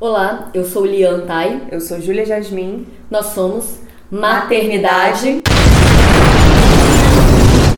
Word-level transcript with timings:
Olá, 0.00 0.50
eu 0.54 0.64
sou 0.64 0.86
Lian 0.86 1.26
Tai. 1.26 1.62
Eu 1.72 1.80
sou 1.80 2.00
Júlia 2.00 2.24
Jasmin. 2.24 2.86
Nós 3.10 3.26
somos 3.34 3.80
Maternidade 4.08 5.42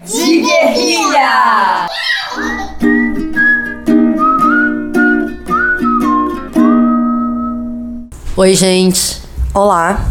de 0.04 0.40
Guerrilha! 0.42 1.86
Oi, 8.36 8.54
gente. 8.54 9.22
Olá. 9.54 10.04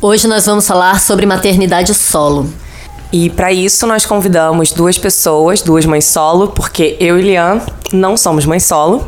Hoje 0.00 0.28
nós 0.28 0.46
vamos 0.46 0.68
falar 0.68 1.00
sobre 1.00 1.26
maternidade 1.26 1.94
solo. 1.94 2.48
E 3.12 3.28
para 3.28 3.52
isso 3.52 3.88
nós 3.88 4.06
convidamos 4.06 4.70
duas 4.70 4.96
pessoas, 4.98 5.62
duas 5.62 5.84
mães 5.84 6.04
solo, 6.04 6.52
porque 6.52 6.96
eu 7.00 7.18
e 7.18 7.22
Lian 7.22 7.60
não 7.92 8.16
somos 8.16 8.46
mães 8.46 8.62
solo. 8.62 9.04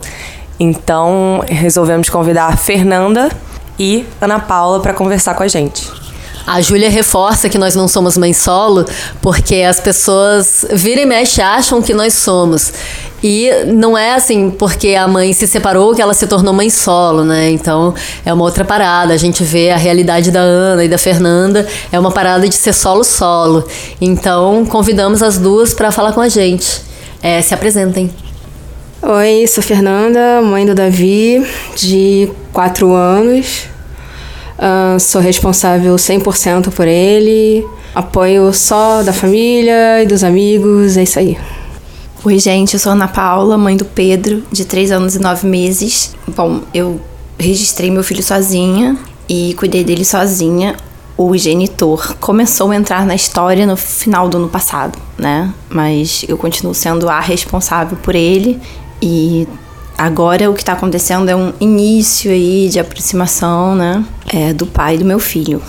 Então 0.59 1.45
resolvemos 1.47 2.09
convidar 2.09 2.47
a 2.47 2.57
Fernanda 2.57 3.31
e 3.79 4.07
Ana 4.21 4.39
Paula 4.39 4.81
para 4.81 4.95
conversar 4.95 5.35
com 5.35 5.43
a 5.43 5.49
gente. 5.49 6.07
A 6.47 6.61
Júlia 6.61 6.89
reforça 6.89 7.49
que 7.49 7.59
nós 7.59 7.75
não 7.75 7.89
somos 7.89 8.17
mãe 8.17 8.33
solo 8.33 8.87
porque 9.21 9.57
as 9.57 9.81
pessoas 9.81 10.65
vira 10.73 11.01
e 11.01 11.07
mexe 11.07 11.43
acham 11.43 11.83
que 11.83 11.93
nós 11.93 12.15
somos. 12.15 12.73
E 13.21 13.51
não 13.67 13.99
é 13.99 14.15
assim 14.15 14.51
porque 14.51 14.95
a 14.95 15.09
mãe 15.09 15.33
se 15.33 15.49
separou 15.49 15.93
que 15.93 16.01
ela 16.01 16.15
se 16.15 16.25
tornou 16.29 16.55
mãe 16.55 16.71
solo, 16.71 17.25
né? 17.25 17.51
Então 17.51 17.93
é 18.25 18.33
uma 18.33 18.45
outra 18.45 18.65
parada. 18.65 19.13
A 19.13 19.17
gente 19.17 19.43
vê 19.43 19.71
a 19.71 19.77
realidade 19.77 20.31
da 20.31 20.39
Ana 20.39 20.85
e 20.85 20.89
da 20.89 20.99
Fernanda, 20.99 21.67
é 21.91 21.99
uma 21.99 22.13
parada 22.13 22.49
de 22.49 22.55
ser 22.55 22.73
solo-solo. 22.73 23.67
Então 24.01 24.65
convidamos 24.67 25.25
as 25.25 25.39
duas 25.39 25.75
para 25.75 25.91
falar 25.91 26.13
com 26.13 26.21
a 26.21 26.29
gente. 26.29 26.81
É, 27.21 27.43
se 27.43 27.55
apresentem. 27.55 28.09
Oi, 29.09 29.47
sou 29.47 29.63
Fernanda, 29.63 30.43
mãe 30.43 30.67
do 30.67 30.75
Davi, 30.75 31.41
de 31.77 32.29
4 32.53 32.93
anos. 32.93 33.69
Uh, 34.59 34.99
sou 34.99 35.21
responsável 35.21 35.95
100% 35.95 36.73
por 36.73 36.89
ele. 36.89 37.65
Apoio 37.95 38.53
só 38.53 39.05
da 39.05 39.13
família 39.13 40.03
e 40.03 40.07
dos 40.07 40.25
amigos, 40.25 40.97
é 40.97 41.05
isso 41.05 41.21
aí. 41.21 41.39
Oi, 42.25 42.37
gente, 42.41 42.75
eu 42.75 42.81
sou 42.81 42.91
Ana 42.91 43.07
Paula, 43.07 43.57
mãe 43.57 43.77
do 43.77 43.85
Pedro, 43.85 44.43
de 44.51 44.65
3 44.65 44.91
anos 44.91 45.15
e 45.15 45.21
9 45.21 45.47
meses. 45.47 46.13
Bom, 46.35 46.63
eu 46.75 47.01
registrei 47.39 47.93
meu 47.93 48.03
filho 48.03 48.25
sozinha 48.25 48.99
e 49.29 49.55
cuidei 49.55 49.85
dele 49.85 50.05
sozinha. 50.05 50.75
O 51.17 51.37
genitor 51.37 52.17
começou 52.19 52.73
a 52.73 52.77
entrar 52.77 53.07
na 53.07 53.15
história 53.15 53.69
no 53.69 53.77
final 53.77 54.29
do 54.29 54.39
ano 54.39 54.49
passado, 54.49 54.99
né? 55.17 55.55
Mas 55.71 56.25
eu 56.29 56.37
continuo 56.37 56.75
sendo 56.75 57.09
a 57.09 57.21
responsável 57.21 57.97
por 58.03 58.17
ele 58.17 58.61
e 59.01 59.47
Agora 59.99 60.51
o 60.51 60.55
que 60.55 60.61
está 60.61 60.75
acontecendo 60.75 61.29
é 61.31 61.35
um 61.35 61.55
início 61.59 62.31
aí 62.31 62.69
de 62.69 62.79
aproximação, 62.79 63.75
né, 63.75 64.05
é, 64.29 64.53
do 64.53 64.67
pai 64.67 64.99
do 64.99 65.07
meu 65.07 65.19
filho. 65.19 65.63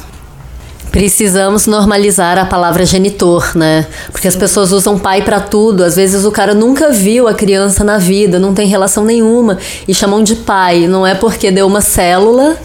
Precisamos 0.91 1.65
normalizar 1.65 2.37
a 2.37 2.45
palavra 2.45 2.85
genitor, 2.85 3.55
né? 3.55 3.85
Porque 4.11 4.27
as 4.27 4.35
pessoas 4.35 4.71
usam 4.71 4.97
pai 4.97 5.21
para 5.21 5.39
tudo. 5.39 5.83
Às 5.83 5.95
vezes 5.95 6.25
o 6.25 6.31
cara 6.31 6.55
nunca 6.55 6.91
viu 6.91 7.27
a 7.27 7.33
criança 7.33 7.83
na 7.83 7.97
vida, 7.97 8.39
não 8.39 8.53
tem 8.53 8.67
relação 8.67 9.05
nenhuma 9.05 9.59
e 9.87 9.93
chamam 9.93 10.23
de 10.23 10.35
pai. 10.37 10.87
Não 10.87 11.05
é 11.05 11.13
porque 11.13 11.51
deu 11.51 11.67
uma 11.67 11.81
célula 11.81 12.57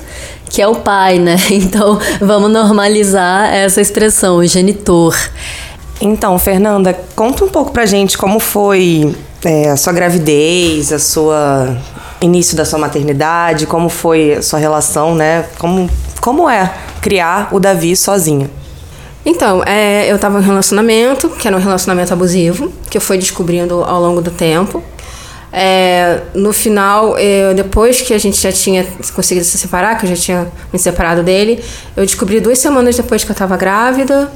que 0.49 0.63
é 0.63 0.69
o 0.69 0.77
pai, 0.77 1.19
né? 1.19 1.37
Então 1.51 1.99
vamos 2.21 2.51
normalizar 2.51 3.53
essa 3.53 3.81
expressão, 3.81 4.45
genitor. 4.47 5.15
Então, 6.01 6.39
Fernanda, 6.39 6.99
conta 7.15 7.45
um 7.45 7.49
pouco 7.49 7.71
pra 7.71 7.87
gente 7.87 8.17
como 8.17 8.39
foi 8.39 9.15
é, 9.45 9.71
a 9.71 9.77
sua 9.77 9.93
gravidez, 9.93 10.93
a 10.93 10.99
sua 10.99 11.77
início 12.21 12.57
da 12.57 12.65
sua 12.65 12.79
maternidade, 12.79 13.67
como 13.67 13.89
foi 13.89 14.35
a 14.35 14.43
sua 14.43 14.59
relação, 14.59 15.15
né? 15.15 15.45
Como, 15.59 15.91
como 16.21 16.49
é 16.49 16.73
criar 17.01 17.49
o 17.51 17.59
Davi 17.59 17.97
sozinha? 17.97 18.49
Então, 19.25 19.63
é, 19.65 20.11
eu 20.11 20.17
estava 20.17 20.39
em 20.39 20.43
um 20.43 20.45
relacionamento, 20.45 21.29
que 21.31 21.47
era 21.47 21.57
um 21.57 21.61
relacionamento 21.61 22.13
abusivo, 22.13 22.73
que 22.91 22.97
eu 22.97 23.01
fui 23.01 23.19
descobrindo 23.19 23.83
ao 23.85 24.01
longo 24.01 24.21
do 24.21 24.31
tempo. 24.31 24.83
É, 25.53 26.23
no 26.35 26.53
final, 26.53 27.19
eu, 27.19 27.55
depois 27.55 28.01
que 28.01 28.15
a 28.15 28.19
gente 28.19 28.41
já 28.41 28.51
tinha 28.51 28.87
conseguido 29.15 29.45
se 29.45 29.59
separar, 29.59 29.99
que 29.99 30.07
eu 30.07 30.11
já 30.11 30.17
tinha 30.17 30.53
me 30.73 30.79
separado 30.79 31.23
dele, 31.23 31.63
eu 31.97 32.05
descobri 32.05 32.41
duas 32.41 32.59
semanas 32.59 32.97
depois 32.97 33.23
que 33.23 33.31
eu 33.31 33.35
estava 33.35 33.57
grávida 33.57 34.31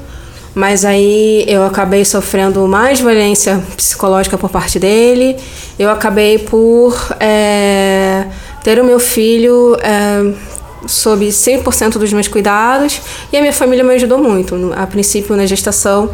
mas 0.57 0.87
aí 0.87 1.45
eu 1.47 1.63
acabei 1.63 2.03
sofrendo 2.03 2.67
mais 2.67 2.99
violência 2.99 3.63
psicológica 3.77 4.39
por 4.39 4.49
parte 4.49 4.79
dele. 4.79 5.37
Eu 5.79 5.91
acabei 5.91 6.39
por 6.39 6.97
é, 7.21 8.25
ter 8.65 8.81
o 8.81 8.85
meu 8.85 8.99
filho 8.99 9.77
é, 9.83 10.33
sob 10.87 11.27
100% 11.27 11.99
dos 11.99 12.11
meus 12.11 12.27
cuidados 12.27 13.03
e 13.31 13.37
a 13.37 13.41
minha 13.43 13.53
família 13.53 13.85
me 13.85 13.93
ajudou 13.97 14.17
muito. 14.17 14.73
A 14.75 14.87
princípio, 14.87 15.37
na 15.37 15.45
gestação, 15.45 16.09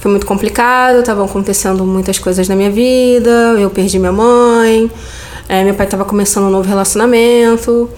foi 0.00 0.10
muito 0.10 0.26
complicado, 0.26 0.98
estavam 0.98 1.26
acontecendo 1.26 1.86
muitas 1.86 2.18
coisas 2.18 2.48
na 2.48 2.56
minha 2.56 2.72
vida, 2.72 3.54
eu 3.60 3.70
perdi 3.70 4.00
minha 4.00 4.10
mãe, 4.10 4.90
é, 5.48 5.62
meu 5.62 5.74
pai 5.74 5.86
estava 5.86 6.04
começando 6.04 6.46
um 6.46 6.50
novo 6.50 6.68
relacionamento. 6.68 7.88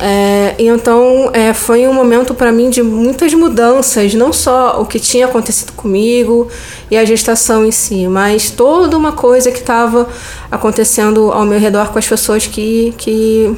É, 0.00 0.54
então 0.58 1.30
é, 1.32 1.52
foi 1.52 1.86
um 1.86 1.92
momento 1.92 2.34
para 2.34 2.50
mim 2.52 2.70
de 2.70 2.82
muitas 2.82 3.32
mudanças, 3.34 4.14
não 4.14 4.32
só 4.32 4.80
o 4.80 4.86
que 4.86 4.98
tinha 4.98 5.26
acontecido 5.26 5.72
comigo 5.72 6.48
e 6.90 6.96
a 6.96 7.04
gestação 7.04 7.64
em 7.64 7.70
si, 7.70 8.06
mas 8.08 8.50
toda 8.50 8.96
uma 8.96 9.12
coisa 9.12 9.50
que 9.50 9.58
estava 9.58 10.08
acontecendo 10.50 11.30
ao 11.32 11.44
meu 11.44 11.58
redor 11.58 11.90
com 11.90 11.98
as 11.98 12.06
pessoas 12.06 12.46
que, 12.46 12.94
que, 12.96 13.56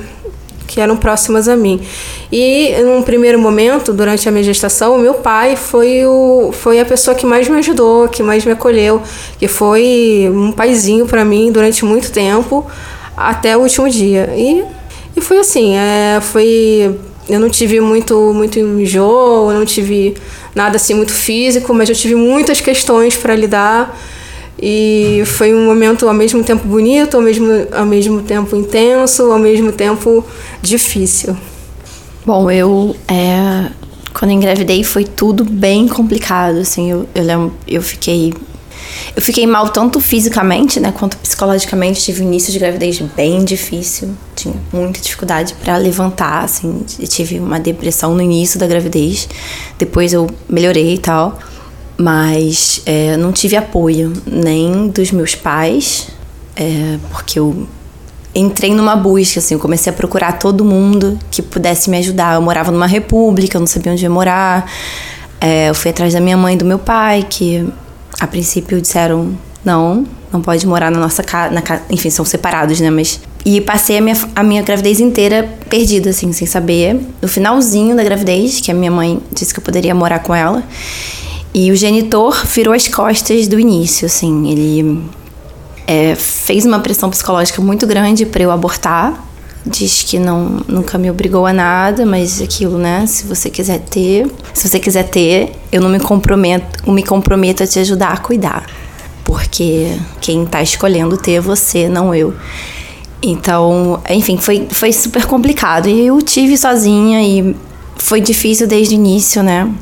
que 0.66 0.80
eram 0.80 0.96
próximas 0.96 1.48
a 1.48 1.56
mim. 1.56 1.80
E 2.30 2.74
num 2.82 3.02
primeiro 3.02 3.38
momento, 3.38 3.92
durante 3.92 4.28
a 4.28 4.32
minha 4.32 4.44
gestação, 4.44 4.96
o 4.96 4.98
meu 4.98 5.14
pai 5.14 5.56
foi, 5.56 6.04
o, 6.06 6.50
foi 6.52 6.80
a 6.80 6.84
pessoa 6.84 7.14
que 7.14 7.26
mais 7.26 7.48
me 7.48 7.58
ajudou, 7.58 8.08
que 8.08 8.22
mais 8.22 8.44
me 8.44 8.52
acolheu, 8.52 9.00
que 9.38 9.48
foi 9.48 10.30
um 10.32 10.52
paizinho 10.52 11.06
para 11.06 11.24
mim 11.24 11.52
durante 11.52 11.84
muito 11.84 12.10
tempo, 12.10 12.66
até 13.16 13.56
o 13.56 13.60
último 13.60 13.88
dia. 13.88 14.32
E 14.36 14.64
e 15.16 15.20
foi 15.20 15.38
assim, 15.38 15.76
é, 15.76 16.20
foi. 16.20 16.98
Eu 17.28 17.40
não 17.40 17.48
tive 17.48 17.80
muito, 17.80 18.32
muito 18.34 18.58
enjoo, 18.58 19.52
não 19.52 19.64
tive 19.64 20.14
nada 20.54 20.76
assim 20.76 20.94
muito 20.94 21.12
físico, 21.12 21.72
mas 21.72 21.88
eu 21.88 21.94
tive 21.94 22.14
muitas 22.14 22.60
questões 22.60 23.16
para 23.16 23.34
lidar. 23.34 23.98
E 24.60 25.22
foi 25.26 25.54
um 25.54 25.66
momento 25.66 26.06
ao 26.06 26.14
mesmo 26.14 26.44
tempo 26.44 26.66
bonito, 26.66 27.16
ao 27.16 27.22
mesmo, 27.22 27.48
ao 27.72 27.86
mesmo 27.86 28.22
tempo 28.22 28.54
intenso, 28.54 29.32
ao 29.32 29.38
mesmo 29.38 29.72
tempo 29.72 30.24
difícil. 30.62 31.36
Bom, 32.24 32.50
eu 32.50 32.94
é, 33.08 33.70
quando 34.14 34.30
engravidei 34.30 34.84
foi 34.84 35.04
tudo 35.04 35.44
bem 35.44 35.88
complicado, 35.88 36.58
assim, 36.58 36.90
eu, 36.90 37.06
eu 37.14 37.22
lembro, 37.24 37.52
eu 37.66 37.82
fiquei 37.82 38.32
eu 39.14 39.22
fiquei 39.22 39.46
mal 39.46 39.68
tanto 39.68 40.00
fisicamente, 40.00 40.80
né, 40.80 40.92
quanto 40.96 41.16
psicologicamente. 41.18 42.02
Tive 42.02 42.22
um 42.22 42.26
início 42.26 42.52
de 42.52 42.58
gravidez 42.58 43.00
bem 43.00 43.44
difícil. 43.44 44.10
Tinha 44.34 44.54
muita 44.72 45.00
dificuldade 45.00 45.54
para 45.62 45.76
levantar, 45.76 46.44
assim. 46.44 46.84
Tive 47.08 47.38
uma 47.38 47.60
depressão 47.60 48.14
no 48.14 48.22
início 48.22 48.58
da 48.58 48.66
gravidez. 48.66 49.28
Depois 49.78 50.12
eu 50.12 50.28
melhorei 50.48 50.94
e 50.94 50.98
tal. 50.98 51.38
Mas 51.96 52.82
é, 52.86 53.16
não 53.16 53.32
tive 53.32 53.56
apoio 53.56 54.12
nem 54.26 54.88
dos 54.88 55.12
meus 55.12 55.36
pais, 55.36 56.08
é, 56.56 56.98
porque 57.10 57.38
eu 57.38 57.68
entrei 58.34 58.74
numa 58.74 58.96
busca, 58.96 59.38
assim, 59.38 59.54
eu 59.54 59.60
comecei 59.60 59.92
a 59.92 59.94
procurar 59.94 60.32
todo 60.32 60.64
mundo 60.64 61.16
que 61.30 61.40
pudesse 61.40 61.88
me 61.88 61.98
ajudar. 61.98 62.34
Eu 62.34 62.42
morava 62.42 62.72
numa 62.72 62.86
república, 62.86 63.56
eu 63.56 63.60
não 63.60 63.66
sabia 63.66 63.92
onde 63.92 64.02
ia 64.02 64.10
morar. 64.10 64.68
É, 65.40 65.68
eu 65.68 65.74
fui 65.74 65.90
atrás 65.90 66.12
da 66.12 66.20
minha 66.20 66.36
mãe 66.36 66.54
e 66.54 66.56
do 66.56 66.64
meu 66.64 66.78
pai, 66.78 67.24
que 67.28 67.64
a 68.18 68.26
princípio 68.26 68.80
disseram 68.80 69.36
não, 69.64 70.06
não 70.32 70.42
pode 70.42 70.66
morar 70.66 70.90
na 70.90 70.98
nossa 70.98 71.22
casa, 71.22 71.82
enfim, 71.88 72.10
são 72.10 72.24
separados, 72.24 72.80
né, 72.80 72.90
mas 72.90 73.20
e 73.44 73.60
passei 73.60 73.98
a 73.98 74.00
minha, 74.00 74.16
a 74.34 74.42
minha 74.42 74.62
gravidez 74.62 75.00
inteira 75.00 75.46
perdida, 75.68 76.10
assim, 76.10 76.32
sem 76.32 76.46
saber. 76.46 76.98
No 77.20 77.28
finalzinho 77.28 77.94
da 77.94 78.02
gravidez, 78.02 78.58
que 78.58 78.70
a 78.70 78.74
minha 78.74 78.90
mãe 78.90 79.20
disse 79.30 79.52
que 79.52 79.60
eu 79.60 79.64
poderia 79.64 79.94
morar 79.94 80.20
com 80.20 80.34
ela. 80.34 80.62
E 81.52 81.70
o 81.70 81.76
genitor 81.76 82.46
virou 82.46 82.72
as 82.72 82.88
costas 82.88 83.46
do 83.46 83.60
início, 83.60 84.06
assim. 84.06 84.50
Ele 84.50 85.02
é, 85.86 86.14
fez 86.14 86.64
uma 86.64 86.80
pressão 86.80 87.10
psicológica 87.10 87.60
muito 87.60 87.86
grande 87.86 88.24
para 88.24 88.42
eu 88.42 88.50
abortar. 88.50 89.22
Diz 89.66 90.02
que 90.02 90.18
não, 90.18 90.60
nunca 90.68 90.98
me 90.98 91.10
obrigou 91.10 91.46
a 91.46 91.52
nada, 91.52 92.04
mas 92.04 92.42
aquilo, 92.42 92.76
né? 92.76 93.06
Se 93.06 93.26
você 93.26 93.48
quiser 93.48 93.80
ter, 93.80 94.30
se 94.52 94.68
você 94.68 94.78
quiser 94.78 95.04
ter, 95.04 95.52
eu 95.72 95.80
não 95.80 95.88
me 95.88 95.98
comprometo, 95.98 96.90
me 96.90 97.02
comprometo 97.02 97.62
a 97.62 97.66
te 97.66 97.78
ajudar 97.78 98.12
a 98.12 98.16
cuidar. 98.18 98.66
Porque 99.24 99.98
quem 100.20 100.44
tá 100.44 100.62
escolhendo 100.62 101.16
ter 101.16 101.34
é 101.34 101.40
você, 101.40 101.88
não 101.88 102.14
eu. 102.14 102.34
Então, 103.22 104.02
enfim, 104.10 104.36
foi, 104.36 104.68
foi 104.70 104.92
super 104.92 105.24
complicado. 105.24 105.88
E 105.88 106.06
eu 106.06 106.20
tive 106.20 106.58
sozinha 106.58 107.22
e 107.22 107.56
foi 107.96 108.20
difícil 108.20 108.66
desde 108.66 108.94
o 108.94 108.96
início, 108.96 109.42
né? 109.42 109.72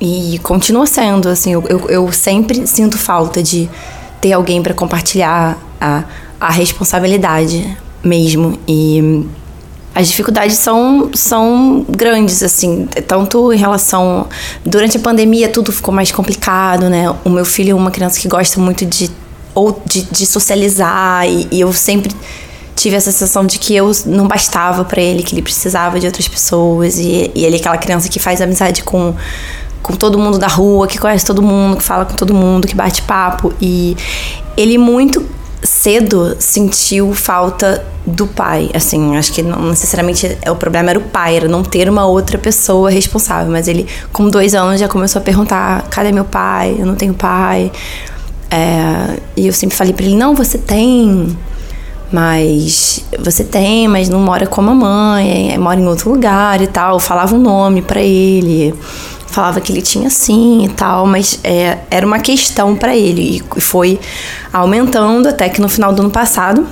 E 0.00 0.40
continua 0.42 0.84
sendo, 0.84 1.28
assim, 1.28 1.52
eu, 1.52 1.62
eu, 1.68 1.88
eu 1.88 2.12
sempre 2.12 2.66
sinto 2.66 2.98
falta 2.98 3.40
de 3.40 3.68
ter 4.20 4.32
alguém 4.32 4.60
para 4.62 4.74
compartilhar 4.74 5.56
a, 5.80 6.02
a 6.40 6.50
responsabilidade 6.50 7.76
mesmo. 8.02 8.58
E 8.66 9.26
as 9.94 10.08
dificuldades 10.08 10.56
são, 10.58 11.10
são 11.12 11.84
grandes, 11.88 12.42
assim, 12.42 12.86
tanto 13.06 13.52
em 13.52 13.56
relação. 13.56 14.26
Durante 14.64 14.96
a 14.96 15.00
pandemia 15.00 15.48
tudo 15.48 15.72
ficou 15.72 15.92
mais 15.92 16.12
complicado, 16.12 16.88
né? 16.88 17.12
O 17.24 17.30
meu 17.30 17.44
filho 17.44 17.72
é 17.72 17.74
uma 17.74 17.90
criança 17.90 18.20
que 18.20 18.28
gosta 18.28 18.60
muito 18.60 18.86
de, 18.86 19.10
ou 19.54 19.82
de, 19.84 20.02
de 20.02 20.24
socializar, 20.24 21.26
e, 21.28 21.48
e 21.50 21.60
eu 21.60 21.72
sempre 21.72 22.14
tive 22.76 22.94
essa 22.94 23.10
sensação 23.10 23.44
de 23.44 23.58
que 23.58 23.74
eu 23.74 23.90
não 24.06 24.28
bastava 24.28 24.84
para 24.84 25.02
ele, 25.02 25.24
que 25.24 25.34
ele 25.34 25.42
precisava 25.42 25.98
de 25.98 26.06
outras 26.06 26.28
pessoas, 26.28 26.96
e, 26.96 27.32
e 27.34 27.44
ele 27.44 27.56
é 27.56 27.58
aquela 27.58 27.76
criança 27.76 28.08
que 28.08 28.20
faz 28.20 28.40
amizade 28.40 28.84
com 28.84 29.14
com 29.82 29.94
todo 29.94 30.18
mundo 30.18 30.38
da 30.38 30.48
rua, 30.48 30.86
que 30.86 30.98
conhece 30.98 31.24
todo 31.24 31.40
mundo, 31.40 31.76
que 31.76 31.82
fala 31.82 32.04
com 32.04 32.14
todo 32.14 32.34
mundo, 32.34 32.66
que 32.66 32.74
bate 32.74 33.00
papo. 33.02 33.54
E 33.60 33.96
ele 34.56 34.76
muito 34.76 35.24
cedo 35.62 36.36
sentiu 36.38 37.12
falta 37.12 37.84
do 38.06 38.26
pai. 38.26 38.70
Assim, 38.74 39.16
acho 39.16 39.32
que 39.32 39.42
não 39.42 39.68
necessariamente 39.70 40.38
é 40.42 40.50
o 40.50 40.56
problema 40.56 40.90
era 40.90 40.98
o 40.98 41.02
pai, 41.02 41.36
era 41.36 41.48
não 41.48 41.62
ter 41.62 41.88
uma 41.88 42.06
outra 42.06 42.38
pessoa 42.38 42.90
responsável. 42.90 43.50
Mas 43.50 43.68
ele, 43.68 43.86
com 44.12 44.28
dois 44.28 44.54
anos, 44.54 44.80
já 44.80 44.88
começou 44.88 45.20
a 45.20 45.24
perguntar: 45.24 45.82
cadê 45.90 46.12
meu 46.12 46.24
pai? 46.24 46.76
Eu 46.78 46.86
não 46.86 46.94
tenho 46.94 47.14
pai. 47.14 47.70
É, 48.50 49.18
e 49.36 49.46
eu 49.46 49.52
sempre 49.52 49.76
falei 49.76 49.92
para 49.92 50.06
ele: 50.06 50.16
não, 50.16 50.34
você 50.34 50.58
tem. 50.58 51.36
Mas 52.10 53.04
você 53.18 53.44
tem, 53.44 53.86
mas 53.86 54.08
não 54.08 54.18
mora 54.18 54.46
com 54.46 54.62
a 54.62 54.64
mamãe, 54.64 55.52
é, 55.52 55.58
mora 55.58 55.78
em 55.78 55.86
outro 55.86 56.10
lugar 56.10 56.62
e 56.62 56.66
tal. 56.66 56.94
Eu 56.94 57.00
falava 57.00 57.34
um 57.34 57.38
nome 57.38 57.82
para 57.82 58.00
ele 58.00 58.74
falava 59.30 59.60
que 59.60 59.72
ele 59.72 59.82
tinha 59.82 60.10
sim 60.10 60.64
e 60.64 60.68
tal, 60.68 61.06
mas 61.06 61.38
é, 61.44 61.78
era 61.90 62.06
uma 62.06 62.18
questão 62.18 62.74
para 62.74 62.96
ele 62.96 63.42
e 63.56 63.60
foi 63.60 63.98
aumentando 64.52 65.28
até 65.28 65.48
que 65.48 65.60
no 65.60 65.68
final 65.68 65.92
do 65.92 66.02
ano 66.02 66.10
passado 66.10 66.66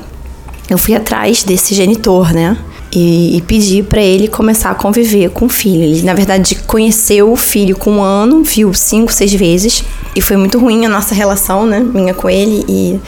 eu 0.68 0.78
fui 0.78 0.94
atrás 0.94 1.42
desse 1.42 1.74
genitor, 1.74 2.32
né? 2.32 2.56
E, 2.92 3.36
e 3.36 3.40
pedi 3.42 3.82
para 3.82 4.00
ele 4.00 4.26
começar 4.26 4.70
a 4.70 4.74
conviver 4.74 5.30
com 5.30 5.46
o 5.46 5.48
filho. 5.48 5.82
Ele, 5.82 6.02
na 6.02 6.14
verdade, 6.14 6.54
conheceu 6.66 7.30
o 7.30 7.36
filho 7.36 7.76
com 7.76 7.92
um 7.92 8.02
ano, 8.02 8.42
viu 8.42 8.72
cinco, 8.72 9.12
seis 9.12 9.32
vezes, 9.34 9.84
e 10.14 10.20
foi 10.20 10.36
muito 10.36 10.58
ruim 10.58 10.86
a 10.86 10.88
nossa 10.88 11.14
relação, 11.14 11.66
né? 11.66 11.80
Minha 11.80 12.14
com 12.14 12.30
ele, 12.30 12.64
e 12.68 12.98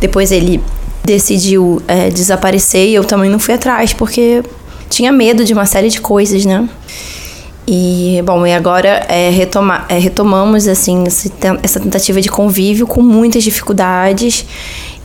depois 0.00 0.30
ele 0.30 0.60
decidiu 1.04 1.80
é, 1.88 2.10
desaparecer 2.10 2.88
e 2.88 2.94
eu 2.94 3.04
também 3.04 3.30
não 3.30 3.38
fui 3.38 3.54
atrás, 3.54 3.92
porque 3.92 4.42
tinha 4.88 5.10
medo 5.10 5.44
de 5.44 5.52
uma 5.52 5.64
série 5.64 5.88
de 5.88 6.00
coisas, 6.00 6.44
né? 6.44 6.68
E, 7.72 8.20
bom, 8.24 8.44
e 8.44 8.52
agora 8.52 9.06
é, 9.08 9.30
retoma, 9.30 9.84
é, 9.88 9.96
retomamos, 9.96 10.66
assim, 10.66 11.04
essa 11.62 11.78
tentativa 11.78 12.20
de 12.20 12.28
convívio 12.28 12.84
com 12.84 13.00
muitas 13.00 13.44
dificuldades. 13.44 14.44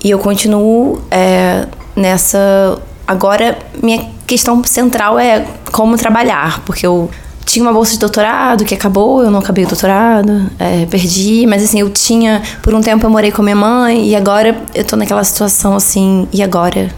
E 0.04 0.10
eu 0.10 0.18
continuo 0.18 1.00
é, 1.12 1.68
nessa... 1.96 2.82
Agora, 3.08 3.56
minha 3.84 4.10
questão 4.26 4.64
central 4.64 5.20
é 5.20 5.46
como 5.72 5.96
trabalhar, 5.96 6.64
porque 6.66 6.88
eu 6.88 7.08
tinha 7.46 7.64
uma 7.64 7.72
bolsa 7.72 7.92
de 7.92 8.00
doutorado 8.00 8.66
que 8.66 8.74
acabou, 8.74 9.22
eu 9.22 9.30
não 9.30 9.42
acabei 9.42 9.64
o 9.64 9.68
doutorado, 9.68 10.50
é, 10.58 10.88
perdi, 10.88 11.46
mas 11.46 11.64
assim, 11.64 11.82
eu 11.82 11.90
tinha, 11.92 12.42
por 12.64 12.74
um 12.74 12.82
tempo 12.82 13.06
eu 13.06 13.12
morei 13.12 13.32
com 13.32 13.44
minha 13.44 13.56
mãe 13.56 14.08
e 14.08 14.16
agora 14.16 14.60
eu 14.74 14.84
tô 14.84 14.96
naquela 14.96 15.24
situação 15.24 15.76
assim, 15.76 16.28
e 16.34 16.42
agora? 16.42 16.90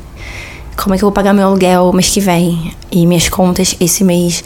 Como 0.77 0.95
é 0.95 0.97
que 0.97 1.03
eu 1.03 1.07
vou 1.07 1.13
pagar 1.13 1.33
meu 1.33 1.45
aluguel 1.45 1.91
mês 1.91 2.09
que 2.09 2.21
vem? 2.21 2.71
E 2.89 3.05
minhas 3.05 3.27
contas 3.27 3.75
esse 3.81 4.05
mês? 4.05 4.41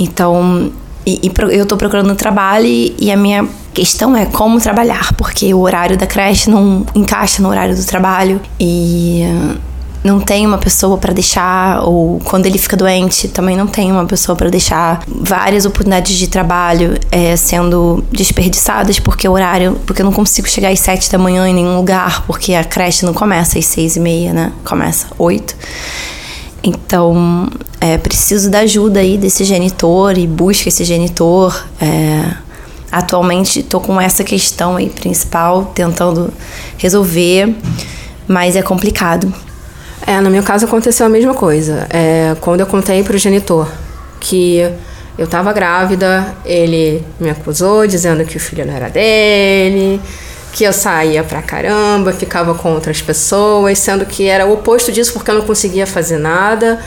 Então, 0.00 0.72
e, 1.06 1.20
e 1.22 1.32
eu 1.54 1.62
estou 1.62 1.76
procurando 1.76 2.14
trabalho 2.14 2.66
e, 2.66 2.96
e 2.98 3.12
a 3.12 3.16
minha 3.16 3.46
questão 3.72 4.16
é 4.16 4.26
como 4.26 4.58
trabalhar, 4.58 5.12
porque 5.14 5.52
o 5.54 5.60
horário 5.60 5.96
da 5.96 6.06
creche 6.06 6.50
não 6.50 6.84
encaixa 6.94 7.42
no 7.42 7.48
horário 7.48 7.76
do 7.76 7.84
trabalho 7.84 8.40
e 8.58 9.22
não 10.02 10.18
tem 10.18 10.46
uma 10.46 10.56
pessoa 10.56 10.96
para 10.96 11.12
deixar 11.12 11.82
ou 11.84 12.18
quando 12.20 12.46
ele 12.46 12.56
fica 12.56 12.74
doente 12.74 13.28
também 13.28 13.54
não 13.54 13.66
tem 13.66 13.92
uma 13.92 14.06
pessoa 14.06 14.34
para 14.34 14.48
deixar. 14.48 15.02
Várias 15.06 15.66
oportunidades 15.66 16.16
de 16.16 16.26
trabalho 16.26 16.98
é, 17.12 17.36
sendo 17.36 18.02
desperdiçadas 18.10 18.98
porque 18.98 19.28
o 19.28 19.32
horário 19.32 19.78
porque 19.86 20.00
eu 20.00 20.06
não 20.06 20.12
consigo 20.12 20.48
chegar 20.48 20.70
às 20.70 20.80
sete 20.80 21.10
da 21.12 21.18
manhã 21.18 21.46
em 21.46 21.54
nenhum 21.54 21.76
lugar 21.76 22.24
porque 22.26 22.54
a 22.54 22.64
creche 22.64 23.04
não 23.04 23.12
começa 23.12 23.58
às 23.58 23.66
seis 23.66 23.96
e 23.96 24.00
meia 24.00 24.32
né? 24.32 24.52
Começa 24.64 25.06
oito 25.18 25.54
então, 26.62 27.48
é 27.80 27.96
preciso 27.96 28.50
da 28.50 28.60
ajuda 28.60 29.00
aí 29.00 29.16
desse 29.16 29.44
genitor 29.44 30.18
e 30.18 30.26
busca 30.26 30.68
esse 30.68 30.84
genitor. 30.84 31.64
É, 31.80 32.34
atualmente 32.92 33.60
estou 33.60 33.80
com 33.80 34.00
essa 34.00 34.22
questão 34.22 34.76
aí 34.76 34.90
principal, 34.90 35.72
tentando 35.74 36.32
resolver, 36.76 37.54
mas 38.28 38.56
é 38.56 38.62
complicado. 38.62 39.32
É, 40.06 40.20
no 40.20 40.30
meu 40.30 40.42
caso 40.42 40.66
aconteceu 40.66 41.06
a 41.06 41.08
mesma 41.08 41.34
coisa. 41.34 41.86
É, 41.90 42.36
quando 42.40 42.60
eu 42.60 42.66
contei 42.66 43.02
para 43.02 43.16
o 43.16 43.18
genitor 43.18 43.70
que 44.18 44.58
eu 45.16 45.24
estava 45.24 45.52
grávida, 45.52 46.34
ele 46.44 47.04
me 47.18 47.30
acusou 47.30 47.86
dizendo 47.86 48.24
que 48.24 48.36
o 48.36 48.40
filho 48.40 48.66
não 48.66 48.74
era 48.74 48.88
dele, 48.88 50.00
que 50.52 50.64
eu 50.64 50.72
saía 50.72 51.22
pra 51.22 51.42
caramba, 51.42 52.12
ficava 52.12 52.54
com 52.54 52.72
outras 52.72 53.00
pessoas, 53.00 53.78
sendo 53.78 54.04
que 54.04 54.26
era 54.26 54.46
o 54.46 54.52
oposto 54.52 54.90
disso 54.90 55.12
porque 55.12 55.30
eu 55.30 55.36
não 55.36 55.42
conseguia 55.42 55.86
fazer 55.86 56.18
nada. 56.18 56.80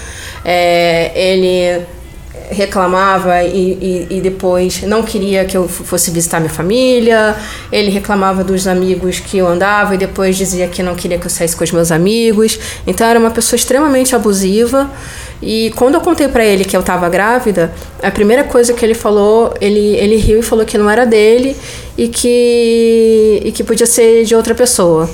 É, 0.44 1.12
ele 1.16 1.86
reclamava 2.50 3.44
e, 3.44 4.08
e, 4.10 4.18
e, 4.18 4.22
depois 4.22 4.82
não 4.84 5.04
queria 5.04 5.46
que 5.46 5.56
eu 5.56 5.68
fosse 5.68 6.12
visitar 6.12 6.40
minha 6.40 6.52
família. 6.52 7.36
Ele 7.72 7.90
reclamava 7.90 8.44
dos 8.44 8.68
amigos 8.68 9.20
que 9.20 9.38
eu 9.38 9.48
andava 9.48 9.96
e 9.96 9.98
depois 9.98 10.38
dizia 10.38 10.68
que 10.68 10.84
não 10.84 10.96
queria 10.96 11.18
que 11.18 11.26
eu 11.26 11.30
saísse 11.30 11.56
com 11.56 11.64
os 11.64 11.72
meus 11.72 11.92
amigos. 11.92 12.60
Então 12.86 13.08
era 13.08 13.20
uma 13.20 13.32
pessoa 13.32 13.58
extremamente 13.58 14.16
abusiva. 14.16 14.90
E 15.46 15.72
quando 15.76 15.96
eu 15.96 16.02
contei 16.02 16.28
para 16.28 16.46
ele 16.46 16.64
que 16.64 16.76
eu 16.76 16.80
estava 16.80 17.10
grávida, 17.10 17.74
a 18.02 18.10
primeira 18.10 18.44
coisa 18.44 18.74
que 18.74 18.86
ele 18.86 18.94
falou, 18.94 19.54
ele, 19.60 19.96
ele 19.98 20.16
riu 20.16 20.40
e 20.40 20.42
falou 20.42 20.66
que 20.66 20.78
não 20.78 20.90
era 20.90 21.06
dele 21.06 21.56
e 21.98 22.08
que, 22.08 23.42
e 23.44 23.52
que 23.52 23.64
podia 23.64 23.86
ser 23.86 24.24
de 24.24 24.36
outra 24.36 24.56
pessoa. 24.56 25.10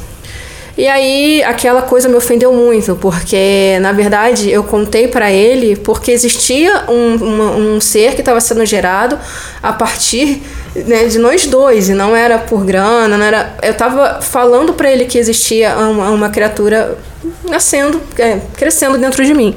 E 0.77 0.87
aí 0.87 1.43
aquela 1.43 1.81
coisa 1.81 2.07
me 2.07 2.15
ofendeu 2.15 2.53
muito, 2.53 2.95
porque 2.95 3.77
na 3.81 3.91
verdade 3.91 4.49
eu 4.49 4.63
contei 4.63 5.09
para 5.09 5.29
ele 5.29 5.75
porque 5.75 6.09
existia 6.09 6.85
um, 6.87 7.75
um 7.75 7.81
ser 7.81 8.13
que 8.13 8.21
estava 8.21 8.39
sendo 8.39 8.65
gerado 8.65 9.19
a 9.61 9.73
partir 9.73 10.41
né, 10.75 11.05
de 11.05 11.19
nós 11.19 11.45
dois, 11.47 11.89
e 11.89 11.93
não 11.93 12.15
era 12.15 12.37
por 12.37 12.63
grana, 12.63 13.17
não 13.17 13.25
era. 13.25 13.55
Eu 13.61 13.71
estava 13.71 14.21
falando 14.21 14.73
para 14.73 14.89
ele 14.89 15.03
que 15.03 15.17
existia 15.17 15.75
uma, 15.75 16.11
uma 16.11 16.29
criatura 16.29 16.97
nascendo, 17.43 18.01
é, 18.17 18.39
crescendo 18.55 18.97
dentro 18.97 19.25
de 19.25 19.33
mim. 19.33 19.53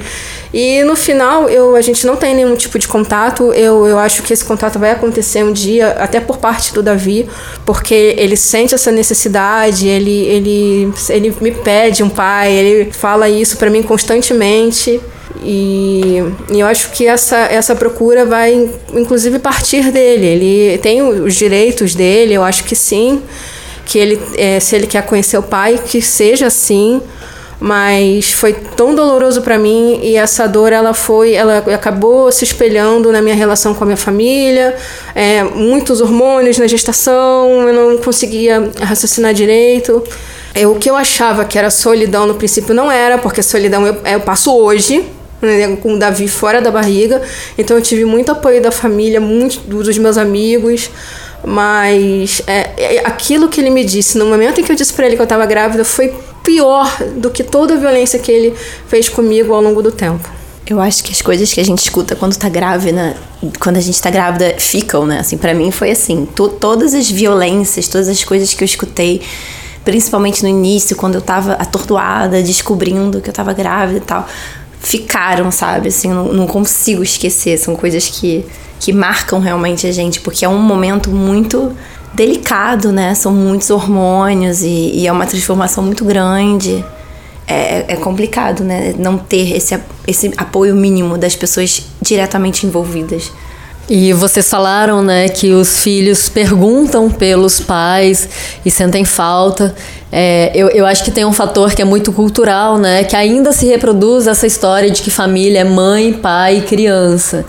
E 0.52 0.84
no 0.84 0.94
final, 0.94 1.48
eu, 1.48 1.74
a 1.74 1.80
gente 1.80 2.06
não 2.06 2.14
tem 2.14 2.34
nenhum 2.34 2.54
tipo 2.54 2.78
de 2.78 2.86
contato. 2.86 3.52
Eu, 3.54 3.86
eu 3.86 3.98
acho 3.98 4.22
que 4.22 4.32
esse 4.32 4.44
contato 4.44 4.78
vai 4.78 4.90
acontecer 4.90 5.42
um 5.42 5.52
dia, 5.52 5.92
até 5.92 6.20
por 6.20 6.36
parte 6.36 6.74
do 6.74 6.82
Davi, 6.82 7.26
porque 7.64 8.14
ele 8.18 8.36
sente 8.36 8.74
essa 8.74 8.92
necessidade, 8.92 9.88
ele, 9.88 10.24
ele, 10.26 10.92
ele 11.08 11.34
me 11.40 11.52
pede 11.52 12.02
um 12.02 12.10
pai, 12.10 12.52
ele 12.52 12.92
fala 12.92 13.30
isso 13.30 13.56
para 13.56 13.70
mim 13.70 13.82
constantemente. 13.82 15.00
E, 15.42 16.22
e, 16.50 16.60
eu 16.60 16.66
acho 16.66 16.90
que 16.90 17.06
essa, 17.06 17.36
essa 17.36 17.74
procura 17.74 18.26
vai, 18.26 18.70
inclusive, 18.92 19.38
partir 19.38 19.90
dele. 19.90 20.26
Ele 20.26 20.78
tem 20.78 21.02
os 21.02 21.34
direitos 21.34 21.94
dele, 21.94 22.34
eu 22.34 22.44
acho 22.44 22.64
que 22.64 22.76
sim. 22.76 23.22
Que 23.86 23.98
ele, 23.98 24.20
é, 24.36 24.60
se 24.60 24.76
ele 24.76 24.86
quer 24.86 25.04
conhecer 25.04 25.38
o 25.38 25.42
pai, 25.42 25.80
que 25.84 26.02
seja 26.02 26.46
assim 26.46 27.00
mas 27.62 28.32
foi 28.32 28.54
tão 28.54 28.92
doloroso 28.92 29.40
para 29.40 29.56
mim 29.56 30.00
e 30.02 30.16
essa 30.16 30.48
dor 30.48 30.72
ela 30.72 30.92
foi 30.92 31.34
ela 31.34 31.58
acabou 31.58 32.32
se 32.32 32.42
espelhando 32.42 33.12
na 33.12 33.22
minha 33.22 33.36
relação 33.36 33.72
com 33.72 33.84
a 33.84 33.86
minha 33.86 33.96
família 33.96 34.74
é, 35.14 35.44
muitos 35.44 36.00
hormônios 36.00 36.58
na 36.58 36.66
gestação 36.66 37.68
eu 37.68 37.72
não 37.72 37.98
conseguia 37.98 38.68
raciocinar 38.80 39.32
direito. 39.32 40.02
É, 40.52 40.66
o 40.66 40.74
que 40.74 40.90
eu 40.90 40.96
achava 40.96 41.44
que 41.44 41.56
era 41.56 41.70
solidão 41.70 42.26
no 42.26 42.34
princípio 42.34 42.74
não 42.74 42.90
era 42.90 43.16
porque 43.16 43.40
solidão 43.44 43.86
eu, 43.86 43.96
eu 44.04 44.20
passo 44.20 44.52
hoje 44.52 45.06
né, 45.40 45.76
com 45.76 45.94
o 45.94 45.98
Davi 45.98 46.26
fora 46.26 46.60
da 46.60 46.70
barriga. 46.70 47.22
Então 47.56 47.76
eu 47.76 47.82
tive 47.82 48.04
muito 48.04 48.32
apoio 48.32 48.60
da 48.60 48.72
família 48.72 49.20
muito 49.20 49.60
dos 49.60 49.96
meus 49.98 50.18
amigos 50.18 50.90
mas 51.44 52.42
é, 52.46 52.70
é, 52.76 52.98
aquilo 53.04 53.48
que 53.48 53.60
ele 53.60 53.70
me 53.70 53.84
disse 53.84 54.16
no 54.16 54.26
momento 54.26 54.60
em 54.60 54.64
que 54.64 54.70
eu 54.70 54.76
disse 54.76 54.92
para 54.92 55.06
ele 55.06 55.16
que 55.16 55.22
eu 55.22 55.24
estava 55.24 55.44
grávida 55.44 55.84
foi 55.84 56.14
pior 56.42 56.90
do 57.16 57.30
que 57.30 57.42
toda 57.42 57.74
a 57.74 57.76
violência 57.76 58.18
que 58.18 58.30
ele 58.30 58.54
fez 58.88 59.08
comigo 59.08 59.52
ao 59.52 59.62
longo 59.62 59.82
do 59.82 59.92
tempo. 59.92 60.28
Eu 60.66 60.80
acho 60.80 61.02
que 61.02 61.10
as 61.10 61.20
coisas 61.20 61.52
que 61.52 61.60
a 61.60 61.64
gente 61.64 61.80
escuta 61.80 62.14
quando 62.14 62.36
tá 62.36 62.48
grávida, 62.48 63.16
quando 63.60 63.76
a 63.76 63.80
gente 63.80 64.00
tá 64.00 64.10
grávida, 64.10 64.54
ficam, 64.58 65.04
né? 65.04 65.18
Assim, 65.18 65.36
para 65.36 65.52
mim 65.52 65.70
foi 65.70 65.90
assim, 65.90 66.24
to 66.24 66.48
todas 66.48 66.94
as 66.94 67.10
violências, 67.10 67.88
todas 67.88 68.08
as 68.08 68.22
coisas 68.22 68.54
que 68.54 68.62
eu 68.62 68.66
escutei, 68.66 69.22
principalmente 69.84 70.42
no 70.42 70.48
início, 70.48 70.94
quando 70.96 71.16
eu 71.16 71.20
tava 71.20 71.54
atordoada, 71.54 72.42
descobrindo 72.42 73.20
que 73.20 73.28
eu 73.28 73.34
tava 73.34 73.52
grávida 73.52 73.98
e 73.98 74.02
tal, 74.02 74.26
ficaram, 74.78 75.50
sabe? 75.50 75.88
Assim, 75.88 76.08
não, 76.08 76.32
não 76.32 76.46
consigo 76.46 77.02
esquecer, 77.02 77.58
são 77.58 77.74
coisas 77.74 78.08
que 78.08 78.44
que 78.82 78.92
marcam 78.92 79.38
realmente 79.38 79.86
a 79.86 79.92
gente, 79.92 80.20
porque 80.20 80.44
é 80.44 80.48
um 80.48 80.58
momento 80.58 81.08
muito 81.08 81.70
delicado, 82.14 82.92
né? 82.92 83.14
São 83.14 83.32
muitos 83.32 83.70
hormônios 83.70 84.62
e, 84.62 84.92
e 84.94 85.06
é 85.06 85.12
uma 85.12 85.26
transformação 85.26 85.82
muito 85.84 86.04
grande. 86.04 86.84
é, 87.46 87.92
é 87.94 87.96
complicado, 87.96 88.64
né? 88.64 88.94
Não 88.98 89.18
ter 89.18 89.56
esse, 89.56 89.78
esse 90.06 90.32
apoio 90.36 90.74
mínimo 90.74 91.18
das 91.18 91.36
pessoas 91.36 91.86
diretamente 92.00 92.66
envolvidas. 92.66 93.30
E 93.88 94.12
vocês 94.12 94.48
falaram, 94.48 95.02
né, 95.02 95.28
que 95.28 95.52
os 95.52 95.80
filhos 95.80 96.28
perguntam 96.28 97.10
pelos 97.10 97.60
pais 97.60 98.28
e 98.64 98.70
sentem 98.70 99.04
falta. 99.04 99.74
É, 100.10 100.52
eu, 100.54 100.68
eu 100.68 100.86
acho 100.86 101.04
que 101.04 101.10
tem 101.10 101.24
um 101.24 101.32
fator 101.32 101.74
que 101.74 101.82
é 101.82 101.84
muito 101.84 102.12
cultural, 102.12 102.78
né, 102.78 103.02
que 103.02 103.16
ainda 103.16 103.52
se 103.52 103.66
reproduz 103.66 104.26
essa 104.26 104.46
história 104.46 104.90
de 104.90 105.02
que 105.02 105.10
família 105.10 105.60
é 105.60 105.64
mãe, 105.64 106.12
pai 106.12 106.58
e 106.58 106.62
criança. 106.62 107.44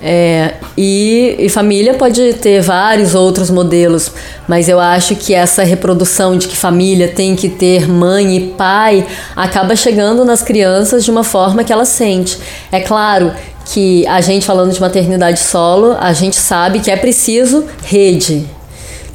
É, 0.00 0.54
e, 0.76 1.34
e, 1.40 1.48
família 1.48 1.94
pode 1.94 2.34
ter 2.34 2.60
vários 2.60 3.16
outros 3.16 3.50
modelos, 3.50 4.12
mas 4.46 4.68
eu 4.68 4.78
acho 4.78 5.16
que 5.16 5.34
essa 5.34 5.64
reprodução 5.64 6.38
de 6.38 6.46
que 6.46 6.56
família 6.56 7.08
tem 7.08 7.34
que 7.34 7.48
ter 7.48 7.88
mãe 7.88 8.36
e 8.36 8.40
pai 8.50 9.04
acaba 9.34 9.74
chegando 9.74 10.24
nas 10.24 10.40
crianças 10.40 11.04
de 11.04 11.10
uma 11.10 11.24
forma 11.24 11.64
que 11.64 11.72
ela 11.72 11.84
sente. 11.84 12.38
É 12.70 12.78
claro 12.78 13.32
que 13.66 14.06
a 14.06 14.20
gente 14.20 14.46
falando 14.46 14.72
de 14.72 14.80
maternidade 14.80 15.40
solo, 15.40 15.96
a 15.98 16.12
gente 16.12 16.36
sabe 16.36 16.78
que 16.78 16.90
é 16.90 16.96
preciso 16.96 17.66
rede. 17.82 18.46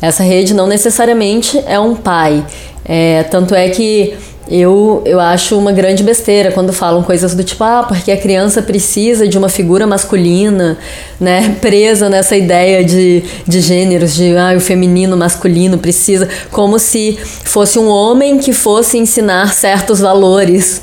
Essa 0.02 0.22
rede 0.22 0.54
não 0.54 0.68
necessariamente 0.68 1.64
é 1.66 1.80
um 1.80 1.96
pai. 1.96 2.46
É, 2.86 3.24
tanto 3.24 3.56
é 3.56 3.70
que 3.70 4.18
eu, 4.48 5.02
eu 5.06 5.20
acho 5.20 5.58
uma 5.58 5.72
grande 5.72 6.04
besteira 6.04 6.52
quando 6.52 6.74
falam 6.74 7.02
coisas 7.02 7.34
do 7.34 7.44
tipo, 7.44 7.64
ah, 7.64 7.84
porque 7.88 8.12
a 8.12 8.18
criança 8.18 8.62
precisa 8.62 9.26
de 9.28 9.38
uma 9.38 9.48
figura 9.48 9.88
masculina, 9.88 10.78
né? 11.20 11.56
Presa 11.62 12.10
nessa 12.10 12.36
ideia 12.36 12.84
de, 12.84 13.24
de 13.48 13.62
gêneros, 13.62 14.14
de 14.14 14.36
ah, 14.36 14.54
o 14.56 14.60
feminino, 14.60 15.16
masculino 15.16 15.78
precisa, 15.78 16.28
como 16.52 16.78
se 16.78 17.18
fosse 17.46 17.80
um 17.80 17.88
homem 17.88 18.38
que 18.38 18.52
fosse 18.52 18.98
ensinar 18.98 19.54
certos 19.54 20.02
valores. 20.02 20.82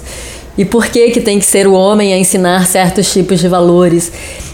E 0.57 0.65
por 0.65 0.87
que, 0.87 1.11
que 1.11 1.21
tem 1.21 1.39
que 1.39 1.47
ser 1.47 1.67
o 1.67 1.73
homem 1.73 2.15
a 2.15 2.19
ensinar 2.19 2.67
certos 2.67 3.13
tipos 3.13 3.41
de 3.41 3.49
valores? 3.49 4.11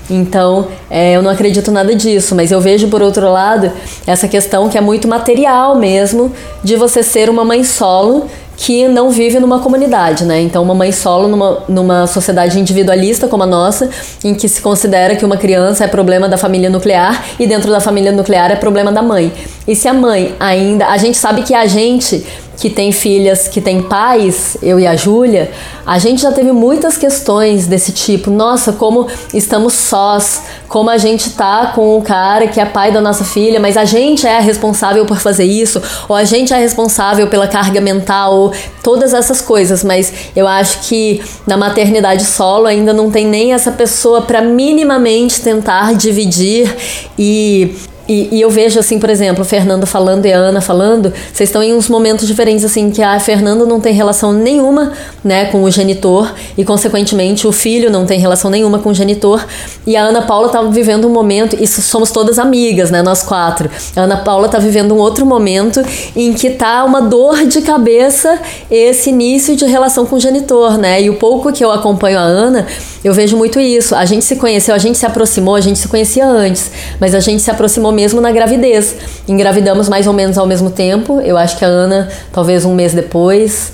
Então, 0.08 0.68
é, 0.88 1.16
eu 1.16 1.22
não 1.22 1.30
acredito 1.30 1.70
nada 1.72 1.94
disso, 1.94 2.34
mas 2.34 2.52
eu 2.52 2.60
vejo, 2.60 2.86
por 2.88 3.02
outro 3.02 3.30
lado, 3.30 3.72
essa 4.06 4.28
questão 4.28 4.68
que 4.68 4.78
é 4.78 4.80
muito 4.80 5.08
material 5.08 5.76
mesmo, 5.76 6.32
de 6.62 6.76
você 6.76 7.02
ser 7.02 7.28
uma 7.28 7.44
mãe 7.44 7.64
solo 7.64 8.28
que 8.56 8.88
não 8.88 9.10
vive 9.10 9.38
numa 9.38 9.60
comunidade, 9.60 10.25
né? 10.25 10.40
Então, 10.40 10.62
uma 10.62 10.75
mãe 10.75 10.90
solo 10.90 11.28
numa, 11.28 11.62
numa 11.68 12.06
sociedade 12.06 12.58
individualista 12.58 13.28
como 13.28 13.42
a 13.42 13.46
nossa, 13.46 13.90
em 14.25 14.34
que 14.34 14.48
se 14.48 14.60
considera 14.62 15.14
que 15.14 15.25
uma 15.25 15.36
criança 15.36 15.84
é 15.84 15.88
problema 15.88 16.28
da 16.28 16.38
família 16.38 16.70
nuclear 16.70 17.25
e 17.38 17.46
dentro 17.46 17.70
da 17.70 17.80
família 17.80 18.10
nuclear 18.10 18.50
é 18.50 18.56
problema 18.56 18.90
da 18.90 19.02
mãe. 19.02 19.32
E 19.68 19.75
se 19.75 19.88
a 19.88 19.92
mãe 19.92 20.34
ainda. 20.40 20.86
A 20.86 20.96
gente 20.96 21.18
sabe 21.18 21.42
que 21.42 21.54
a 21.54 21.66
gente 21.66 22.25
que 22.56 22.70
tem 22.70 22.90
filhas 22.90 23.48
que 23.48 23.60
tem 23.60 23.82
pais, 23.82 24.56
eu 24.62 24.80
e 24.80 24.86
a 24.86 24.96
Júlia, 24.96 25.50
a 25.84 25.98
gente 25.98 26.22
já 26.22 26.32
teve 26.32 26.52
muitas 26.52 26.96
questões 26.96 27.66
desse 27.66 27.92
tipo. 27.92 28.30
Nossa, 28.30 28.72
como 28.72 29.06
estamos 29.32 29.75
sós, 29.75 30.42
como 30.68 30.90
a 30.90 30.96
gente 30.96 31.30
tá 31.30 31.72
com 31.75 31.98
o 31.98 32.02
cara 32.02 32.48
que 32.48 32.60
é 32.60 32.64
pai 32.64 32.90
da 32.90 33.00
nossa 33.00 33.25
filha, 33.25 33.60
mas 33.60 33.76
a 33.76 33.84
gente 33.84 34.26
é 34.26 34.40
responsável 34.40 35.04
por 35.04 35.18
fazer 35.18 35.44
isso, 35.44 35.80
ou 36.08 36.16
a 36.16 36.25
gente 36.25 36.52
é 36.52 36.58
responsável 36.58 37.28
pela 37.28 37.46
carga 37.46 37.80
mental, 37.80 38.52
todas 38.82 39.14
essas 39.14 39.40
coisas. 39.40 39.84
Mas 39.84 40.12
eu 40.34 40.48
acho 40.48 40.88
que 40.88 41.22
na 41.46 41.56
maternidade 41.56 42.25
solo 42.25 42.66
ainda 42.66 42.92
não 42.92 43.10
tem 43.10 43.26
nem 43.26 43.52
essa 43.52 43.70
pessoa 43.70 44.22
para 44.22 44.40
minimamente 44.40 45.40
tentar 45.42 45.94
dividir 45.94 46.75
e 47.18 47.76
e, 48.08 48.28
e, 48.36 48.40
eu 48.40 48.48
vejo, 48.48 48.78
assim, 48.78 48.98
por 48.98 49.10
exemplo, 49.10 49.44
Fernando 49.44 49.86
falando 49.86 50.26
e 50.26 50.32
a 50.32 50.36
Ana 50.36 50.60
falando, 50.60 51.12
vocês 51.32 51.48
estão 51.48 51.62
em 51.62 51.75
uns 51.75 51.88
momentos 51.88 52.26
diferentes, 52.26 52.64
assim, 52.64 52.90
que 52.90 53.02
a 53.02 53.18
Fernanda 53.18 53.64
não 53.64 53.80
tem 53.80 53.92
relação 53.92 54.32
nenhuma, 54.32 54.92
né, 55.25 55.46
com 55.46 55.62
o 55.62 55.70
genitor, 55.70 56.32
e, 56.56 56.64
consequentemente, 56.64 57.46
o 57.46 57.52
filho 57.52 57.90
não 57.90 58.06
tem 58.06 58.18
relação 58.20 58.50
nenhuma 58.50 58.78
com 58.78 58.90
o 58.90 58.94
genitor, 58.94 59.44
e 59.86 59.96
a 59.96 60.02
Ana 60.02 60.22
Paula 60.22 60.48
tá 60.48 60.62
vivendo 60.62 61.08
um 61.08 61.10
momento, 61.10 61.56
e 61.60 61.66
somos 61.66 62.10
todas 62.10 62.38
amigas, 62.38 62.90
né, 62.90 63.02
nós 63.02 63.22
quatro. 63.22 63.68
A 63.96 64.02
Ana 64.02 64.18
Paula 64.18 64.48
tá 64.48 64.58
vivendo 64.58 64.94
um 64.94 64.98
outro 64.98 65.26
momento 65.26 65.82
em 66.14 66.32
que 66.32 66.50
tá 66.50 66.84
uma 66.84 67.02
dor 67.02 67.44
de 67.44 67.60
cabeça 67.62 68.38
esse 68.70 69.10
início 69.10 69.56
de 69.56 69.64
relação 69.66 70.06
com 70.06 70.16
o 70.16 70.20
genitor, 70.20 70.78
né, 70.78 71.02
e 71.02 71.10
o 71.10 71.14
pouco 71.14 71.52
que 71.52 71.64
eu 71.64 71.72
acompanho 71.72 72.18
a 72.18 72.22
Ana, 72.22 72.66
eu 73.02 73.12
vejo 73.12 73.36
muito 73.36 73.60
isso. 73.60 73.94
A 73.94 74.04
gente 74.04 74.25
se 74.25 74.36
conheceu, 74.36 74.75
a 74.75 74.78
gente 74.78 74.98
se 74.98 75.06
aproximou, 75.06 75.54
a 75.54 75.60
gente 75.60 75.78
se 75.78 75.88
conhecia 75.88 76.26
antes, 76.26 76.70
mas 77.00 77.14
a 77.14 77.20
gente 77.20 77.40
se 77.40 77.50
aproximou 77.50 77.92
mesmo 77.96 78.20
na 78.20 78.30
gravidez. 78.30 78.94
Engravidamos 79.26 79.88
mais 79.88 80.06
ou 80.06 80.12
menos 80.12 80.36
ao 80.36 80.46
mesmo 80.46 80.70
tempo, 80.70 81.20
eu 81.20 81.36
acho 81.36 81.56
que 81.56 81.64
a 81.64 81.68
Ana 81.68 82.08
talvez 82.30 82.64
um 82.64 82.74
mês 82.74 82.92
depois. 82.92 83.72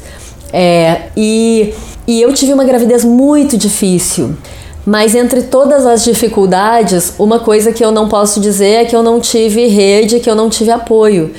É, 0.52 1.08
e, 1.16 1.74
e 2.06 2.22
eu 2.22 2.32
tive 2.32 2.52
uma 2.52 2.64
gravidez 2.64 3.04
muito 3.04 3.58
difícil. 3.58 4.34
Mas 4.86 5.14
entre 5.14 5.42
todas 5.42 5.86
as 5.86 6.02
dificuldades, 6.02 7.14
uma 7.18 7.38
coisa 7.38 7.72
que 7.72 7.84
eu 7.84 7.92
não 7.92 8.08
posso 8.08 8.40
dizer 8.40 8.82
é 8.82 8.84
que 8.84 8.96
eu 8.96 9.02
não 9.02 9.20
tive 9.20 9.66
rede, 9.66 10.20
que 10.20 10.30
eu 10.30 10.34
não 10.34 10.48
tive 10.48 10.70
apoio. 10.70 11.32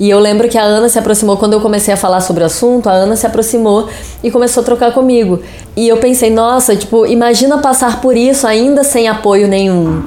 E 0.00 0.10
eu 0.10 0.18
lembro 0.18 0.48
que 0.48 0.58
a 0.58 0.62
Ana 0.62 0.88
se 0.88 0.98
aproximou 0.98 1.36
quando 1.36 1.52
eu 1.52 1.60
comecei 1.60 1.94
a 1.94 1.96
falar 1.96 2.20
sobre 2.20 2.42
o 2.42 2.46
assunto, 2.46 2.88
a 2.88 2.92
Ana 2.92 3.14
se 3.14 3.26
aproximou 3.26 3.88
e 4.22 4.30
começou 4.30 4.62
a 4.62 4.64
trocar 4.64 4.92
comigo. 4.92 5.40
E 5.76 5.88
eu 5.88 5.98
pensei, 5.98 6.28
nossa, 6.28 6.74
tipo, 6.74 7.06
imagina 7.06 7.58
passar 7.58 8.00
por 8.00 8.16
isso 8.16 8.46
ainda 8.46 8.82
sem 8.82 9.06
apoio 9.08 9.46
nenhum 9.46 10.02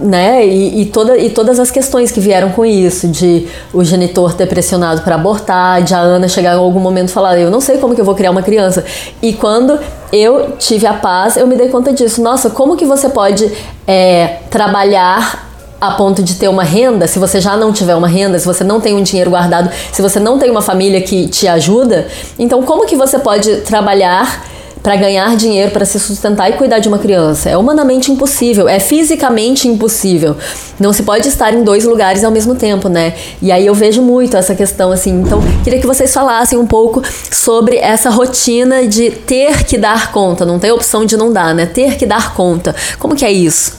né? 0.00 0.46
E, 0.46 0.82
e, 0.82 0.86
toda, 0.86 1.16
e 1.16 1.30
todas 1.30 1.58
as 1.58 1.70
questões 1.70 2.10
que 2.10 2.20
vieram 2.20 2.50
com 2.50 2.64
isso, 2.64 3.08
de 3.08 3.46
o 3.72 3.84
genitor 3.84 4.34
ter 4.34 4.46
pressionado 4.46 5.02
para 5.02 5.14
abortar, 5.14 5.82
de 5.82 5.94
a 5.94 5.98
Ana 5.98 6.28
chegar 6.28 6.54
em 6.54 6.58
algum 6.58 6.80
momento 6.80 7.08
e 7.08 7.12
falar, 7.12 7.38
eu 7.38 7.50
não 7.50 7.60
sei 7.60 7.78
como 7.78 7.94
que 7.94 8.00
eu 8.00 8.04
vou 8.04 8.14
criar 8.14 8.30
uma 8.30 8.42
criança. 8.42 8.84
E 9.22 9.32
quando 9.32 9.78
eu 10.12 10.52
tive 10.58 10.86
a 10.86 10.94
paz, 10.94 11.36
eu 11.36 11.46
me 11.46 11.56
dei 11.56 11.68
conta 11.68 11.92
disso. 11.92 12.22
Nossa, 12.22 12.50
como 12.50 12.76
que 12.76 12.84
você 12.84 13.08
pode 13.08 13.50
é, 13.86 14.38
trabalhar 14.50 15.50
a 15.80 15.92
ponto 15.92 16.22
de 16.22 16.34
ter 16.34 16.48
uma 16.48 16.62
renda, 16.62 17.06
se 17.06 17.18
você 17.18 17.40
já 17.40 17.56
não 17.56 17.72
tiver 17.72 17.94
uma 17.94 18.06
renda, 18.08 18.38
se 18.38 18.46
você 18.46 18.62
não 18.62 18.80
tem 18.80 18.94
um 18.94 19.02
dinheiro 19.02 19.30
guardado, 19.30 19.70
se 19.90 20.02
você 20.02 20.20
não 20.20 20.38
tem 20.38 20.50
uma 20.50 20.60
família 20.60 21.00
que 21.00 21.26
te 21.28 21.48
ajuda, 21.48 22.06
então 22.38 22.62
como 22.62 22.84
que 22.84 22.94
você 22.94 23.18
pode 23.18 23.62
trabalhar 23.62 24.44
para 24.82 24.96
ganhar 24.96 25.36
dinheiro, 25.36 25.70
para 25.70 25.84
se 25.84 25.98
sustentar 25.98 26.50
e 26.50 26.54
cuidar 26.54 26.78
de 26.78 26.88
uma 26.88 26.98
criança. 26.98 27.50
É 27.50 27.56
humanamente 27.56 28.10
impossível, 28.10 28.68
é 28.68 28.78
fisicamente 28.78 29.68
impossível. 29.68 30.36
Não 30.78 30.92
se 30.92 31.02
pode 31.02 31.28
estar 31.28 31.52
em 31.52 31.62
dois 31.62 31.84
lugares 31.84 32.24
ao 32.24 32.30
mesmo 32.30 32.54
tempo, 32.54 32.88
né? 32.88 33.14
E 33.42 33.52
aí 33.52 33.66
eu 33.66 33.74
vejo 33.74 34.02
muito 34.02 34.36
essa 34.36 34.54
questão 34.54 34.90
assim. 34.90 35.20
Então, 35.20 35.42
queria 35.62 35.80
que 35.80 35.86
vocês 35.86 36.12
falassem 36.12 36.58
um 36.58 36.66
pouco 36.66 37.02
sobre 37.30 37.76
essa 37.76 38.10
rotina 38.10 38.86
de 38.86 39.10
ter 39.10 39.64
que 39.64 39.76
dar 39.76 40.12
conta, 40.12 40.44
não 40.44 40.58
tem 40.58 40.70
opção 40.70 41.04
de 41.04 41.16
não 41.16 41.32
dar, 41.32 41.54
né? 41.54 41.66
Ter 41.66 41.96
que 41.96 42.06
dar 42.06 42.34
conta. 42.34 42.74
Como 42.98 43.14
que 43.14 43.24
é 43.24 43.32
isso? 43.32 43.78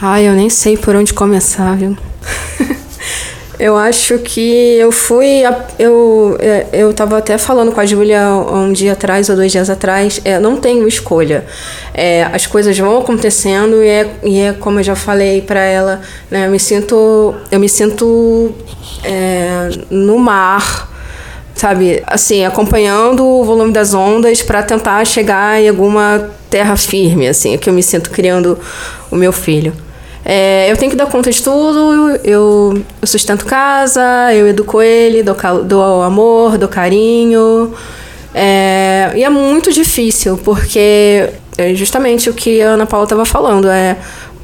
Ai, 0.00 0.26
eu 0.26 0.32
nem 0.32 0.48
sei 0.48 0.76
por 0.76 0.96
onde 0.96 1.12
começar, 1.12 1.76
viu? 1.76 1.96
Eu 3.60 3.76
acho 3.76 4.18
que 4.20 4.78
eu 4.78 4.90
fui. 4.90 5.42
Eu, 5.78 6.34
é, 6.40 6.66
eu 6.72 6.94
tava 6.94 7.18
até 7.18 7.36
falando 7.36 7.72
com 7.72 7.80
a 7.80 7.84
Júlia 7.84 8.26
um 8.30 8.72
dia 8.72 8.92
atrás 8.94 9.28
ou 9.28 9.36
dois 9.36 9.52
dias 9.52 9.68
atrás. 9.68 10.18
É, 10.24 10.38
não 10.38 10.56
tenho 10.56 10.88
escolha. 10.88 11.44
É, 11.92 12.22
as 12.32 12.46
coisas 12.46 12.78
vão 12.78 12.96
acontecendo 12.96 13.84
e 13.84 13.86
é, 13.86 14.10
e 14.24 14.40
é 14.40 14.52
como 14.54 14.80
eu 14.80 14.82
já 14.82 14.96
falei 14.96 15.42
para 15.42 15.60
ela. 15.60 16.00
Né, 16.30 16.46
eu 16.46 16.50
me 16.50 16.58
sinto. 16.58 17.34
Eu 17.52 17.60
me 17.60 17.68
sinto 17.68 18.54
é, 19.04 19.68
no 19.90 20.18
mar 20.18 20.88
sabe, 21.54 22.02
assim, 22.06 22.42
acompanhando 22.46 23.22
o 23.22 23.44
volume 23.44 23.70
das 23.70 23.92
ondas 23.92 24.40
para 24.40 24.62
tentar 24.62 25.04
chegar 25.04 25.60
em 25.60 25.68
alguma 25.68 26.30
terra 26.48 26.74
firme, 26.74 27.28
assim, 27.28 27.58
que 27.58 27.68
eu 27.68 27.74
me 27.74 27.82
sinto 27.82 28.08
criando 28.08 28.58
o 29.10 29.16
meu 29.16 29.30
filho. 29.30 29.74
É, 30.32 30.70
eu 30.70 30.76
tenho 30.76 30.92
que 30.92 30.96
dar 30.96 31.06
conta 31.06 31.28
de 31.28 31.42
tudo, 31.42 31.92
eu, 32.22 32.22
eu 32.22 32.84
sustento 33.02 33.44
casa, 33.44 34.32
eu 34.32 34.46
educo 34.46 34.80
ele, 34.80 35.24
dou, 35.24 35.34
dou 35.64 36.02
amor, 36.04 36.56
dou 36.56 36.68
carinho. 36.68 37.74
É, 38.32 39.10
e 39.16 39.24
é 39.24 39.28
muito 39.28 39.72
difícil, 39.72 40.38
porque 40.44 41.30
é 41.58 41.74
justamente 41.74 42.30
o 42.30 42.32
que 42.32 42.62
a 42.62 42.68
Ana 42.68 42.86
Paula 42.86 43.06
estava 43.06 43.24
falando, 43.24 43.68
é 43.68 43.96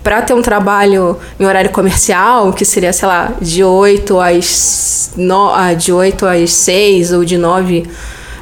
para 0.03 0.23
ter 0.23 0.35
um 0.35 0.43
trabalho 0.43 1.21
em 1.39 1.45
horário 1.45 1.71
comercial, 1.71 2.53
que 2.53 2.65
seria, 2.65 2.93
sei 2.93 3.07
lá, 3.07 3.35
de 3.41 3.63
8 3.63 4.19
às, 4.19 5.13
no, 5.17 5.55
ah, 5.55 5.73
de 5.73 5.93
8 5.93 6.27
às 6.27 6.51
6 6.51 7.13
ou 7.13 7.25
de 7.25 7.39
9 7.39 7.89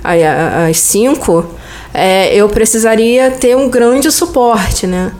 às 0.02 0.78
5, 0.78 1.44
é, 1.92 2.34
eu 2.34 2.48
precisaria 2.48 3.30
ter 3.32 3.54
um 3.54 3.68
grande 3.68 4.10
suporte, 4.10 4.86
né? 4.86 5.12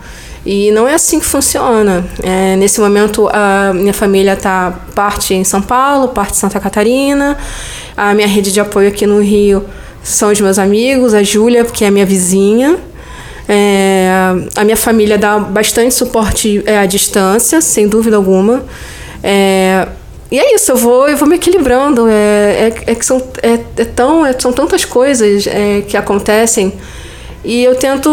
E 0.47 0.71
não 0.73 0.87
é 0.87 0.95
assim 0.95 1.19
que 1.19 1.25
funciona. 1.25 2.05
É, 2.23 2.55
nesse 2.57 2.81
momento, 2.81 3.29
a 3.33 3.73
minha 3.75 3.95
família 3.95 4.35
está 4.35 4.73
parte 4.95 5.33
em 5.33 5.43
São 5.43 5.63
Paulo, 5.63 6.09
parte 6.09 6.33
em 6.33 6.37
Santa 6.37 6.61
Catarina. 6.61 7.37
A 7.97 8.13
minha 8.13 8.29
rede 8.29 8.53
de 8.53 8.61
apoio 8.61 8.89
aqui 8.89 9.07
no 9.07 9.21
Rio 9.23 9.65
são 10.03 10.31
os 10.31 10.41
meus 10.41 10.59
amigos, 10.59 11.15
a 11.15 11.23
Júlia, 11.23 11.65
que 11.65 11.85
é 11.85 11.91
minha 11.91 12.05
vizinha. 12.05 12.79
É, 13.49 14.09
a 14.55 14.65
minha 14.65 14.77
família 14.77 15.17
dá 15.17 15.39
bastante 15.39 15.95
suporte 15.95 16.63
é, 16.67 16.79
à 16.79 16.87
distância, 16.87 17.61
sem 17.61 17.89
dúvida 17.89 18.17
alguma. 18.17 18.65
É, 19.23 19.89
e 20.31 20.39
é 20.39 20.55
isso, 20.55 20.73
eu 20.73 20.77
vou, 20.77 21.09
eu 21.09 21.17
vou 21.17 21.29
me 21.29 21.37
equilibrando. 21.37 22.07
É, 22.09 22.13
é, 22.69 22.93
é 22.93 22.95
que 22.95 23.05
são, 23.05 23.23
é, 23.43 23.61
é 23.79 23.85
tão, 23.85 24.27
é, 24.27 24.35
são 24.39 24.53
tantas 24.53 24.85
coisas 24.85 25.47
é, 25.47 25.83
que 25.83 25.97
acontecem. 25.97 26.73
E 27.45 27.63
eu 27.63 27.75
tento 27.75 28.11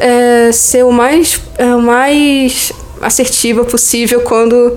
é, 0.00 0.50
ser 0.50 0.84
o 0.84 0.90
mais, 0.90 1.40
é, 1.56 1.74
o 1.74 1.80
mais 1.80 2.72
assertiva 3.00 3.64
possível 3.64 4.20
quando, 4.22 4.76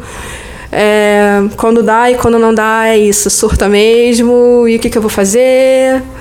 é, 0.72 1.44
quando 1.58 1.82
dá 1.82 2.12
e 2.12 2.16
quando 2.16 2.38
não 2.38 2.54
dá. 2.54 2.88
É 2.88 2.98
isso, 2.98 3.30
surta 3.30 3.68
mesmo. 3.68 4.68
E 4.68 4.76
o 4.76 4.80
que, 4.80 4.90
que 4.90 4.98
eu 4.98 5.02
vou 5.02 5.12
fazer? 5.12 6.04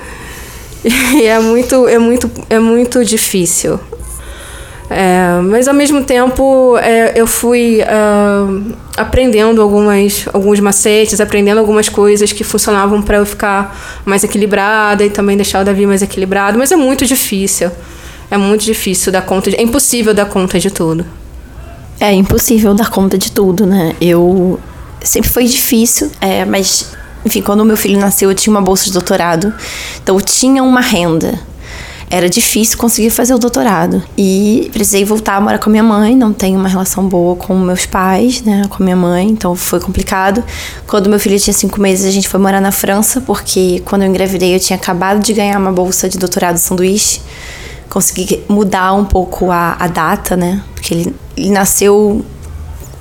E 1.15 1.25
é 1.25 1.39
muito, 1.39 1.87
é 1.87 1.97
muito, 1.97 2.29
é 2.47 2.59
muito 2.59 3.03
difícil. 3.03 3.79
É, 4.89 5.41
mas 5.41 5.67
ao 5.67 5.73
mesmo 5.73 6.03
tempo 6.03 6.77
é, 6.77 7.19
eu 7.19 7.25
fui 7.25 7.79
uh, 7.81 8.75
aprendendo 8.95 9.61
algumas, 9.61 10.27
alguns 10.31 10.59
macetes, 10.59 11.19
aprendendo 11.19 11.59
algumas 11.59 11.89
coisas 11.89 12.31
que 12.31 12.43
funcionavam 12.43 13.01
para 13.01 13.17
eu 13.17 13.25
ficar 13.25 13.75
mais 14.05 14.23
equilibrada 14.23 15.03
e 15.03 15.09
também 15.09 15.35
deixar 15.35 15.61
o 15.61 15.65
Davi 15.65 15.87
mais 15.87 16.01
equilibrado. 16.01 16.57
Mas 16.59 16.71
é 16.71 16.75
muito 16.75 17.05
difícil. 17.05 17.71
É 18.29 18.37
muito 18.37 18.63
difícil 18.63 19.11
dar 19.11 19.23
conta. 19.23 19.49
De, 19.49 19.57
é 19.57 19.61
impossível 19.61 20.13
dar 20.13 20.25
conta 20.25 20.59
de 20.59 20.69
tudo. 20.69 21.05
É 21.99 22.11
impossível 22.13 22.73
dar 22.73 22.89
conta 22.89 23.17
de 23.17 23.31
tudo, 23.31 23.65
né? 23.65 23.95
Eu 24.01 24.59
sempre 25.01 25.29
foi 25.29 25.45
difícil, 25.45 26.11
é, 26.19 26.43
mas 26.43 26.93
enfim, 27.25 27.41
quando 27.41 27.65
meu 27.65 27.77
filho 27.77 27.99
nasceu, 27.99 28.29
eu 28.29 28.35
tinha 28.35 28.51
uma 28.51 28.61
bolsa 28.61 28.85
de 28.85 28.91
doutorado, 28.91 29.51
então 30.01 30.15
eu 30.15 30.21
tinha 30.21 30.61
uma 30.61 30.81
renda 30.81 31.39
era 32.09 32.29
difícil 32.29 32.77
conseguir 32.77 33.09
fazer 33.09 33.33
o 33.33 33.39
doutorado. 33.39 34.03
E 34.17 34.69
precisei 34.71 35.03
voltar 35.03 35.35
a 35.35 35.41
morar 35.41 35.59
com 35.59 35.69
a 35.69 35.71
minha 35.71 35.83
mãe, 35.83 36.15
não 36.15 36.31
tenho 36.31 36.59
uma 36.59 36.69
relação 36.69 37.07
boa 37.07 37.35
com 37.35 37.57
meus 37.57 37.85
pais, 37.85 38.41
né, 38.41 38.63
com 38.69 38.83
minha 38.83 38.95
mãe, 38.95 39.27
então 39.27 39.55
foi 39.55 39.79
complicado. 39.79 40.43
Quando 40.87 41.09
meu 41.09 41.19
filho 41.19 41.39
tinha 41.39 41.53
cinco 41.53 41.81
meses, 41.81 42.05
a 42.05 42.11
gente 42.11 42.27
foi 42.27 42.39
morar 42.39 42.61
na 42.61 42.71
França, 42.71 43.21
porque 43.21 43.81
quando 43.85 44.03
eu 44.03 44.09
engravidei 44.09 44.55
eu 44.55 44.59
tinha 44.59 44.77
acabado 44.77 45.21
de 45.21 45.33
ganhar 45.33 45.57
uma 45.57 45.71
bolsa 45.71 46.07
de 46.07 46.17
doutorado 46.17 46.57
sanduíche. 46.57 47.21
Consegui 47.89 48.43
mudar 48.47 48.93
um 48.93 49.05
pouco 49.05 49.51
a, 49.51 49.75
a 49.79 49.87
data, 49.87 50.35
né, 50.35 50.61
porque 50.73 50.93
ele, 50.93 51.15
ele 51.35 51.49
nasceu 51.49 52.23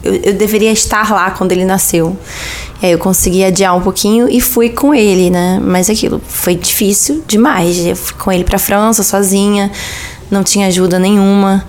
eu, 0.05 0.15
eu, 0.17 0.35
deveria 0.35 0.71
estar 0.71 1.11
lá 1.11 1.31
quando 1.31 1.53
ele 1.53 1.65
nasceu. 1.65 2.17
E 2.83 2.87
aí 2.87 2.93
eu 2.93 2.99
consegui 2.99 3.43
adiar 3.45 3.75
um 3.75 3.81
pouquinho 3.81 4.29
e 4.29 4.41
fui 4.41 4.69
com 4.69 4.95
ele, 4.95 5.31
né? 5.31 5.59
Mas 5.63 5.89
aquilo 5.89 6.21
foi 6.27 6.55
difícil 6.55 7.25
demais. 7.27 7.79
Eu 7.79 7.97
fui 7.97 8.15
com 8.17 8.31
ele 8.31 8.45
pra 8.45 8.59
França 8.59 9.03
sozinha, 9.03 9.71
não 10.31 10.45
tinha 10.45 10.67
ajuda 10.67 10.99
nenhuma. 10.99 11.65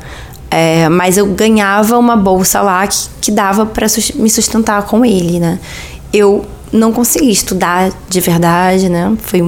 É, 0.51 0.87
mas 0.89 1.17
eu 1.17 1.25
ganhava 1.27 1.97
uma 1.97 2.15
bolsa 2.15 2.61
lá 2.61 2.85
que, 2.85 2.97
que 3.21 3.31
dava 3.31 3.65
para 3.65 3.87
me 4.15 4.29
sustentar 4.29 4.83
com 4.83 5.05
ele, 5.05 5.39
né? 5.39 5.59
Eu 6.13 6.45
não 6.71 6.91
consegui 6.91 7.31
estudar 7.31 7.91
de 8.09 8.19
verdade, 8.19 8.89
né? 8.89 9.15
Foi 9.23 9.41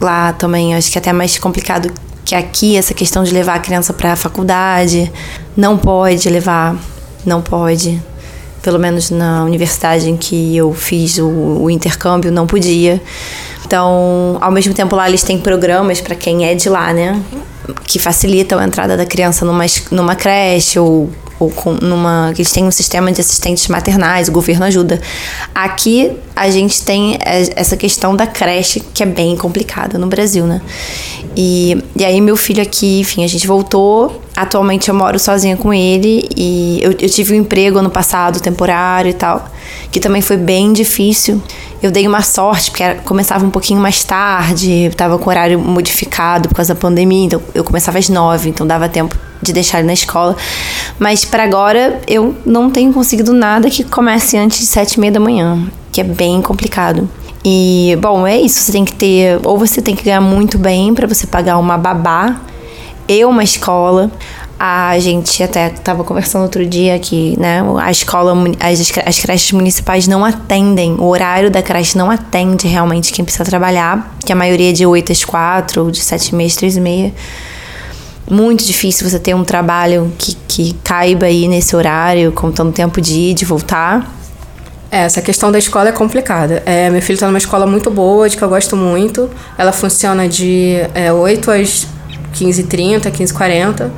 lá 0.00 0.32
também, 0.32 0.74
acho 0.74 0.90
que 0.92 0.98
até 0.98 1.12
mais 1.12 1.38
complicado 1.38 1.90
que 2.24 2.34
aqui, 2.34 2.76
essa 2.76 2.94
questão 2.94 3.22
de 3.22 3.32
levar 3.32 3.54
a 3.54 3.58
criança 3.58 3.92
para 3.92 4.12
a 4.12 4.16
faculdade. 4.16 5.12
Não 5.56 5.76
pode 5.76 6.28
levar, 6.28 6.76
não 7.24 7.42
pode 7.42 8.02
pelo 8.64 8.78
menos 8.78 9.10
na 9.10 9.44
universidade 9.44 10.10
em 10.10 10.16
que 10.16 10.56
eu 10.56 10.72
fiz 10.72 11.18
o, 11.18 11.28
o 11.28 11.70
intercâmbio, 11.70 12.32
não 12.32 12.46
podia. 12.46 13.00
Então, 13.66 14.38
ao 14.40 14.50
mesmo 14.50 14.72
tempo 14.72 14.96
lá 14.96 15.06
eles 15.06 15.22
têm 15.22 15.38
programas 15.38 16.00
para 16.00 16.14
quem 16.14 16.46
é 16.46 16.54
de 16.54 16.68
lá, 16.70 16.92
né? 16.92 17.20
Que 17.86 17.98
facilitam 17.98 18.58
a 18.58 18.64
entrada 18.64 18.96
da 18.96 19.04
criança 19.04 19.44
numa, 19.44 19.66
numa 19.90 20.16
creche 20.16 20.78
ou 20.78 21.10
ou 21.38 21.50
com, 21.50 21.72
numa 21.72 22.32
eles 22.34 22.52
têm 22.52 22.64
um 22.64 22.70
sistema 22.70 23.10
de 23.10 23.20
assistentes 23.20 23.66
maternais, 23.68 24.28
o 24.28 24.32
governo 24.32 24.64
ajuda. 24.64 25.00
Aqui 25.54 26.12
a 26.34 26.50
gente 26.50 26.82
tem 26.82 27.18
essa 27.20 27.76
questão 27.76 28.14
da 28.14 28.26
creche 28.26 28.80
que 28.80 29.02
é 29.02 29.06
bem 29.06 29.36
complicada 29.36 29.98
no 29.98 30.06
Brasil, 30.06 30.46
né? 30.46 30.60
E, 31.36 31.82
e 31.96 32.04
aí 32.04 32.20
meu 32.20 32.36
filho 32.36 32.62
aqui, 32.62 33.00
enfim, 33.00 33.24
a 33.24 33.26
gente 33.28 33.46
voltou. 33.46 34.22
Atualmente 34.36 34.88
eu 34.88 34.94
moro 34.94 35.18
sozinha 35.18 35.56
com 35.56 35.72
ele 35.72 36.28
e 36.36 36.80
eu, 36.82 36.90
eu 36.92 37.08
tive 37.08 37.34
um 37.34 37.36
emprego 37.36 37.78
ano 37.78 37.90
passado, 37.90 38.40
temporário 38.40 39.10
e 39.10 39.14
tal, 39.14 39.48
que 39.92 40.00
também 40.00 40.20
foi 40.20 40.36
bem 40.36 40.72
difícil. 40.72 41.40
Eu 41.82 41.90
dei 41.90 42.06
uma 42.06 42.22
sorte, 42.22 42.70
porque 42.70 42.82
era, 42.82 42.96
começava 42.96 43.44
um 43.44 43.50
pouquinho 43.50 43.80
mais 43.80 44.02
tarde, 44.02 44.86
estava 44.86 45.18
com 45.18 45.30
horário 45.30 45.58
modificado 45.58 46.48
por 46.48 46.56
causa 46.56 46.74
da 46.74 46.80
pandemia, 46.80 47.26
então 47.26 47.42
eu 47.54 47.62
começava 47.62 47.98
às 47.98 48.08
nove, 48.08 48.48
então 48.48 48.66
dava 48.66 48.88
tempo 48.88 49.16
de 49.42 49.52
deixar 49.52 49.78
ele 49.78 49.86
na 49.86 49.92
escola. 49.92 50.36
Mas 50.98 51.24
para 51.24 51.44
agora 51.44 52.00
eu 52.06 52.34
não 52.44 52.70
tenho 52.70 52.92
conseguido 52.92 53.32
nada 53.32 53.68
que 53.70 53.84
comece 53.84 54.36
antes 54.36 54.60
de 54.60 54.66
sete 54.66 54.94
e 54.94 55.00
meia 55.00 55.12
da 55.12 55.20
manhã, 55.20 55.66
que 55.92 56.00
é 56.00 56.04
bem 56.04 56.40
complicado. 56.40 57.08
E, 57.44 57.96
bom, 58.00 58.26
é 58.26 58.40
isso. 58.40 58.60
Você 58.60 58.72
tem 58.72 58.84
que 58.84 58.94
ter. 58.94 59.38
Ou 59.44 59.58
você 59.58 59.82
tem 59.82 59.94
que 59.94 60.02
ganhar 60.02 60.20
muito 60.20 60.56
bem 60.56 60.94
para 60.94 61.06
você 61.06 61.26
pagar 61.26 61.58
uma 61.58 61.76
babá 61.76 62.40
e 63.06 63.24
uma 63.24 63.44
escola. 63.44 64.10
A 64.58 64.98
gente 64.98 65.42
até 65.42 65.66
estava 65.66 66.04
conversando 66.04 66.44
outro 66.44 66.64
dia 66.64 66.98
que, 66.98 67.38
né, 67.38 67.60
a 67.82 67.90
escola, 67.90 68.34
as, 68.60 68.92
as 69.04 69.18
creches 69.18 69.52
municipais 69.52 70.06
não 70.06 70.24
atendem, 70.24 70.94
o 70.94 71.04
horário 71.04 71.50
da 71.50 71.60
creche 71.60 71.98
não 71.98 72.10
atende 72.10 72.66
realmente 72.66 73.12
quem 73.12 73.24
precisa 73.24 73.44
trabalhar, 73.44 74.16
que 74.24 74.32
a 74.32 74.36
maioria 74.36 74.70
é 74.70 74.72
de 74.72 74.86
8 74.86 75.10
às 75.10 75.24
4, 75.24 75.82
ou 75.82 75.90
de 75.90 76.00
7 76.00 76.28
e 76.28 76.34
meia 76.36 76.46
às 76.46 76.54
3 76.54 76.76
e 76.76 76.80
meia 76.80 77.14
muito 78.30 78.64
difícil 78.64 79.08
você 79.08 79.18
ter 79.18 79.34
um 79.34 79.44
trabalho 79.44 80.12
que, 80.18 80.36
que 80.48 80.72
caiba 80.82 81.26
aí 81.26 81.46
nesse 81.48 81.76
horário, 81.76 82.32
contando 82.32 82.72
tempo 82.72 83.00
de 83.00 83.14
ir, 83.14 83.34
de 83.34 83.44
voltar. 83.44 84.10
É, 84.90 85.04
essa 85.04 85.20
questão 85.20 85.50
da 85.50 85.58
escola 85.58 85.88
é 85.88 85.92
complicada. 85.92 86.62
É, 86.64 86.88
meu 86.88 87.02
filho 87.02 87.14
está 87.14 87.26
numa 87.26 87.38
escola 87.38 87.66
muito 87.66 87.90
boa, 87.90 88.28
de 88.28 88.36
que 88.36 88.42
eu 88.42 88.48
gosto 88.48 88.76
muito. 88.76 89.28
Ela 89.58 89.72
funciona 89.72 90.28
de 90.28 90.76
é, 90.94 91.12
8 91.12 91.50
às 91.50 91.86
15h30, 92.34 93.10
15h40. 93.10 93.90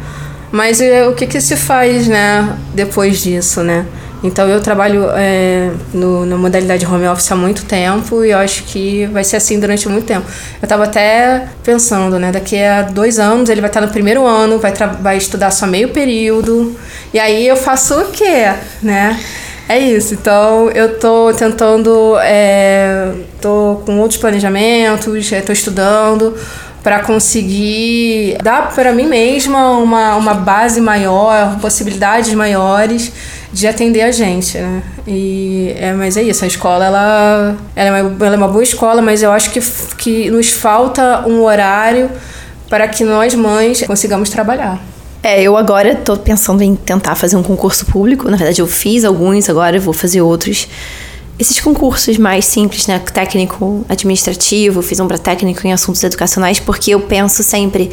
Mas 0.50 0.80
é, 0.80 1.06
o 1.06 1.14
que, 1.14 1.26
que 1.26 1.40
se 1.40 1.56
faz, 1.56 2.06
né, 2.06 2.56
depois 2.74 3.20
disso, 3.20 3.62
né? 3.62 3.84
Então 4.22 4.48
eu 4.48 4.60
trabalho 4.60 5.08
é, 5.14 5.70
no, 5.92 6.24
na 6.24 6.36
modalidade 6.36 6.86
home 6.86 7.06
office 7.06 7.30
há 7.30 7.36
muito 7.36 7.64
tempo 7.64 8.24
e 8.24 8.30
eu 8.30 8.38
acho 8.38 8.64
que 8.64 9.06
vai 9.06 9.22
ser 9.22 9.36
assim 9.36 9.60
durante 9.60 9.88
muito 9.88 10.06
tempo. 10.06 10.26
Eu 10.60 10.66
estava 10.66 10.84
até 10.84 11.48
pensando, 11.62 12.18
né? 12.18 12.32
Daqui 12.32 12.60
a 12.62 12.82
dois 12.82 13.18
anos 13.18 13.50
ele 13.50 13.60
vai 13.60 13.68
estar 13.68 13.80
no 13.80 13.88
primeiro 13.88 14.26
ano, 14.26 14.58
vai, 14.58 14.72
vai 15.00 15.16
estudar 15.18 15.50
só 15.50 15.66
meio 15.66 15.90
período. 15.90 16.74
E 17.12 17.18
aí 17.18 17.46
eu 17.46 17.56
faço 17.56 17.94
o 17.94 18.10
quê, 18.10 18.52
né? 18.82 19.20
É 19.68 19.78
isso. 19.78 20.14
Então 20.14 20.70
eu 20.70 20.98
tô 20.98 21.32
tentando, 21.34 22.16
é, 22.20 23.12
tô 23.40 23.82
com 23.84 23.98
outros 23.98 24.18
planejamentos, 24.18 25.30
estou 25.30 25.52
estudando 25.52 26.34
para 26.86 27.00
conseguir 27.00 28.38
dar 28.44 28.72
para 28.72 28.92
mim 28.92 29.06
mesma 29.06 29.72
uma, 29.72 30.14
uma 30.14 30.34
base 30.34 30.80
maior, 30.80 31.58
possibilidades 31.58 32.32
maiores 32.32 33.10
de 33.52 33.66
atender 33.66 34.02
a 34.02 34.12
gente, 34.12 34.56
né? 34.56 34.84
E, 35.04 35.74
é, 35.80 35.92
mas 35.92 36.16
é 36.16 36.22
isso, 36.22 36.44
a 36.44 36.46
escola, 36.46 36.84
ela, 36.84 37.56
ela, 37.74 37.98
é 37.98 38.02
uma, 38.02 38.24
ela 38.26 38.36
é 38.36 38.38
uma 38.38 38.46
boa 38.46 38.62
escola, 38.62 39.02
mas 39.02 39.20
eu 39.20 39.32
acho 39.32 39.50
que, 39.50 39.60
que 39.98 40.30
nos 40.30 40.52
falta 40.52 41.26
um 41.26 41.42
horário 41.42 42.08
para 42.70 42.86
que 42.86 43.02
nós, 43.02 43.34
mães, 43.34 43.82
consigamos 43.82 44.30
trabalhar. 44.30 44.80
É, 45.24 45.42
eu 45.42 45.56
agora 45.56 45.90
estou 45.90 46.16
pensando 46.16 46.62
em 46.62 46.76
tentar 46.76 47.16
fazer 47.16 47.34
um 47.34 47.42
concurso 47.42 47.84
público. 47.86 48.30
Na 48.30 48.36
verdade, 48.36 48.60
eu 48.60 48.66
fiz 48.68 49.04
alguns, 49.04 49.50
agora 49.50 49.76
eu 49.76 49.82
vou 49.82 49.92
fazer 49.92 50.20
outros 50.20 50.68
esses 51.38 51.60
concursos 51.60 52.16
mais 52.16 52.44
simples, 52.46 52.86
né, 52.86 52.98
técnico 52.98 53.84
administrativo, 53.88 54.80
fiz 54.80 54.98
um 55.00 55.06
para 55.06 55.18
técnico 55.18 55.66
em 55.66 55.72
assuntos 55.72 56.02
educacionais, 56.02 56.58
porque 56.58 56.92
eu 56.92 57.00
penso 57.00 57.42
sempre, 57.42 57.90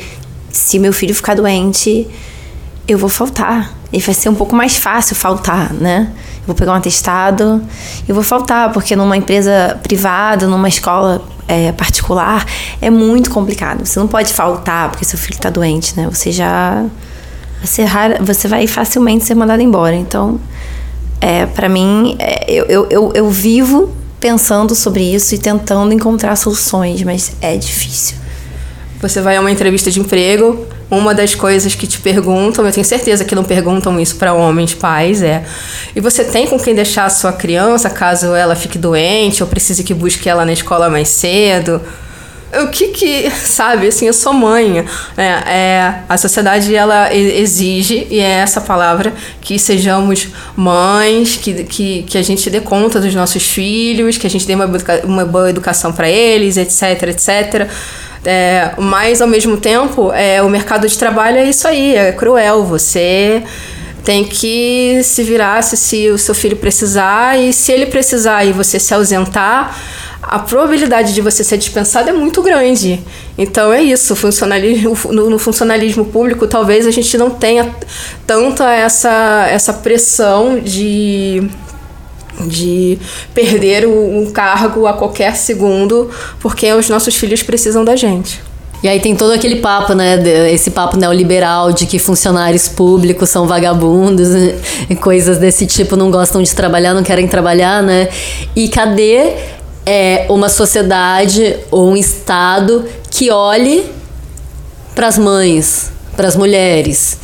se 0.50 0.80
meu 0.80 0.94
filho 0.94 1.14
ficar 1.14 1.36
doente, 1.36 2.08
eu 2.88 2.98
vou 2.98 3.10
faltar. 3.10 3.74
E 3.92 4.00
vai 4.00 4.16
ser 4.16 4.30
um 4.30 4.36
pouco 4.36 4.56
mais 4.56 4.78
fácil 4.78 5.16
faltar, 5.16 5.74
né? 5.74 6.10
Eu 6.40 6.48
vou 6.48 6.56
pegar 6.56 6.72
um 6.72 6.76
atestado 6.76 7.64
e 8.08 8.12
vou 8.12 8.24
faltar, 8.24 8.72
porque 8.72 8.96
numa 8.96 9.16
empresa 9.16 9.80
privada, 9.84 10.48
numa 10.48 10.68
escola 10.68 11.24
é, 11.48 11.72
particular, 11.72 12.46
é 12.82 12.90
muito 12.90 13.30
complicado. 13.30 13.86
Você 13.86 14.00
não 14.00 14.08
pode 14.08 14.34
faltar 14.34 14.90
porque 14.90 15.06
seu 15.06 15.20
filho 15.20 15.36
está 15.36 15.50
doente, 15.50 15.96
né? 15.96 16.08
Você 16.10 16.32
já. 16.32 16.84
Você, 17.64 17.86
você 18.22 18.48
vai 18.48 18.68
facilmente 18.68 19.26
ser 19.26 19.36
mandado 19.36 19.62
embora. 19.62 19.96
Então, 19.96 20.40
é, 21.24 21.46
para 21.46 21.70
mim, 21.70 22.18
é, 22.20 22.44
eu, 22.52 22.86
eu, 22.90 23.12
eu, 23.16 23.30
vivo 23.30 23.96
pensando 24.20 24.76
sobre 24.76 25.04
isso 25.04 25.34
e 25.34 25.38
tentando 25.38 25.94
encontrar 25.94 26.36
soluções, 26.36 27.02
mas 27.02 27.38
é 27.40 27.56
difícil. 27.56 28.18
Você 29.00 29.22
vai 29.22 29.38
a 29.38 29.40
uma 29.40 29.50
entrevista 29.50 29.90
de 29.90 30.02
emprego, 30.02 30.68
uma 30.92 31.14
das 31.14 31.34
coisas 31.34 31.76
que 31.76 31.88
te 31.88 32.02
perguntam, 32.02 32.66
eu 32.66 32.74
tenho 32.74 32.86
certeza 32.86 33.24
que 33.24 33.34
não 33.36 33.46
perguntam 33.46 33.98
isso 34.02 34.18
para 34.18 34.34
homens 34.34 34.74
pais, 34.74 35.22
é: 35.22 35.46
e 35.96 36.02
você 36.02 36.26
tem 36.26 36.46
com 36.46 36.60
quem 36.60 36.76
deixar 36.76 37.06
a 37.06 37.10
sua 37.10 37.32
criança 37.32 37.90
caso 37.90 38.36
ela 38.36 38.54
fique 38.54 38.78
doente 38.78 39.42
ou 39.42 39.48
precise 39.48 39.82
que 39.82 39.94
busque 39.94 40.28
ela 40.28 40.44
na 40.44 40.52
escola 40.52 40.90
mais 40.90 41.08
cedo? 41.08 41.82
O 42.62 42.68
que 42.68 42.90
que, 42.90 43.32
sabe, 43.32 43.88
assim, 43.88 44.08
eu 44.08 44.14
sou 44.14 44.34
mãe, 44.34 44.86
né? 45.18 45.44
É, 45.48 45.94
a 46.08 46.18
sociedade, 46.18 46.76
ela 46.76 47.14
exige, 47.14 48.08
e 48.10 48.20
é 48.20 48.40
essa 48.40 48.62
palavra, 48.62 49.14
que 49.42 49.58
sejamos 49.58 50.30
mães, 50.56 51.38
que, 51.38 51.64
que, 51.64 52.04
que 52.04 52.18
a 52.18 52.22
gente 52.22 52.50
dê 52.50 52.62
conta 52.62 53.00
dos 53.00 53.14
nossos 53.16 53.44
filhos, 53.44 54.18
que 54.18 54.28
a 54.28 54.30
gente 54.30 54.46
dê 54.46 54.56
uma, 54.56 54.70
uma 55.04 55.26
boa 55.26 55.50
educação 55.50 55.92
para 55.92 56.10
eles, 56.10 56.58
etc, 56.58 57.04
etc. 57.10 57.70
É, 58.26 58.72
mas, 58.78 59.22
ao 59.22 59.28
mesmo 59.28 59.58
tempo, 59.58 60.12
é, 60.14 60.42
o 60.42 60.50
mercado 60.50 60.88
de 60.88 60.98
trabalho 60.98 61.38
é 61.38 61.46
isso 61.46 61.68
aí, 61.68 61.96
é 61.96 62.12
cruel. 62.12 62.64
Você 62.66 63.44
tem 64.04 64.24
que 64.24 65.02
se 65.04 65.24
virar 65.24 65.62
se, 65.62 65.78
se 65.78 66.10
o 66.10 66.18
seu 66.18 66.36
filho 66.36 66.58
precisar, 66.58 67.40
e 67.40 67.54
se 67.54 67.72
ele 67.72 67.86
precisar 67.86 68.46
e 68.46 68.52
você 68.52 68.80
se 68.80 68.94
ausentar, 68.94 69.78
a 70.28 70.40
probabilidade 70.40 71.14
de 71.14 71.22
você 71.22 71.44
ser 71.44 71.58
dispensado 71.58 72.10
é 72.10 72.14
muito 72.14 72.42
grande. 72.42 73.00
Então 73.38 73.72
é 73.72 73.82
isso, 73.82 74.16
funcionalismo, 74.16 74.98
no, 75.12 75.30
no, 75.30 75.38
funcionalismo 75.38 76.06
público 76.06 76.48
talvez 76.48 76.88
a 76.88 76.92
gente 76.92 77.18
não 77.18 77.30
tenha 77.30 77.70
tanta 78.26 78.72
essa, 78.72 79.48
essa 79.50 79.74
pressão 79.74 80.60
de, 80.60 81.48
de 82.48 82.98
perder 83.34 83.86
um 83.86 84.32
cargo 84.32 84.88
a 84.88 84.94
qualquer 84.94 85.36
segundo, 85.36 86.10
porque 86.40 86.72
os 86.74 86.90
nossos 86.90 87.16
filhos 87.16 87.44
precisam 87.44 87.84
da 87.84 87.96
gente. 87.96 88.42
E 88.82 88.88
aí 88.88 89.00
tem 89.00 89.16
todo 89.16 89.32
aquele 89.32 89.58
papo, 89.62 89.94
né? 89.94 90.22
Esse 90.52 90.70
papo 90.70 90.98
neoliberal 90.98 91.72
de 91.72 91.86
que 91.86 91.98
funcionários 91.98 92.68
públicos 92.68 93.30
são 93.30 93.48
vagabundos 93.48 94.28
e 94.90 94.96
coisas 94.96 95.38
desse 95.38 95.66
tipo, 95.66 95.96
não 95.96 96.12
gostam 96.12 96.44
de 96.44 96.54
trabalhar, 96.54 96.94
não 96.94 97.02
querem 97.02 97.26
trabalhar, 97.26 97.82
né? 97.82 98.10
E 98.54 98.68
cadê 98.68 99.36
é 99.86 100.26
uma 100.30 100.50
sociedade 100.50 101.58
ou 101.70 101.90
um 101.90 101.98
Estado 101.98 102.86
que 103.10 103.30
olhe 103.30 103.86
para 104.96 105.08
as 105.08 105.18
mães, 105.18 105.92
para 106.16 106.28
as 106.28 106.36
mulheres. 106.36 107.18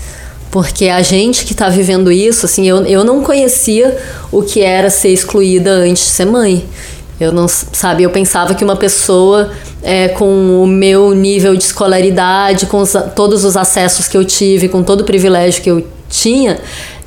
Porque 0.52 0.88
a 0.88 1.02
gente 1.02 1.46
que 1.46 1.54
está 1.54 1.70
vivendo 1.70 2.12
isso, 2.12 2.46
assim, 2.46 2.68
eu, 2.68 2.84
eu 2.86 3.04
não 3.04 3.22
conhecia 3.22 3.98
o 4.32 4.42
que 4.42 4.62
era 4.62 4.90
ser 4.90 5.10
excluída 5.10 5.72
antes 5.72 6.04
de 6.04 6.10
ser 6.10 6.26
mãe. 6.26 6.66
Eu 7.20 7.32
não, 7.32 7.48
sabe, 7.48 8.04
eu 8.04 8.10
pensava 8.10 8.56
que 8.56 8.64
uma 8.64 8.78
pessoa 8.78 9.52
é, 9.84 10.08
com 10.08 10.64
o 10.64 10.66
meu 10.66 11.14
nível 11.14 11.56
de 11.56 11.64
escolaridade, 11.64 12.66
com 12.66 12.80
os, 12.80 12.94
todos 13.16 13.44
os 13.44 13.56
acessos 13.56 14.08
que 14.08 14.18
eu 14.18 14.26
tive, 14.26 14.70
com 14.70 14.82
todo 14.82 15.02
o 15.02 15.04
privilégio 15.04 15.62
que 15.62 15.70
eu 15.70 15.86
tinha, 16.10 16.60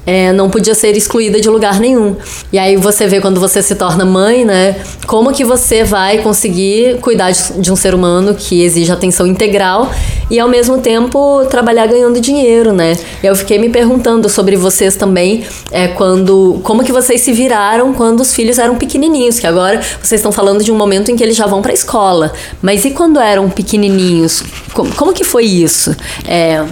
é, 0.06 0.32
não 0.32 0.50
podia 0.50 0.74
ser 0.74 0.96
excluída 0.96 1.40
de 1.40 1.48
lugar 1.48 1.78
nenhum. 1.78 2.16
E 2.52 2.58
aí 2.58 2.76
você 2.76 3.06
vê 3.06 3.20
quando 3.20 3.40
você 3.40 3.62
se 3.62 3.74
torna 3.74 4.04
mãe, 4.04 4.44
né? 4.44 4.76
Como 5.06 5.32
que 5.32 5.44
você 5.44 5.84
vai 5.84 6.18
conseguir 6.18 6.98
cuidar 7.00 7.30
de, 7.30 7.60
de 7.60 7.72
um 7.72 7.76
ser 7.76 7.94
humano 7.94 8.34
que 8.34 8.62
exige 8.62 8.90
atenção 8.90 9.26
integral 9.26 9.90
e 10.30 10.38
ao 10.40 10.48
mesmo 10.48 10.78
tempo 10.78 11.44
trabalhar 11.50 11.86
ganhando 11.86 12.20
dinheiro, 12.20 12.72
né? 12.72 12.96
Eu 13.22 13.36
fiquei 13.36 13.58
me 13.58 13.68
perguntando 13.68 14.28
sobre 14.28 14.56
vocês 14.56 14.96
também, 14.96 15.44
é, 15.70 15.88
quando, 15.88 16.60
como 16.62 16.82
que 16.82 16.92
vocês 16.92 17.20
se 17.20 17.32
viraram 17.32 17.92
quando 17.92 18.20
os 18.20 18.34
filhos 18.34 18.58
eram 18.58 18.76
pequenininhos, 18.76 19.38
que 19.38 19.46
agora 19.46 19.80
vocês 20.02 20.20
estão 20.20 20.32
falando 20.32 20.64
de 20.64 20.72
um 20.72 20.76
momento 20.76 21.10
em 21.10 21.16
que 21.16 21.22
eles 21.22 21.36
já 21.36 21.46
vão 21.46 21.62
para 21.62 21.70
a 21.70 21.74
escola. 21.74 22.32
Mas 22.60 22.84
e 22.84 22.90
quando 22.90 23.20
eram 23.20 23.48
pequenininhos? 23.48 24.42
Como, 24.72 24.92
como 24.94 25.12
que 25.12 25.22
foi 25.22 25.44
isso? 25.44 25.94
É, 26.26 26.64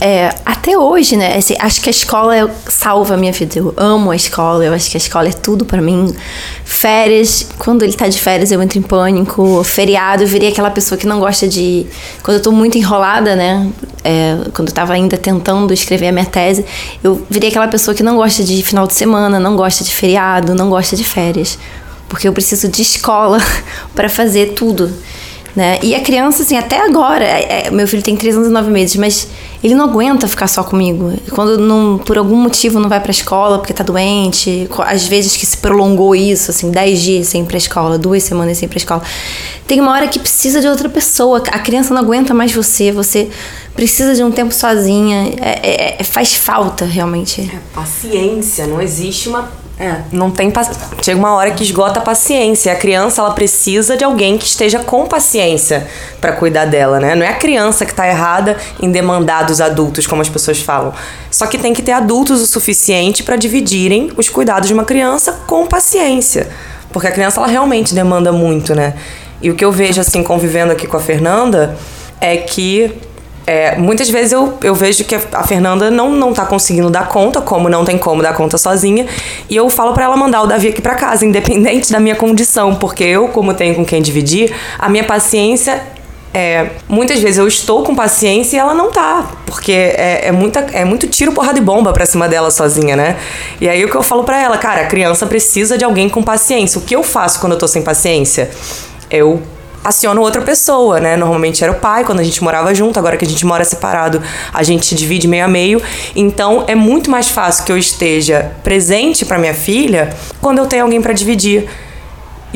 é, 0.00 0.34
até 0.44 0.76
hoje, 0.76 1.16
né? 1.16 1.36
Assim, 1.36 1.54
acho 1.58 1.80
que 1.80 1.88
a 1.88 1.90
escola 1.90 2.52
salva 2.68 3.14
a 3.14 3.16
minha 3.16 3.32
vida. 3.32 3.58
Eu 3.58 3.72
amo 3.76 4.10
a 4.10 4.16
escola, 4.16 4.64
eu 4.64 4.72
acho 4.72 4.90
que 4.90 4.96
a 4.96 4.98
escola 4.98 5.28
é 5.28 5.32
tudo 5.32 5.64
para 5.64 5.80
mim. 5.80 6.12
Férias, 6.64 7.46
quando 7.58 7.82
ele 7.84 7.92
tá 7.92 8.08
de 8.08 8.18
férias, 8.18 8.50
eu 8.50 8.60
entro 8.60 8.78
em 8.78 8.82
pânico. 8.82 9.62
Feriado, 9.62 10.24
eu 10.24 10.26
virei 10.26 10.48
aquela 10.48 10.70
pessoa 10.70 10.98
que 10.98 11.06
não 11.06 11.20
gosta 11.20 11.46
de. 11.46 11.86
Quando 12.22 12.38
eu 12.38 12.42
tô 12.42 12.50
muito 12.50 12.76
enrolada, 12.76 13.36
né? 13.36 13.70
É, 14.02 14.36
quando 14.52 14.68
eu 14.68 14.74
tava 14.74 14.92
ainda 14.92 15.16
tentando 15.16 15.72
escrever 15.72 16.08
a 16.08 16.12
minha 16.12 16.26
tese, 16.26 16.64
eu 17.02 17.24
virei 17.30 17.50
aquela 17.50 17.68
pessoa 17.68 17.94
que 17.94 18.02
não 18.02 18.16
gosta 18.16 18.42
de 18.42 18.62
final 18.62 18.86
de 18.86 18.94
semana, 18.94 19.38
não 19.38 19.56
gosta 19.56 19.84
de 19.84 19.94
feriado, 19.94 20.54
não 20.54 20.68
gosta 20.68 20.96
de 20.96 21.04
férias. 21.04 21.56
Porque 22.08 22.26
eu 22.26 22.32
preciso 22.32 22.68
de 22.68 22.82
escola 22.82 23.38
para 23.94 24.08
fazer 24.08 24.54
tudo. 24.54 24.92
Né? 25.54 25.78
E 25.82 25.94
a 25.94 26.00
criança, 26.00 26.42
assim, 26.42 26.56
até 26.56 26.84
agora, 26.84 27.24
é, 27.24 27.66
é, 27.66 27.70
meu 27.70 27.86
filho 27.86 28.02
tem 28.02 28.16
3 28.16 28.36
anos 28.36 28.48
e 28.48 28.50
9 28.50 28.70
meses, 28.72 28.96
mas 28.96 29.28
ele 29.62 29.74
não 29.74 29.84
aguenta 29.84 30.26
ficar 30.26 30.48
só 30.48 30.64
comigo. 30.64 31.12
Quando 31.30 31.56
não, 31.58 31.96
por 31.96 32.18
algum 32.18 32.34
motivo 32.34 32.80
não 32.80 32.88
vai 32.88 32.98
pra 32.98 33.12
escola 33.12 33.58
porque 33.58 33.72
tá 33.72 33.84
doente, 33.84 34.68
às 34.78 35.06
vezes 35.06 35.36
que 35.36 35.46
se 35.46 35.56
prolongou 35.56 36.14
isso, 36.14 36.50
assim, 36.50 36.72
10 36.72 37.00
dias 37.00 37.28
sem 37.28 37.42
ir 37.42 37.44
pra 37.44 37.56
escola, 37.56 37.96
duas 37.96 38.24
semanas 38.24 38.58
sem 38.58 38.66
ir 38.66 38.68
pra 38.68 38.78
escola. 38.78 39.02
Tem 39.64 39.80
uma 39.80 39.92
hora 39.92 40.08
que 40.08 40.18
precisa 40.18 40.60
de 40.60 40.66
outra 40.66 40.88
pessoa. 40.88 41.40
A 41.46 41.58
criança 41.60 41.94
não 41.94 42.02
aguenta 42.02 42.34
mais 42.34 42.52
você, 42.52 42.90
você 42.90 43.30
precisa 43.76 44.14
de 44.14 44.24
um 44.24 44.32
tempo 44.32 44.52
sozinha. 44.52 45.32
É, 45.40 45.60
é, 45.62 45.96
é 46.00 46.04
faz 46.04 46.34
falta, 46.34 46.84
realmente. 46.84 47.40
É, 47.42 47.58
paciência, 47.72 48.66
não 48.66 48.82
existe 48.82 49.28
uma 49.28 49.50
é, 49.78 50.02
não 50.12 50.30
tem 50.30 50.52
chega 51.02 51.18
uma 51.18 51.34
hora 51.34 51.50
que 51.50 51.64
esgota 51.64 51.98
a 51.98 52.02
paciência. 52.02 52.72
A 52.72 52.76
criança 52.76 53.20
ela 53.20 53.32
precisa 53.32 53.96
de 53.96 54.04
alguém 54.04 54.38
que 54.38 54.46
esteja 54.46 54.78
com 54.78 55.04
paciência 55.06 55.86
para 56.20 56.32
cuidar 56.32 56.66
dela, 56.66 57.00
né? 57.00 57.16
Não 57.16 57.26
é 57.26 57.30
a 57.30 57.34
criança 57.34 57.84
que 57.84 57.90
está 57.90 58.06
errada 58.06 58.56
em 58.80 58.90
demandar 58.90 59.44
dos 59.44 59.60
adultos, 59.60 60.06
como 60.06 60.22
as 60.22 60.28
pessoas 60.28 60.60
falam. 60.60 60.92
Só 61.28 61.46
que 61.46 61.58
tem 61.58 61.74
que 61.74 61.82
ter 61.82 61.90
adultos 61.90 62.40
o 62.40 62.46
suficiente 62.46 63.24
para 63.24 63.34
dividirem 63.34 64.12
os 64.16 64.28
cuidados 64.28 64.68
de 64.68 64.74
uma 64.74 64.84
criança 64.84 65.40
com 65.46 65.66
paciência, 65.66 66.48
porque 66.92 67.08
a 67.08 67.12
criança 67.12 67.40
ela 67.40 67.48
realmente 67.48 67.94
demanda 67.94 68.30
muito, 68.30 68.76
né? 68.76 68.94
E 69.42 69.50
o 69.50 69.56
que 69.56 69.64
eu 69.64 69.72
vejo 69.72 70.00
assim 70.00 70.22
convivendo 70.22 70.72
aqui 70.72 70.86
com 70.86 70.96
a 70.96 71.00
Fernanda 71.00 71.76
é 72.20 72.36
que 72.36 72.96
é, 73.46 73.76
muitas 73.76 74.08
vezes 74.08 74.32
eu, 74.32 74.58
eu 74.62 74.74
vejo 74.74 75.04
que 75.04 75.14
a 75.14 75.42
Fernanda 75.42 75.90
não, 75.90 76.10
não 76.10 76.32
tá 76.32 76.46
conseguindo 76.46 76.88
dar 76.88 77.08
conta, 77.08 77.40
como 77.40 77.68
não 77.68 77.84
tem 77.84 77.98
como 77.98 78.22
dar 78.22 78.34
conta 78.34 78.56
sozinha, 78.56 79.06
e 79.50 79.56
eu 79.56 79.68
falo 79.68 79.92
para 79.92 80.04
ela 80.04 80.16
mandar 80.16 80.42
o 80.42 80.46
Davi 80.46 80.68
aqui 80.68 80.80
para 80.80 80.94
casa, 80.94 81.24
independente 81.26 81.92
da 81.92 82.00
minha 82.00 82.16
condição, 82.16 82.74
porque 82.74 83.04
eu, 83.04 83.28
como 83.28 83.52
tenho 83.54 83.74
com 83.74 83.84
quem 83.84 84.00
dividir, 84.00 84.54
a 84.78 84.88
minha 84.88 85.04
paciência 85.04 85.94
é, 86.36 86.70
muitas 86.88 87.20
vezes 87.20 87.38
eu 87.38 87.46
estou 87.46 87.84
com 87.84 87.94
paciência 87.94 88.56
e 88.56 88.58
ela 88.58 88.74
não 88.74 88.90
tá, 88.90 89.30
porque 89.46 89.70
é, 89.70 90.22
é, 90.26 90.32
muita, 90.32 90.60
é 90.72 90.84
muito 90.84 91.06
tiro, 91.06 91.30
porrada 91.32 91.58
e 91.58 91.62
bomba 91.62 91.92
pra 91.92 92.04
cima 92.04 92.28
dela 92.28 92.50
sozinha, 92.50 92.96
né? 92.96 93.16
E 93.60 93.68
aí 93.68 93.84
o 93.84 93.88
que 93.88 93.94
eu 93.94 94.02
falo 94.02 94.24
pra 94.24 94.40
ela, 94.40 94.58
cara, 94.58 94.80
a 94.80 94.86
criança 94.86 95.26
precisa 95.26 95.78
de 95.78 95.84
alguém 95.84 96.08
com 96.08 96.24
paciência. 96.24 96.80
O 96.80 96.82
que 96.82 96.96
eu 96.96 97.04
faço 97.04 97.38
quando 97.38 97.52
eu 97.52 97.58
tô 97.58 97.68
sem 97.68 97.82
paciência? 97.82 98.50
Eu 99.08 99.40
aciono 99.84 100.22
outra 100.22 100.40
pessoa, 100.40 100.98
né? 100.98 101.16
Normalmente 101.16 101.62
era 101.62 101.72
o 101.72 101.76
pai 101.76 102.04
quando 102.04 102.20
a 102.20 102.24
gente 102.24 102.42
morava 102.42 102.74
junto, 102.74 102.98
agora 102.98 103.16
que 103.16 103.24
a 103.24 103.28
gente 103.28 103.44
mora 103.44 103.64
separado, 103.64 104.22
a 104.52 104.62
gente 104.62 104.94
divide 104.94 105.28
meio 105.28 105.44
a 105.44 105.48
meio. 105.48 105.82
Então 106.16 106.64
é 106.66 106.74
muito 106.74 107.10
mais 107.10 107.28
fácil 107.28 107.64
que 107.64 107.70
eu 107.70 107.78
esteja 107.78 108.52
presente 108.64 109.24
para 109.24 109.38
minha 109.38 109.54
filha 109.54 110.16
quando 110.40 110.58
eu 110.58 110.66
tenho 110.66 110.84
alguém 110.84 111.02
para 111.02 111.12
dividir. 111.12 111.68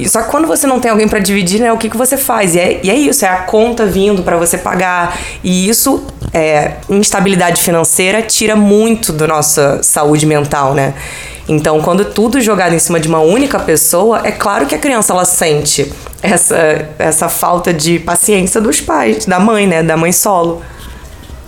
Só 0.06 0.22
que 0.22 0.30
quando 0.30 0.46
você 0.46 0.66
não 0.66 0.78
tem 0.78 0.90
alguém 0.90 1.08
para 1.08 1.18
dividir, 1.18 1.60
né, 1.60 1.72
o 1.72 1.76
que, 1.76 1.90
que 1.90 1.96
você 1.96 2.16
faz? 2.16 2.54
E 2.54 2.60
é, 2.60 2.80
e 2.84 2.90
é 2.90 2.94
isso, 2.94 3.24
é 3.24 3.28
a 3.28 3.38
conta 3.38 3.84
vindo 3.84 4.22
para 4.22 4.36
você 4.36 4.56
pagar. 4.56 5.18
E 5.42 5.68
isso, 5.68 6.04
é, 6.32 6.76
instabilidade 6.88 7.62
financeira, 7.62 8.22
tira 8.22 8.54
muito 8.54 9.12
da 9.12 9.26
nossa 9.26 9.80
saúde 9.82 10.26
mental, 10.26 10.74
né? 10.74 10.94
Então, 11.48 11.80
quando 11.80 12.04
tudo 12.04 12.40
jogado 12.40 12.74
em 12.74 12.78
cima 12.78 13.00
de 13.00 13.08
uma 13.08 13.20
única 13.20 13.58
pessoa, 13.58 14.20
é 14.22 14.30
claro 14.30 14.66
que 14.66 14.74
a 14.74 14.78
criança 14.78 15.14
ela 15.14 15.24
sente 15.24 15.90
essa, 16.22 16.88
essa 16.98 17.28
falta 17.28 17.72
de 17.72 17.98
paciência 17.98 18.60
dos 18.60 18.80
pais, 18.80 19.24
da 19.24 19.40
mãe, 19.40 19.66
né? 19.66 19.82
Da 19.82 19.96
mãe 19.96 20.12
solo. 20.12 20.62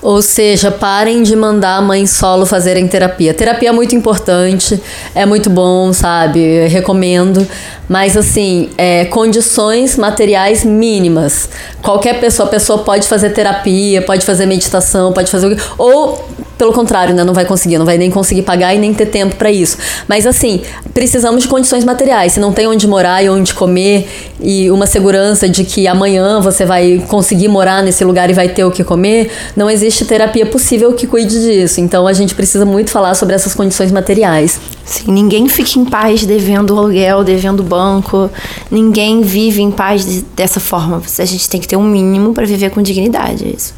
Ou 0.02 0.22
seja, 0.22 0.70
parem 0.70 1.22
de 1.22 1.36
mandar 1.36 1.76
a 1.76 1.82
mãe 1.82 2.06
solo 2.06 2.46
fazerem 2.46 2.88
terapia. 2.88 3.34
Terapia 3.34 3.68
é 3.68 3.72
muito 3.72 3.94
importante, 3.94 4.82
é 5.14 5.26
muito 5.26 5.50
bom, 5.50 5.92
sabe? 5.92 6.40
Eu 6.40 6.68
recomendo. 6.70 7.46
Mas 7.90 8.16
assim, 8.16 8.70
é, 8.78 9.04
condições 9.06 9.96
materiais 9.96 10.64
mínimas. 10.64 11.48
Qualquer 11.82 12.20
pessoa, 12.20 12.46
a 12.46 12.50
pessoa 12.50 12.84
pode 12.84 13.08
fazer 13.08 13.30
terapia, 13.30 14.00
pode 14.00 14.24
fazer 14.24 14.46
meditação, 14.46 15.12
pode 15.12 15.28
fazer 15.28 15.48
o 15.48 15.58
Ou 15.76 16.24
pelo 16.56 16.72
contrário, 16.72 17.14
né, 17.14 17.24
não 17.24 17.34
vai 17.34 17.44
conseguir, 17.46 17.78
não 17.78 17.86
vai 17.86 17.98
nem 17.98 18.10
conseguir 18.10 18.42
pagar 18.42 18.74
e 18.74 18.78
nem 18.78 18.94
ter 18.94 19.06
tempo 19.06 19.34
para 19.34 19.50
isso. 19.50 19.76
Mas 20.06 20.24
assim, 20.24 20.60
precisamos 20.94 21.42
de 21.42 21.48
condições 21.48 21.84
materiais. 21.84 22.34
Se 22.34 22.38
não 22.38 22.52
tem 22.52 22.68
onde 22.68 22.86
morar 22.86 23.24
e 23.24 23.28
onde 23.28 23.54
comer 23.54 24.06
e 24.38 24.70
uma 24.70 24.86
segurança 24.86 25.48
de 25.48 25.64
que 25.64 25.88
amanhã 25.88 26.38
você 26.38 26.64
vai 26.64 27.02
conseguir 27.08 27.48
morar 27.48 27.82
nesse 27.82 28.04
lugar 28.04 28.30
e 28.30 28.34
vai 28.34 28.48
ter 28.50 28.62
o 28.62 28.70
que 28.70 28.84
comer, 28.84 29.32
não 29.56 29.68
existe 29.68 30.04
terapia 30.04 30.46
possível 30.46 30.92
que 30.92 31.08
cuide 31.08 31.40
disso. 31.40 31.80
Então 31.80 32.06
a 32.06 32.12
gente 32.12 32.36
precisa 32.36 32.64
muito 32.64 32.90
falar 32.92 33.14
sobre 33.14 33.34
essas 33.34 33.52
condições 33.52 33.90
materiais. 33.90 34.60
Sim, 34.90 35.12
ninguém 35.12 35.48
fica 35.48 35.78
em 35.78 35.84
paz 35.84 36.26
devendo 36.26 36.76
aluguel, 36.76 37.22
devendo 37.22 37.62
banco. 37.62 38.28
Ninguém 38.68 39.20
vive 39.22 39.62
em 39.62 39.70
paz 39.70 40.04
de, 40.04 40.22
dessa 40.34 40.58
forma. 40.58 41.00
A 41.18 41.24
gente 41.24 41.48
tem 41.48 41.60
que 41.60 41.68
ter 41.68 41.76
um 41.76 41.84
mínimo 41.84 42.34
para 42.34 42.44
viver 42.44 42.70
com 42.70 42.82
dignidade. 42.82 43.44
É 43.44 43.50
isso 43.50 43.72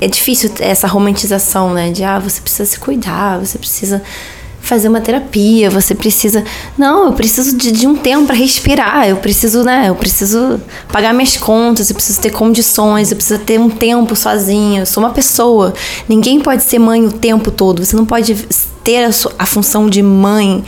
é 0.00 0.06
difícil 0.06 0.50
essa 0.60 0.86
romantização, 0.86 1.72
né? 1.72 1.90
De 1.90 2.04
ah, 2.04 2.18
você 2.18 2.40
precisa 2.40 2.66
se 2.66 2.78
cuidar, 2.78 3.38
você 3.38 3.58
precisa 3.58 4.02
fazer 4.66 4.88
uma 4.88 5.00
terapia, 5.00 5.70
você 5.70 5.94
precisa. 5.94 6.44
Não, 6.76 7.06
eu 7.06 7.12
preciso 7.12 7.56
de, 7.56 7.70
de 7.70 7.86
um 7.86 7.96
tempo 7.96 8.26
para 8.26 8.34
respirar, 8.34 9.08
eu 9.08 9.16
preciso, 9.16 9.62
né? 9.62 9.88
Eu 9.88 9.94
preciso 9.94 10.60
pagar 10.92 11.14
minhas 11.14 11.36
contas, 11.36 11.88
eu 11.88 11.94
preciso 11.94 12.20
ter 12.20 12.30
condições, 12.30 13.10
eu 13.10 13.16
preciso 13.16 13.40
ter 13.40 13.58
um 13.58 13.70
tempo 13.70 14.16
sozinha. 14.16 14.80
Eu 14.80 14.86
sou 14.86 15.02
uma 15.02 15.10
pessoa. 15.10 15.72
Ninguém 16.08 16.40
pode 16.40 16.62
ser 16.62 16.78
mãe 16.78 17.04
o 17.04 17.12
tempo 17.12 17.50
todo. 17.50 17.84
Você 17.84 17.96
não 17.96 18.04
pode 18.04 18.34
ter 18.82 19.04
a, 19.04 19.12
sua, 19.12 19.32
a 19.38 19.46
função 19.46 19.88
de 19.88 20.02
mãe 20.02 20.64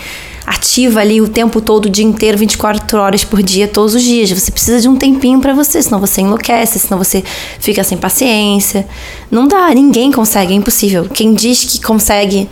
ativa 0.49 1.01
ali 1.01 1.21
o 1.21 1.29
tempo 1.29 1.61
todo, 1.61 1.87
o 1.87 1.91
dia 1.91 2.05
inteiro, 2.05 2.39
24 2.39 2.99
horas 2.99 3.23
por 3.23 3.43
dia, 3.43 3.69
todos 3.69 3.95
os 3.95 4.03
dias. 4.03 4.31
Você 4.31 4.51
precisa 4.51 4.81
de 4.81 4.89
um 4.89 4.97
tempinho 4.97 5.41
para 5.41 5.53
você, 5.53 5.83
senão 5.83 6.01
você 6.01 6.23
enlouquece, 6.23 6.79
senão 6.79 6.97
você 6.97 7.23
fica 7.61 7.85
sem 7.85 7.99
paciência. 7.99 8.89
Não 9.31 9.47
dá, 9.47 9.69
ninguém 9.75 10.11
consegue, 10.11 10.55
é 10.55 10.57
impossível. 10.57 11.07
Quem 11.13 11.35
diz 11.35 11.65
que 11.65 11.83
consegue, 11.83 12.49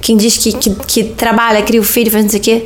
quem 0.00 0.16
diz 0.16 0.36
que, 0.36 0.52
que, 0.52 0.70
que 0.86 1.04
trabalha, 1.04 1.62
cria 1.62 1.80
o 1.80 1.84
filho, 1.84 2.10
faz 2.10 2.24
não 2.24 2.30
sei 2.30 2.40
o 2.40 2.42
quê, 2.42 2.64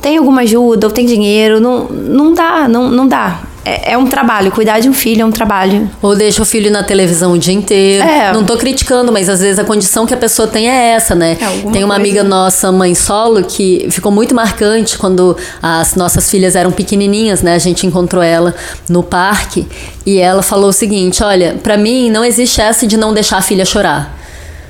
tem 0.00 0.18
alguma 0.18 0.42
ajuda 0.42 0.86
ou 0.86 0.92
tem 0.92 1.06
dinheiro, 1.06 1.60
não, 1.60 1.84
não 1.88 2.34
dá, 2.34 2.68
não, 2.68 2.90
não 2.90 3.08
dá 3.08 3.42
é, 3.64 3.92
é, 3.92 3.98
um 3.98 4.06
trabalho. 4.06 4.52
Cuidar 4.52 4.78
de 4.80 4.88
um 4.88 4.92
filho 4.92 5.22
é 5.22 5.24
um 5.24 5.30
trabalho. 5.30 5.90
Ou 6.02 6.14
deixa 6.14 6.42
o 6.42 6.44
filho 6.44 6.70
na 6.70 6.82
televisão 6.82 7.32
o 7.32 7.38
dia 7.38 7.54
inteiro. 7.54 8.04
É. 8.04 8.32
Não 8.32 8.44
tô 8.44 8.56
criticando, 8.58 9.10
mas 9.10 9.28
às 9.28 9.40
vezes 9.40 9.58
a 9.58 9.64
condição 9.64 10.06
que 10.06 10.12
a 10.12 10.16
pessoa 10.16 10.46
tem 10.46 10.68
é 10.68 10.90
essa, 10.90 11.14
né? 11.14 11.38
É, 11.40 11.70
tem 11.70 11.82
uma 11.82 11.96
amiga 11.96 12.22
nossa, 12.22 12.70
mãe 12.70 12.94
solo, 12.94 13.42
que 13.42 13.88
ficou 13.90 14.12
muito 14.12 14.34
marcante 14.34 14.98
quando 14.98 15.36
as 15.62 15.94
nossas 15.94 16.30
filhas 16.30 16.54
eram 16.54 16.70
pequenininhas, 16.70 17.40
né? 17.40 17.54
A 17.54 17.58
gente 17.58 17.86
encontrou 17.86 18.22
ela 18.22 18.54
no 18.88 19.02
parque 19.02 19.66
e 20.04 20.18
ela 20.18 20.42
falou 20.42 20.68
o 20.68 20.72
seguinte: 20.72 21.22
olha, 21.22 21.56
para 21.62 21.78
mim 21.78 22.10
não 22.10 22.24
existe 22.24 22.60
essa 22.60 22.86
de 22.86 22.96
não 22.96 23.14
deixar 23.14 23.38
a 23.38 23.42
filha 23.42 23.64
chorar 23.64 24.23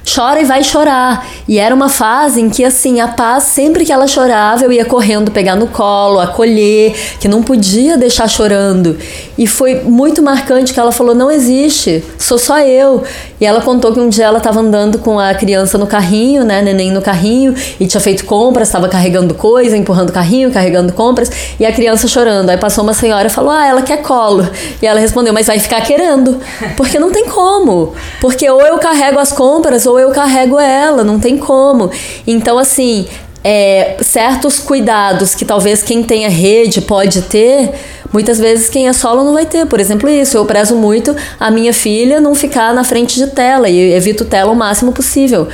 chora 0.04 0.40
e 0.40 0.44
vai 0.44 0.62
chorar. 0.62 1.26
E 1.48 1.58
era 1.58 1.74
uma 1.74 1.88
fase 1.88 2.40
em 2.40 2.50
que, 2.50 2.64
assim, 2.64 3.00
a 3.00 3.08
paz, 3.08 3.44
sempre 3.44 3.84
que 3.84 3.92
ela 3.92 4.06
chorava, 4.06 4.64
eu 4.64 4.72
ia 4.72 4.84
correndo 4.84 5.30
pegar 5.30 5.56
no 5.56 5.66
colo, 5.66 6.20
acolher, 6.20 6.94
que 7.18 7.28
não 7.28 7.42
podia 7.42 7.96
deixar 7.96 8.28
chorando. 8.28 8.96
E 9.36 9.46
foi 9.46 9.80
muito 9.80 10.22
marcante 10.22 10.72
que 10.72 10.78
ela 10.78 10.92
falou: 10.92 11.14
não 11.14 11.30
existe, 11.30 12.04
sou 12.18 12.38
só 12.38 12.60
eu. 12.60 13.02
E 13.40 13.46
ela 13.46 13.60
contou 13.60 13.92
que 13.92 14.00
um 14.00 14.08
dia 14.08 14.26
ela 14.26 14.38
estava 14.38 14.60
andando 14.60 14.98
com 14.98 15.18
a 15.18 15.34
criança 15.34 15.76
no 15.76 15.86
carrinho, 15.86 16.44
né, 16.44 16.62
neném 16.62 16.92
no 16.92 17.02
carrinho, 17.02 17.54
e 17.80 17.86
tinha 17.86 18.00
feito 18.00 18.24
compras, 18.24 18.68
estava 18.68 18.88
carregando 18.88 19.34
coisa, 19.34 19.76
empurrando 19.76 20.12
carrinho, 20.12 20.50
carregando 20.52 20.92
compras, 20.92 21.30
e 21.58 21.66
a 21.66 21.72
criança 21.72 22.06
chorando. 22.06 22.50
Aí 22.50 22.56
passou 22.56 22.84
uma 22.84 22.94
senhora 22.94 23.26
e 23.26 23.30
falou: 23.30 23.50
ah, 23.50 23.66
ela 23.66 23.82
quer 23.82 24.02
colo. 24.02 24.48
E 24.80 24.86
ela 24.86 25.00
respondeu: 25.00 25.32
mas 25.32 25.46
vai 25.46 25.58
ficar 25.58 25.80
querendo, 25.80 26.40
porque 26.76 26.98
não 26.98 27.10
tem 27.10 27.26
como. 27.26 27.92
Porque 28.20 28.48
ou 28.48 28.60
eu 28.62 28.78
carrego 28.78 29.18
as 29.18 29.32
compras, 29.32 29.86
ou 29.86 29.98
eu 29.98 30.10
carrego 30.10 30.58
ela, 30.60 31.02
não 31.02 31.18
tem 31.18 31.36
como. 31.36 31.90
Então, 32.26 32.58
assim, 32.58 33.06
é, 33.44 33.96
certos 34.00 34.58
cuidados 34.58 35.34
que 35.34 35.44
talvez 35.44 35.82
quem 35.82 36.02
tenha 36.02 36.30
rede 36.30 36.80
pode 36.80 37.20
ter, 37.22 37.74
muitas 38.14 38.38
vezes 38.38 38.70
quem 38.70 38.86
é 38.86 38.92
solo 38.92 39.24
não 39.24 39.34
vai 39.34 39.44
ter. 39.44 39.66
Por 39.66 39.80
exemplo, 39.80 40.08
isso. 40.08 40.36
Eu 40.36 40.46
prezo 40.46 40.76
muito 40.76 41.14
a 41.40 41.50
minha 41.50 41.74
filha 41.74 42.20
não 42.20 42.32
ficar 42.32 42.72
na 42.72 42.84
frente 42.84 43.16
de 43.16 43.26
tela 43.26 43.68
e 43.68 43.92
evito 43.92 44.24
tela 44.24 44.52
o 44.52 44.54
máximo 44.54 44.92
possível. 44.92 45.48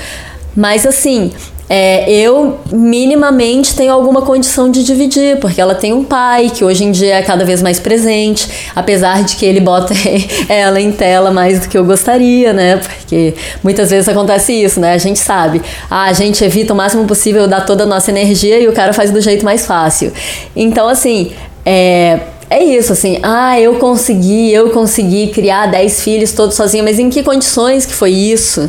Mas 0.55 0.85
assim, 0.85 1.33
é, 1.71 2.13
eu 2.13 2.59
minimamente 2.71 3.75
tenho 3.75 3.93
alguma 3.93 4.21
condição 4.23 4.71
de 4.71 4.85
dividir, 4.85 5.39
porque 5.39 5.59
ela 5.59 5.75
tem 5.75 5.95
um 5.95 6.05
pai 6.05 6.51
que 6.51 6.63
hoje 6.63 6.85
em 6.85 6.91
dia 6.91 7.15
é 7.15 7.23
cada 7.23 7.45
vez 7.45 7.63
mais 7.63 7.79
presente, 7.81 8.51
apesar 8.75 9.23
de 9.23 9.37
que 9.37 9.47
ele 9.47 9.61
bota 9.61 9.95
ela 10.51 10.81
em 10.81 10.93
tela 10.93 11.31
mais 11.31 11.61
do 11.61 11.69
que 11.69 11.79
eu 11.79 11.85
gostaria, 11.85 12.53
né? 12.53 12.77
Porque 12.77 13.35
muitas 13.63 13.89
vezes 13.89 14.07
acontece 14.07 14.53
isso, 14.53 14.81
né? 14.81 14.93
A 14.93 14.99
gente 14.99 15.21
sabe. 15.21 15.63
Ah, 15.89 16.07
a 16.07 16.13
gente 16.13 16.45
evita 16.45 16.75
o 16.75 16.77
máximo 16.77 17.07
possível 17.07 17.49
dar 17.49 17.65
toda 17.65 17.85
a 17.85 17.87
nossa 17.87 18.11
energia 18.11 18.59
e 18.61 18.69
o 18.69 18.73
cara 18.73 18.93
faz 18.93 19.11
do 19.11 19.21
jeito 19.21 19.47
mais 19.47 19.65
fácil. 19.65 20.13
Então, 20.55 20.89
assim, 20.89 21.31
é, 21.65 22.19
é 22.51 22.65
isso, 22.65 22.93
assim, 22.93 23.21
ah, 23.23 23.59
eu 23.61 23.77
consegui, 23.77 24.53
eu 24.53 24.71
consegui 24.71 25.29
criar 25.29 25.67
10 25.67 26.03
filhos 26.03 26.33
todos 26.33 26.57
sozinha, 26.57 26.83
mas 26.83 26.99
em 26.99 27.09
que 27.09 27.23
condições 27.23 27.87
que 27.87 27.95
foi 27.95 28.11
isso? 28.11 28.69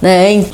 Né? 0.00 0.44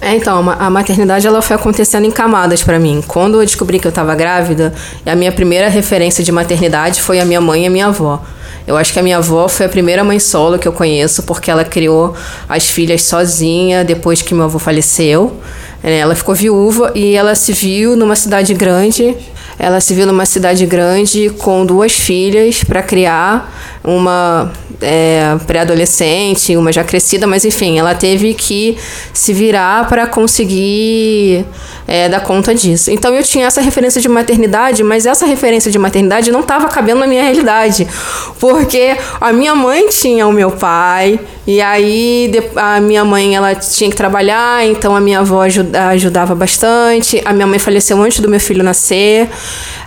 É, 0.00 0.14
então, 0.14 0.48
a 0.48 0.70
maternidade 0.70 1.26
ela 1.26 1.42
foi 1.42 1.56
acontecendo 1.56 2.04
em 2.04 2.10
camadas 2.12 2.62
para 2.62 2.78
mim. 2.78 3.02
Quando 3.08 3.40
eu 3.40 3.44
descobri 3.44 3.80
que 3.80 3.86
eu 3.86 3.88
estava 3.88 4.14
grávida, 4.14 4.72
a 5.04 5.16
minha 5.16 5.32
primeira 5.32 5.68
referência 5.68 6.22
de 6.22 6.30
maternidade 6.30 7.02
foi 7.02 7.18
a 7.18 7.24
minha 7.24 7.40
mãe 7.40 7.64
e 7.64 7.66
a 7.66 7.70
minha 7.70 7.86
avó. 7.86 8.22
Eu 8.66 8.76
acho 8.76 8.92
que 8.92 8.98
a 9.00 9.02
minha 9.02 9.16
avó 9.16 9.48
foi 9.48 9.66
a 9.66 9.68
primeira 9.68 10.04
mãe 10.04 10.20
solo 10.20 10.58
que 10.58 10.68
eu 10.68 10.72
conheço, 10.72 11.22
porque 11.24 11.50
ela 11.50 11.64
criou 11.64 12.14
as 12.48 12.66
filhas 12.66 13.02
sozinha 13.02 13.84
depois 13.84 14.22
que 14.22 14.32
meu 14.34 14.44
avô 14.44 14.58
faleceu. 14.60 15.40
É, 15.82 15.98
ela 15.98 16.14
ficou 16.14 16.34
viúva 16.34 16.92
e 16.94 17.16
ela 17.16 17.34
se 17.34 17.52
viu 17.52 17.96
numa 17.96 18.14
cidade 18.14 18.54
grande. 18.54 19.16
Ela 19.58 19.80
se 19.80 19.94
viu 19.94 20.06
numa 20.06 20.26
cidade 20.26 20.66
grande 20.66 21.30
com 21.38 21.64
duas 21.64 21.92
filhas 21.92 22.62
para 22.62 22.82
criar 22.82 23.75
uma 23.86 24.50
é, 24.82 25.36
pré-adolescente, 25.46 26.56
uma 26.56 26.72
já 26.72 26.82
crescida, 26.82 27.26
mas 27.26 27.44
enfim, 27.44 27.78
ela 27.78 27.94
teve 27.94 28.34
que 28.34 28.76
se 29.12 29.32
virar 29.32 29.88
para 29.88 30.06
conseguir 30.06 31.46
é, 31.86 32.08
dar 32.08 32.20
conta 32.20 32.54
disso. 32.54 32.90
Então 32.90 33.14
eu 33.14 33.22
tinha 33.22 33.46
essa 33.46 33.60
referência 33.60 34.00
de 34.00 34.08
maternidade, 34.08 34.82
mas 34.82 35.06
essa 35.06 35.24
referência 35.24 35.70
de 35.70 35.78
maternidade 35.78 36.32
não 36.32 36.40
estava 36.40 36.68
cabendo 36.68 37.00
na 37.00 37.06
minha 37.06 37.22
realidade, 37.22 37.86
porque 38.40 38.96
a 39.20 39.32
minha 39.32 39.54
mãe 39.54 39.88
tinha 39.88 40.26
o 40.26 40.32
meu 40.32 40.50
pai, 40.50 41.20
e 41.46 41.60
aí 41.60 42.32
a 42.56 42.80
minha 42.80 43.04
mãe 43.04 43.36
ela 43.36 43.54
tinha 43.54 43.88
que 43.88 43.96
trabalhar, 43.96 44.66
então 44.66 44.96
a 44.96 45.00
minha 45.00 45.20
avó 45.20 45.42
ajudava 45.92 46.34
bastante. 46.34 47.22
A 47.24 47.32
minha 47.32 47.46
mãe 47.46 47.60
faleceu 47.60 48.02
antes 48.02 48.18
do 48.18 48.28
meu 48.28 48.40
filho 48.40 48.64
nascer. 48.64 49.28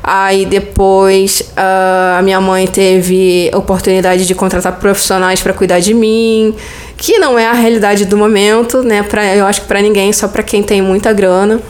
Aí 0.04 0.46
depois 0.46 1.42
uh, 1.42 2.18
a 2.18 2.22
minha 2.22 2.40
mãe 2.40 2.66
teve 2.66 3.52
oportunidade 3.54 4.26
de 4.26 4.34
contratar 4.34 4.80
profissionais 4.80 5.42
para 5.42 5.54
cuidar 5.54 5.80
de 5.80 5.94
mim, 5.94 6.56
que 6.98 7.20
não 7.20 7.38
é 7.38 7.46
a 7.46 7.54
realidade 7.54 8.06
do 8.06 8.18
momento, 8.18 8.82
né? 8.82 9.04
Pra, 9.04 9.36
eu 9.36 9.46
acho 9.46 9.62
que 9.62 9.68
para 9.68 9.82
ninguém, 9.82 10.12
só 10.14 10.28
para 10.28 10.44
quem 10.44 10.64
tem 10.64 10.82
muita 10.82 11.12
grana. 11.12 11.62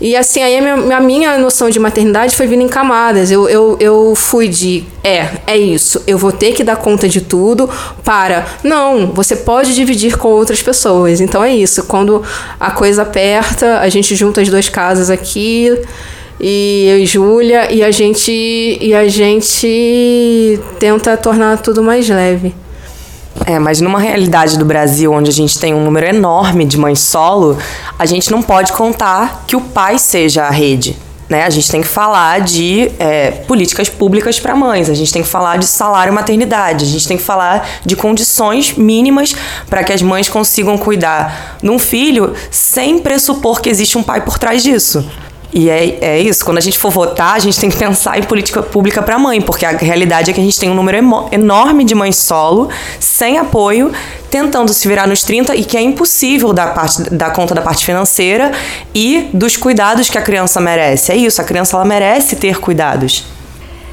E 0.00 0.16
assim, 0.16 0.42
aí 0.42 0.58
a 0.58 0.60
minha, 0.60 0.96
a 0.96 1.00
minha 1.00 1.38
noção 1.38 1.70
de 1.70 1.78
maternidade 1.78 2.34
foi 2.34 2.48
vindo 2.48 2.62
em 2.62 2.68
camadas. 2.68 3.30
Eu, 3.30 3.48
eu, 3.48 3.76
eu 3.78 4.14
fui 4.16 4.48
de, 4.48 4.84
é, 5.04 5.28
é 5.46 5.56
isso, 5.56 6.02
eu 6.08 6.18
vou 6.18 6.32
ter 6.32 6.54
que 6.54 6.64
dar 6.64 6.74
conta 6.74 7.08
de 7.08 7.20
tudo 7.20 7.70
para, 8.02 8.44
não, 8.64 9.12
você 9.12 9.36
pode 9.36 9.74
dividir 9.76 10.18
com 10.18 10.26
outras 10.26 10.60
pessoas. 10.60 11.20
Então 11.20 11.42
é 11.42 11.54
isso, 11.54 11.84
quando 11.84 12.20
a 12.58 12.72
coisa 12.72 13.02
aperta, 13.02 13.78
a 13.78 13.88
gente 13.88 14.16
junta 14.16 14.40
as 14.40 14.48
duas 14.48 14.68
casas 14.68 15.08
aqui 15.08 15.70
e 16.42 16.86
eu 16.88 16.98
e 16.98 17.06
Júlia 17.06 17.72
e 17.72 17.84
a 17.84 17.92
gente 17.92 18.32
e 18.32 18.92
a 18.92 19.06
gente 19.06 20.60
tenta 20.80 21.16
tornar 21.16 21.58
tudo 21.58 21.82
mais 21.82 22.08
leve. 22.08 22.52
É, 23.46 23.58
mas 23.58 23.80
numa 23.80 23.98
realidade 23.98 24.58
do 24.58 24.64
Brasil 24.64 25.12
onde 25.12 25.30
a 25.30 25.32
gente 25.32 25.58
tem 25.58 25.72
um 25.72 25.84
número 25.84 26.06
enorme 26.06 26.64
de 26.64 26.76
mães 26.76 26.98
solo, 26.98 27.56
a 27.98 28.04
gente 28.04 28.30
não 28.30 28.42
pode 28.42 28.72
contar 28.72 29.44
que 29.46 29.54
o 29.54 29.60
pai 29.60 29.98
seja 29.98 30.44
a 30.44 30.50
rede. 30.50 30.96
Né? 31.28 31.44
A 31.44 31.50
gente 31.50 31.70
tem 31.70 31.80
que 31.80 31.88
falar 31.88 32.40
de 32.40 32.90
é, 32.98 33.30
políticas 33.30 33.88
públicas 33.88 34.38
para 34.38 34.54
mães, 34.54 34.90
a 34.90 34.94
gente 34.94 35.12
tem 35.12 35.22
que 35.22 35.28
falar 35.28 35.56
de 35.56 35.66
salário 35.66 36.12
maternidade, 36.12 36.84
a 36.84 36.88
gente 36.88 37.08
tem 37.08 37.16
que 37.16 37.22
falar 37.22 37.66
de 37.86 37.96
condições 37.96 38.74
mínimas 38.74 39.34
para 39.70 39.82
que 39.82 39.92
as 39.92 40.02
mães 40.02 40.28
consigam 40.28 40.76
cuidar 40.76 41.56
de 41.62 41.70
um 41.70 41.78
filho 41.78 42.34
sem 42.50 42.98
pressupor 42.98 43.62
que 43.62 43.70
existe 43.70 43.96
um 43.96 44.02
pai 44.02 44.20
por 44.20 44.38
trás 44.38 44.62
disso. 44.62 45.08
E 45.52 45.68
é, 45.68 45.98
é 46.00 46.20
isso, 46.20 46.44
quando 46.44 46.58
a 46.58 46.60
gente 46.62 46.78
for 46.78 46.90
votar, 46.90 47.34
a 47.34 47.38
gente 47.38 47.60
tem 47.60 47.68
que 47.68 47.76
pensar 47.76 48.18
em 48.18 48.22
política 48.22 48.62
pública 48.62 49.02
para 49.02 49.18
mãe, 49.18 49.40
porque 49.40 49.66
a 49.66 49.72
realidade 49.72 50.30
é 50.30 50.34
que 50.34 50.40
a 50.40 50.42
gente 50.42 50.58
tem 50.58 50.70
um 50.70 50.74
número 50.74 50.96
enorme 51.30 51.84
de 51.84 51.94
mães 51.94 52.16
solo, 52.16 52.70
sem 52.98 53.38
apoio, 53.38 53.92
tentando 54.30 54.72
se 54.72 54.88
virar 54.88 55.06
nos 55.06 55.22
30 55.22 55.54
e 55.54 55.64
que 55.64 55.76
é 55.76 55.82
impossível 55.82 56.54
dar, 56.54 56.72
parte, 56.72 57.02
dar 57.10 57.30
conta 57.32 57.54
da 57.54 57.60
parte 57.60 57.84
financeira 57.84 58.50
e 58.94 59.28
dos 59.34 59.56
cuidados 59.58 60.08
que 60.08 60.16
a 60.16 60.22
criança 60.22 60.58
merece. 60.58 61.12
É 61.12 61.16
isso, 61.16 61.40
a 61.42 61.44
criança 61.44 61.76
ela 61.76 61.84
merece 61.84 62.36
ter 62.36 62.58
cuidados. 62.58 63.26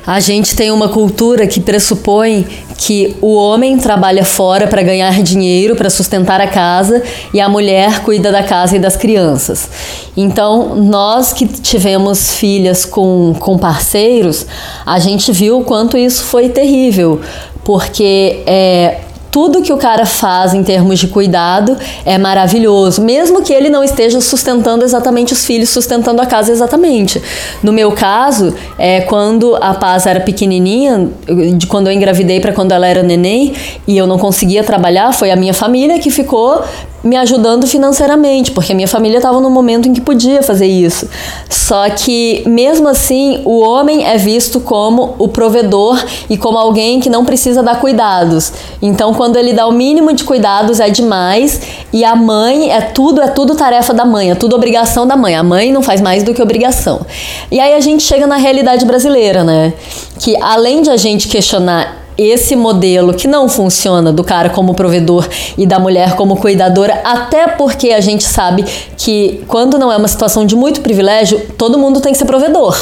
A 0.06 0.20
gente 0.20 0.56
tem 0.56 0.72
uma 0.72 0.90
cultura 0.90 1.46
que 1.46 1.60
pressupõe 1.60 2.48
que 2.78 3.18
o 3.22 3.36
homem 3.36 3.78
trabalha 3.78 4.24
fora 4.24 4.66
para 4.66 4.82
ganhar 4.82 5.22
dinheiro, 5.22 5.76
para 5.76 5.90
sustentar 5.90 6.40
a 6.40 6.48
casa, 6.48 7.04
e 7.34 7.42
a 7.42 7.50
mulher 7.50 8.02
cuida 8.04 8.32
da 8.32 8.42
casa 8.42 8.78
e 8.78 8.80
das 8.80 8.96
crianças. 8.96 9.70
Então, 10.16 10.76
nós 10.76 11.34
que 11.34 11.46
tivemos 11.46 12.36
filhas 12.36 12.86
com, 12.86 13.36
com 13.38 13.58
parceiros, 13.58 14.46
a 14.86 14.98
gente 14.98 15.32
viu 15.32 15.60
o 15.60 15.64
quanto 15.66 15.98
isso 15.98 16.24
foi 16.24 16.48
terrível, 16.50 17.20
porque 17.64 18.42
é, 18.48 19.02
tudo 19.32 19.62
que 19.62 19.72
o 19.72 19.78
cara 19.78 20.06
faz 20.06 20.54
em 20.54 20.64
termos 20.64 21.00
de 21.00 21.08
cuidado 21.08 21.78
é 22.06 22.18
maravilhoso, 22.18 23.02
mesmo 23.02 23.42
que 23.42 23.54
ele 23.54 23.70
não 23.70 23.84
esteja 23.84 24.22
sustentando 24.22 24.84
exatamente 24.84 25.34
os 25.34 25.46
filhos, 25.46 25.70
sustentando 25.70 26.22
a 26.22 26.26
casa 26.26 26.52
exatamente. 26.52 27.22
No 27.62 27.72
meu 27.72 27.92
caso, 27.92 28.54
é 28.78 29.02
quando 29.02 29.56
a 29.56 29.74
Paz 29.74 30.06
era 30.06 30.20
pequenininha, 30.20 31.10
de 31.56 31.68
quando 31.68 31.88
eu 31.88 31.94
engravidei 31.94 32.40
para 32.40 32.54
quando 32.54 32.72
ela 32.72 32.88
era 32.88 33.04
neném 33.04 33.54
e 33.88 33.98
eu 33.98 34.08
não 34.08 34.18
conseguia 34.18 34.64
trabalhar, 34.64 35.14
foi 35.14 35.32
a 35.32 35.36
minha 35.36 35.54
família 35.54 36.00
que 36.00 36.10
ficou 36.10 36.64
me 37.04 37.16
ajudando 37.16 37.66
financeiramente, 37.66 38.52
porque 38.52 38.72
a 38.72 38.76
minha 38.76 38.88
família 38.88 39.18
estava 39.18 39.40
no 39.40 39.50
momento 39.50 39.88
em 39.88 39.94
que 39.94 40.02
podia 40.02 40.44
fazer 40.44 40.68
isso. 40.68 41.08
Só 41.50 41.90
que, 41.90 42.44
mesmo 42.46 42.88
assim, 42.88 43.42
o 43.46 43.60
homem 43.60 44.06
é 44.06 44.18
visto 44.18 44.60
como 44.60 45.16
o 45.18 45.28
provedor 45.28 46.04
e 46.30 46.38
como 46.38 46.58
alguém 46.58 47.00
que 47.00 47.10
não 47.10 47.24
precisa 47.24 47.64
dar 47.64 47.80
cuidados. 47.80 48.52
Então, 48.82 49.14
quando 49.14 49.38
ele 49.38 49.54
dá 49.54 49.68
o 49.68 49.72
mínimo 49.72 50.14
de 50.14 50.24
cuidados, 50.24 50.80
é 50.80 50.90
demais. 50.90 51.62
E 51.94 52.04
a 52.04 52.16
mãe 52.16 52.72
é 52.72 52.82
tudo, 52.82 53.22
é 53.22 53.28
tudo 53.28 53.56
tarefa 53.56 53.94
da 53.94 54.06
mãe, 54.06 54.32
é 54.32 54.36
tudo 54.36 54.56
obrigação 54.56 55.08
da 55.08 55.16
mãe. 55.16 55.36
A 55.36 55.44
mãe 55.44 55.72
não 55.72 55.82
faz 55.82 56.02
mais 56.02 56.24
do 56.24 56.34
que 56.34 56.42
obrigação. 56.42 57.06
E 57.52 57.60
aí 57.60 57.74
a 57.74 57.80
gente 57.80 58.04
chega 58.04 58.28
na 58.28 58.38
realidade 58.38 58.86
brasileira, 58.86 59.44
né? 59.44 59.74
Que 60.20 60.36
além 60.42 60.82
de 60.82 60.90
a 60.90 60.98
gente 60.98 61.28
questionar 61.28 61.99
esse 62.20 62.54
modelo 62.54 63.14
que 63.14 63.28
não 63.28 63.48
funciona 63.48 64.12
do 64.12 64.26
cara 64.26 64.50
como 64.50 64.74
provedor 64.74 65.26
e 65.58 65.66
da 65.66 65.80
mulher 65.80 66.16
como 66.16 66.36
cuidadora, 66.36 67.02
até 67.06 67.48
porque 67.48 67.92
a 67.92 68.02
gente 68.02 68.26
sabe 68.26 68.66
que 68.98 69.42
quando 69.48 69.80
não 69.80 69.90
é 69.90 69.96
uma 69.96 70.08
situação 70.08 70.46
de 70.46 70.54
muito 70.54 70.82
privilégio, 70.82 71.40
todo 71.58 71.78
mundo 71.78 72.02
tem 72.02 72.12
que 72.12 72.18
ser 72.18 72.26
provedor. 72.26 72.78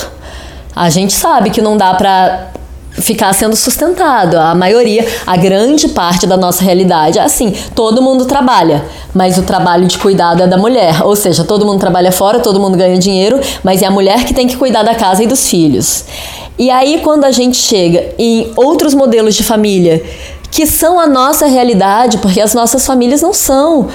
A 0.76 0.89
gente 0.89 1.13
sabe 1.13 1.52
que 1.52 1.62
não 1.62 1.78
dá 1.78 1.93
para 1.93 2.52
ficar 2.91 3.32
sendo 3.34 3.56
sustentado. 3.56 4.38
A 4.38 4.56
maioria, 4.56 5.08
a 5.26 5.38
grande 5.38 5.88
parte 5.89 6.26
da 6.26 6.36
nossa 6.36 6.63
realidade 6.63 7.19
é 7.19 7.21
assim: 7.21 7.54
todo 7.76 8.02
mundo 8.02 8.26
trabalha, 8.26 8.84
mas 9.13 9.38
o 9.38 9.43
trabalho 9.43 9.86
de 9.86 9.97
cuidado 9.97 10.41
é 10.41 10.47
da 10.47 10.58
mulher. 10.58 11.04
Ou 11.04 11.15
seja, 11.15 11.43
todo 11.43 11.65
mundo 11.65 11.80
trabalha 11.80 12.12
fora, 12.12 12.39
todo 12.39 12.60
mundo 12.60 12.78
ganha 12.78 12.97
dinheiro, 12.97 13.39
mas 13.63 13.82
é 13.82 13.86
a 13.86 13.91
mulher 13.91 14.26
que 14.26 14.34
tem 14.34 14.47
que 14.47 14.58
cuidar 14.58 14.84
da 14.84 14.95
casa 14.95 15.23
e 15.23 15.28
dos 15.28 15.47
filhos. 15.47 16.06
E 16.57 16.69
aí, 16.71 17.01
quando 17.03 17.23
a 17.23 17.31
gente 17.31 17.57
chega 17.57 18.13
em 18.17 18.51
outros 18.55 18.93
modelos 18.93 19.35
de 19.35 19.43
família 19.43 20.03
que 20.49 20.65
são 20.65 20.99
a 20.99 21.05
nossa 21.05 21.45
realidade, 21.45 22.17
porque 22.19 22.41
as 22.41 22.53
nossas 22.53 22.85
famílias 22.85 23.21
não 23.21 23.33
são 23.33 23.89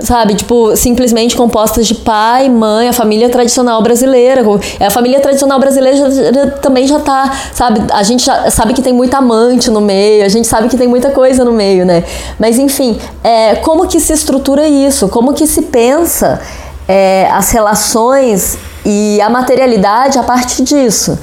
sabe? 0.00 0.34
Tipo, 0.34 0.76
simplesmente 0.76 1.36
compostas 1.36 1.86
de 1.86 1.94
pai, 1.94 2.48
mãe, 2.48 2.88
a 2.88 2.92
família 2.92 3.28
tradicional 3.28 3.82
brasileira. 3.82 4.42
A 4.80 4.90
família 4.90 5.20
tradicional 5.20 5.58
brasileira 5.58 5.96
já, 5.96 6.50
também 6.62 6.86
já 6.86 7.00
tá, 7.00 7.32
sabe? 7.52 7.80
A 7.92 8.02
gente 8.02 8.24
já 8.24 8.50
sabe 8.50 8.74
que 8.74 8.82
tem 8.82 8.92
muita 8.92 9.18
amante 9.18 9.70
no 9.70 9.80
meio, 9.80 10.24
a 10.24 10.28
gente 10.28 10.46
sabe 10.46 10.68
que 10.68 10.76
tem 10.76 10.86
muita 10.86 11.10
coisa 11.10 11.44
no 11.44 11.52
meio, 11.52 11.84
né? 11.84 12.04
Mas 12.38 12.58
enfim, 12.58 12.98
é, 13.24 13.56
como 13.56 13.86
que 13.86 13.98
se 14.00 14.12
estrutura 14.12 14.68
isso? 14.68 15.08
Como 15.08 15.34
que 15.34 15.46
se 15.46 15.62
pensa 15.62 16.40
é, 16.86 17.28
as 17.32 17.50
relações 17.50 18.56
e 18.84 19.20
a 19.20 19.28
materialidade 19.28 20.18
a 20.18 20.22
partir 20.22 20.62
disso? 20.62 21.18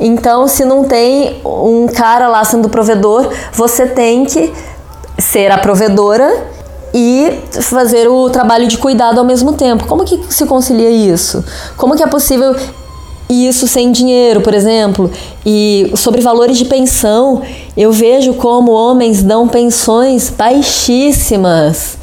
Então, 0.00 0.48
se 0.48 0.64
não 0.64 0.84
tem 0.84 1.40
um 1.44 1.86
cara 1.86 2.28
lá 2.28 2.44
sendo 2.44 2.68
provedor, 2.68 3.28
você 3.52 3.86
tem 3.86 4.24
que 4.24 4.52
ser 5.18 5.50
a 5.50 5.58
provedora 5.58 6.50
e 6.94 7.40
fazer 7.60 8.08
o 8.08 8.28
trabalho 8.28 8.66
de 8.66 8.76
cuidado 8.78 9.18
ao 9.18 9.24
mesmo 9.24 9.52
tempo. 9.52 9.86
Como 9.86 10.04
que 10.04 10.20
se 10.28 10.44
concilia 10.46 10.90
isso? 10.90 11.44
Como 11.76 11.96
que 11.96 12.02
é 12.02 12.06
possível 12.06 12.54
isso 13.28 13.66
sem 13.66 13.90
dinheiro, 13.92 14.40
por 14.40 14.52
exemplo? 14.52 15.10
E 15.44 15.90
sobre 15.96 16.20
valores 16.20 16.58
de 16.58 16.66
pensão, 16.66 17.42
eu 17.76 17.92
vejo 17.92 18.34
como 18.34 18.72
homens 18.72 19.22
dão 19.22 19.48
pensões 19.48 20.30
baixíssimas 20.30 22.01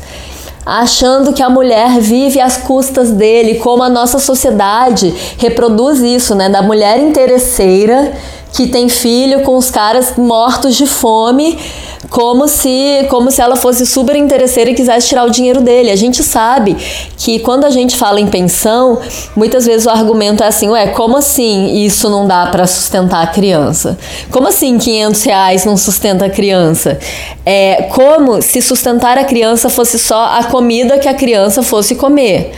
achando 0.70 1.34
que 1.34 1.42
a 1.42 1.50
mulher 1.50 2.00
vive 2.00 2.40
às 2.40 2.58
custas 2.58 3.12
dele, 3.12 3.56
como 3.56 3.82
a 3.82 3.90
nossa 3.90 4.20
sociedade 4.20 5.14
reproduz 5.38 6.00
isso, 6.00 6.36
né? 6.36 6.50
Da 6.50 6.62
mulher 6.62 7.00
interesseira 7.00 8.14
que 8.54 8.68
tem 8.68 8.90
filho 8.90 9.42
com 9.42 9.56
os 9.56 9.70
caras 9.70 10.14
mortos 10.18 10.76
de 10.76 10.86
fome 10.86 11.58
como 12.08 12.48
se, 12.48 13.06
como 13.10 13.30
se 13.30 13.42
ela 13.42 13.56
fosse 13.56 13.86
super 13.86 14.16
interesseira 14.16 14.72
e 14.72 14.74
quisesse 14.74 15.10
tirar 15.10 15.26
o 15.26 15.30
dinheiro 15.30 15.62
dele. 15.62 15.92
A 15.92 15.96
gente 15.96 16.24
sabe 16.24 16.78
que 17.18 17.40
quando 17.40 17.66
a 17.66 17.70
gente 17.70 17.96
fala 17.98 18.22
em 18.22 18.28
pensão, 18.28 19.00
muitas 19.36 19.66
vezes 19.66 19.86
o 19.86 19.90
argumento 19.90 20.44
é 20.44 20.48
assim, 20.48 20.70
ué, 20.70 20.88
como 20.88 21.18
assim 21.18 21.84
isso 21.84 22.10
não 22.10 22.26
dá 22.26 22.48
para 22.48 22.66
sustentar 22.66 23.24
a 23.24 23.28
criança? 23.28 23.98
Como 24.32 24.48
assim 24.48 24.78
500 24.78 25.24
reais 25.24 25.66
não 25.66 25.76
sustenta 25.76 26.26
a 26.26 26.30
criança? 26.30 26.98
É 27.46 27.84
como 27.94 28.42
se 28.42 28.62
sustentar 28.62 29.18
a 29.18 29.24
criança 29.26 29.70
fosse 29.70 30.00
só 30.00 30.38
a 30.38 30.44
comida 30.46 30.98
que 30.98 31.08
a 31.08 31.14
criança 31.14 31.62
fosse 31.62 31.96
comer. 31.96 32.52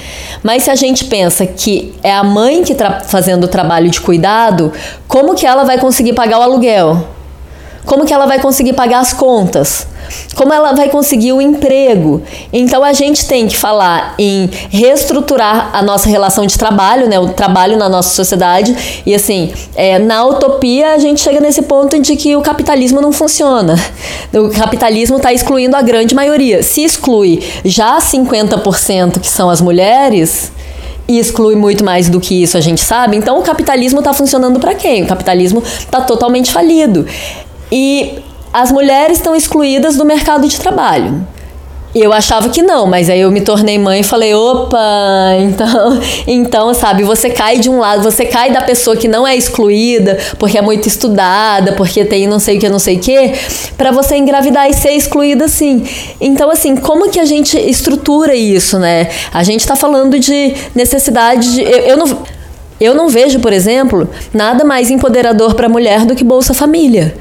Mas 0.44 0.64
se 0.64 0.70
a 0.70 0.76
gente 0.76 1.06
pensa 1.06 1.46
que 1.46 1.94
é 2.04 2.14
a 2.14 2.24
mãe 2.24 2.64
que 2.64 2.74
está 2.74 3.00
fazendo 3.00 3.46
o 3.46 3.48
trabalho 3.48 3.90
de 3.90 4.02
cuidado, 4.02 4.72
como 5.08 5.34
que 5.34 5.46
ela 5.46 5.64
vai 5.64 5.80
conseguir 5.80 6.14
pagar 6.14 6.40
o 6.40 6.44
aluguel? 6.44 7.21
Como 7.86 8.06
que 8.06 8.14
ela 8.14 8.26
vai 8.26 8.40
conseguir 8.40 8.74
pagar 8.74 9.00
as 9.00 9.14
contas? 9.14 9.88
Como 10.36 10.54
ela 10.54 10.74
vai 10.74 10.90
conseguir 10.90 11.34
o 11.34 11.42
emprego? 11.42 12.22
Então 12.52 12.84
a 12.84 12.94
gente 12.94 13.26
tem 13.26 13.48
que 13.48 13.58
falar 13.58 14.16
em 14.18 14.50
reestruturar 14.70 15.70
a 15.74 15.82
nossa 15.82 16.10
relação 16.10 16.46
de 16.46 16.58
trabalho, 16.58 17.08
né? 17.08 17.20
O 17.20 17.30
trabalho 17.30 17.78
na 17.78 17.90
nossa 17.90 18.14
sociedade. 18.14 19.02
E 19.06 19.16
assim, 19.16 19.52
é, 19.76 20.00
na 20.00 20.26
utopia 20.26 20.94
a 20.94 20.98
gente 20.98 21.22
chega 21.22 21.40
nesse 21.40 21.64
ponto 21.64 22.00
de 22.00 22.16
que 22.16 22.36
o 22.36 22.42
capitalismo 22.42 23.02
não 23.02 23.12
funciona. 23.12 23.76
O 24.34 24.50
capitalismo 24.50 25.18
está 25.18 25.34
excluindo 25.34 25.76
a 25.76 25.82
grande 25.82 26.16
maioria. 26.16 26.64
Se 26.64 26.84
exclui 26.84 27.44
já 27.66 27.98
50% 27.98 29.20
que 29.20 29.28
são 29.28 29.50
as 29.50 29.62
mulheres, 29.62 30.52
e 31.08 31.20
exclui 31.20 31.56
muito 31.56 31.84
mais 31.84 32.10
do 32.10 32.22
que 32.22 32.42
isso, 32.42 32.58
a 32.58 32.62
gente 32.62 32.80
sabe. 32.80 33.18
Então 33.18 33.38
o 33.38 33.42
capitalismo 33.42 34.00
está 34.00 34.14
funcionando 34.14 34.60
para 34.60 34.74
quem? 34.74 35.04
O 35.04 35.08
capitalismo 35.08 35.62
está 35.62 36.00
totalmente 36.00 36.52
falido. 36.52 37.06
E 37.72 38.20
as 38.54 38.72
mulheres 38.72 39.18
estão 39.18 39.36
excluídas 39.36 39.96
do 39.96 40.04
mercado 40.04 40.48
de 40.48 40.60
trabalho. 40.60 41.26
Eu 41.94 42.14
achava 42.14 42.48
que 42.48 42.62
não, 42.62 42.88
mas 42.88 43.10
aí 43.10 43.20
eu 43.20 43.30
me 43.32 43.42
tornei 43.42 43.78
mãe 43.78 44.00
e 44.00 44.04
falei, 44.04 44.34
opa, 44.34 44.80
então, 45.42 46.00
então, 46.26 46.74
sabe, 46.74 47.04
você 47.04 47.30
cai 47.30 47.60
de 47.60 47.70
um 47.70 47.80
lado, 47.80 48.02
você 48.02 48.24
cai 48.24 48.50
da 48.50 48.62
pessoa 48.62 48.96
que 48.96 49.10
não 49.10 49.28
é 49.28 49.36
excluída, 49.36 50.18
porque 50.40 50.58
é 50.58 50.62
muito 50.62 50.88
estudada, 50.88 51.74
porque 51.74 52.06
tem 52.06 52.28
não 52.28 52.40
sei 52.40 52.58
o 52.58 52.60
que, 52.62 52.70
não 52.70 52.80
sei 52.80 52.96
o 52.96 53.00
que, 53.00 53.34
para 53.78 53.92
você 53.92 54.16
engravidar 54.16 54.70
e 54.70 54.74
ser 54.74 54.92
excluída 54.92 55.46
assim. 55.46 55.84
Então, 56.22 56.50
assim, 56.50 56.78
como 56.78 57.10
que 57.10 57.20
a 57.20 57.26
gente 57.26 57.58
estrutura 57.58 58.34
isso, 58.34 58.80
né? 58.80 59.10
A 59.34 59.44
gente 59.44 59.68
tá 59.68 59.76
falando 59.76 60.18
de 60.18 60.54
necessidade 60.74 61.56
de. 61.56 61.62
Eu, 61.62 61.80
eu 61.80 61.98
não. 61.98 62.42
Eu 62.80 62.96
não 62.96 63.10
vejo, 63.10 63.40
por 63.40 63.54
exemplo, 63.54 64.10
nada 64.34 64.64
mais 64.64 64.90
empoderador 64.90 65.54
para 65.54 65.70
mulher 65.70 66.04
do 66.04 66.16
que 66.16 66.24
Bolsa 66.24 66.52
Família 66.52 67.14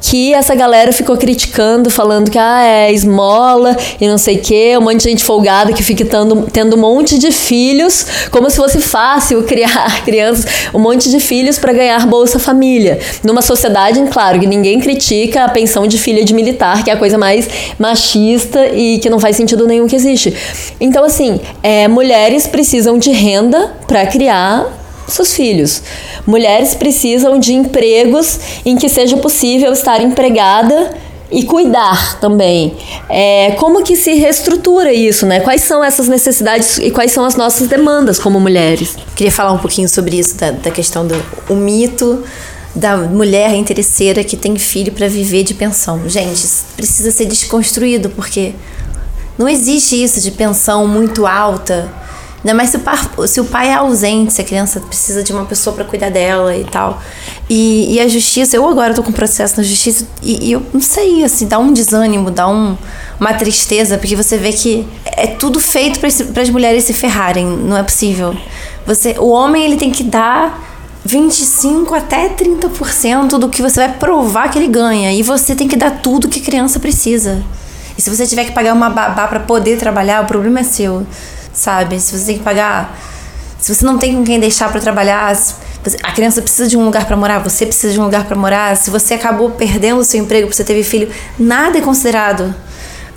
que 0.00 0.32
essa 0.32 0.54
galera 0.54 0.92
ficou 0.92 1.16
criticando, 1.16 1.90
falando 1.90 2.30
que 2.30 2.38
ah, 2.38 2.62
é 2.64 2.92
esmola 2.92 3.76
e 4.00 4.06
não 4.06 4.18
sei 4.18 4.36
o 4.36 4.40
que, 4.40 4.76
um 4.76 4.82
monte 4.82 4.98
de 4.98 5.10
gente 5.10 5.24
folgada 5.24 5.72
que 5.72 5.82
fica 5.82 6.04
tendo, 6.04 6.48
tendo 6.52 6.76
um 6.76 6.80
monte 6.80 7.18
de 7.18 7.30
filhos, 7.32 8.06
como 8.30 8.48
se 8.48 8.56
fosse 8.56 8.80
fácil 8.80 9.42
criar 9.48 10.04
crianças, 10.04 10.46
um 10.72 10.78
monte 10.78 11.10
de 11.10 11.20
filhos 11.20 11.58
para 11.58 11.72
ganhar 11.72 12.06
Bolsa 12.06 12.38
Família. 12.38 12.98
Numa 13.24 13.42
sociedade, 13.42 14.00
claro, 14.10 14.38
que 14.38 14.46
ninguém 14.46 14.80
critica 14.80 15.44
a 15.44 15.48
pensão 15.48 15.86
de 15.86 15.98
filha 15.98 16.24
de 16.24 16.32
militar, 16.32 16.84
que 16.84 16.90
é 16.90 16.94
a 16.94 16.96
coisa 16.96 17.18
mais 17.18 17.48
machista 17.78 18.68
e 18.68 18.98
que 18.98 19.10
não 19.10 19.18
faz 19.18 19.36
sentido 19.36 19.66
nenhum 19.66 19.86
que 19.86 19.96
existe. 19.96 20.34
Então, 20.80 21.04
assim, 21.04 21.40
é, 21.62 21.88
mulheres 21.88 22.46
precisam 22.46 22.98
de 22.98 23.10
renda 23.10 23.72
para 23.86 24.06
criar 24.06 24.77
seus 25.14 25.32
filhos. 25.32 25.82
Mulheres 26.26 26.74
precisam 26.74 27.38
de 27.38 27.52
empregos 27.52 28.38
em 28.64 28.76
que 28.76 28.88
seja 28.88 29.16
possível 29.16 29.72
estar 29.72 30.00
empregada 30.00 30.94
e 31.30 31.44
cuidar 31.44 32.18
também. 32.20 32.74
É, 33.08 33.52
como 33.58 33.82
que 33.82 33.96
se 33.96 34.14
reestrutura 34.14 34.92
isso, 34.92 35.26
né? 35.26 35.40
Quais 35.40 35.62
são 35.62 35.84
essas 35.84 36.08
necessidades 36.08 36.78
e 36.78 36.90
quais 36.90 37.12
são 37.12 37.24
as 37.24 37.36
nossas 37.36 37.68
demandas 37.68 38.18
como 38.18 38.40
mulheres? 38.40 38.96
Queria 39.14 39.32
falar 39.32 39.52
um 39.52 39.58
pouquinho 39.58 39.88
sobre 39.88 40.18
isso, 40.18 40.36
da, 40.36 40.50
da 40.52 40.70
questão 40.70 41.06
do 41.06 41.14
o 41.48 41.54
mito 41.54 42.24
da 42.74 42.96
mulher 42.96 43.54
interesseira 43.54 44.22
que 44.22 44.36
tem 44.36 44.56
filho 44.56 44.92
para 44.92 45.08
viver 45.08 45.42
de 45.42 45.52
pensão. 45.52 46.08
Gente, 46.08 46.46
precisa 46.76 47.10
ser 47.10 47.26
desconstruído, 47.26 48.08
porque 48.10 48.54
não 49.36 49.48
existe 49.48 50.02
isso 50.02 50.20
de 50.20 50.30
pensão 50.30 50.86
muito 50.86 51.26
alta 51.26 51.90
Ainda 52.44 52.54
mais 52.54 52.70
se 52.70 52.76
o, 52.76 52.80
pai, 52.80 52.98
se 53.26 53.40
o 53.40 53.44
pai 53.44 53.68
é 53.68 53.74
ausente, 53.74 54.32
se 54.32 54.40
a 54.40 54.44
criança 54.44 54.78
precisa 54.80 55.24
de 55.24 55.32
uma 55.32 55.44
pessoa 55.44 55.74
para 55.74 55.84
cuidar 55.84 56.10
dela 56.10 56.56
e 56.56 56.64
tal. 56.64 57.02
E, 57.50 57.94
e, 57.94 58.00
a 58.00 58.06
justiça, 58.06 58.56
eu 58.56 58.68
agora 58.68 58.94
tô 58.94 59.02
com 59.02 59.10
processo 59.10 59.56
na 59.56 59.62
justiça 59.64 60.06
e, 60.22 60.48
e 60.48 60.52
eu 60.52 60.62
não 60.72 60.80
sei, 60.80 61.24
assim, 61.24 61.48
dá 61.48 61.58
um 61.58 61.72
desânimo, 61.72 62.30
dá 62.30 62.48
um, 62.48 62.76
uma 63.18 63.34
tristeza, 63.34 63.98
porque 63.98 64.14
você 64.14 64.36
vê 64.36 64.52
que 64.52 64.86
é 65.04 65.26
tudo 65.26 65.58
feito 65.58 65.98
para 65.98 66.42
as 66.42 66.50
mulheres 66.50 66.84
se 66.84 66.92
ferrarem, 66.92 67.44
não 67.44 67.76
é 67.76 67.82
possível. 67.82 68.36
Você, 68.86 69.16
o 69.18 69.30
homem 69.30 69.64
ele 69.64 69.76
tem 69.76 69.90
que 69.90 70.04
dar 70.04 70.62
25 71.04 71.92
até 71.94 72.28
30% 72.28 73.38
do 73.38 73.48
que 73.48 73.62
você 73.62 73.80
vai 73.80 73.94
provar 73.94 74.48
que 74.48 74.58
ele 74.58 74.68
ganha 74.68 75.12
e 75.12 75.22
você 75.22 75.56
tem 75.56 75.66
que 75.66 75.76
dar 75.76 76.02
tudo 76.02 76.28
que 76.28 76.38
a 76.40 76.44
criança 76.44 76.78
precisa. 76.78 77.42
E 77.96 78.02
se 78.02 78.08
você 78.08 78.24
tiver 78.26 78.44
que 78.44 78.52
pagar 78.52 78.74
uma 78.74 78.88
babá 78.88 79.26
para 79.26 79.40
poder 79.40 79.76
trabalhar, 79.76 80.22
o 80.22 80.26
problema 80.26 80.60
é 80.60 80.62
seu 80.62 81.04
sabe? 81.58 82.00
Se 82.00 82.16
você 82.16 82.26
tem 82.26 82.38
que 82.38 82.44
pagar, 82.44 82.98
se 83.58 83.74
você 83.74 83.84
não 83.84 83.98
tem 83.98 84.14
com 84.14 84.24
quem 84.24 84.38
deixar 84.38 84.70
para 84.70 84.80
trabalhar, 84.80 85.36
a 86.02 86.12
criança 86.12 86.40
precisa 86.40 86.68
de 86.68 86.76
um 86.76 86.84
lugar 86.84 87.06
para 87.06 87.16
morar, 87.16 87.38
você 87.40 87.66
precisa 87.66 87.92
de 87.92 88.00
um 88.00 88.04
lugar 88.04 88.24
para 88.24 88.36
morar, 88.36 88.76
se 88.76 88.90
você 88.90 89.14
acabou 89.14 89.50
perdendo 89.50 90.00
o 90.00 90.04
seu 90.04 90.20
emprego 90.20 90.46
porque 90.46 90.56
você 90.56 90.64
teve 90.64 90.82
filho, 90.82 91.10
nada 91.38 91.78
é 91.78 91.80
considerado. 91.80 92.54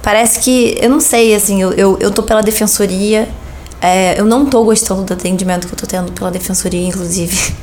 parece 0.02 0.40
que, 0.40 0.76
eu 0.82 0.90
não 0.90 1.00
sei, 1.00 1.36
assim, 1.36 1.62
eu, 1.62 1.72
eu, 1.74 1.98
eu 2.00 2.12
tô 2.12 2.24
pela 2.24 2.42
defensoria, 2.42 3.30
é, 3.80 4.20
eu 4.20 4.26
não 4.26 4.46
tô 4.46 4.64
gostando 4.64 5.04
do 5.04 5.14
atendimento 5.14 5.68
que 5.68 5.74
eu 5.74 5.78
tô 5.78 5.88
tendo 5.88 6.12
pela 6.12 6.32
defensoria, 6.32 6.88
inclusive. 6.88 7.56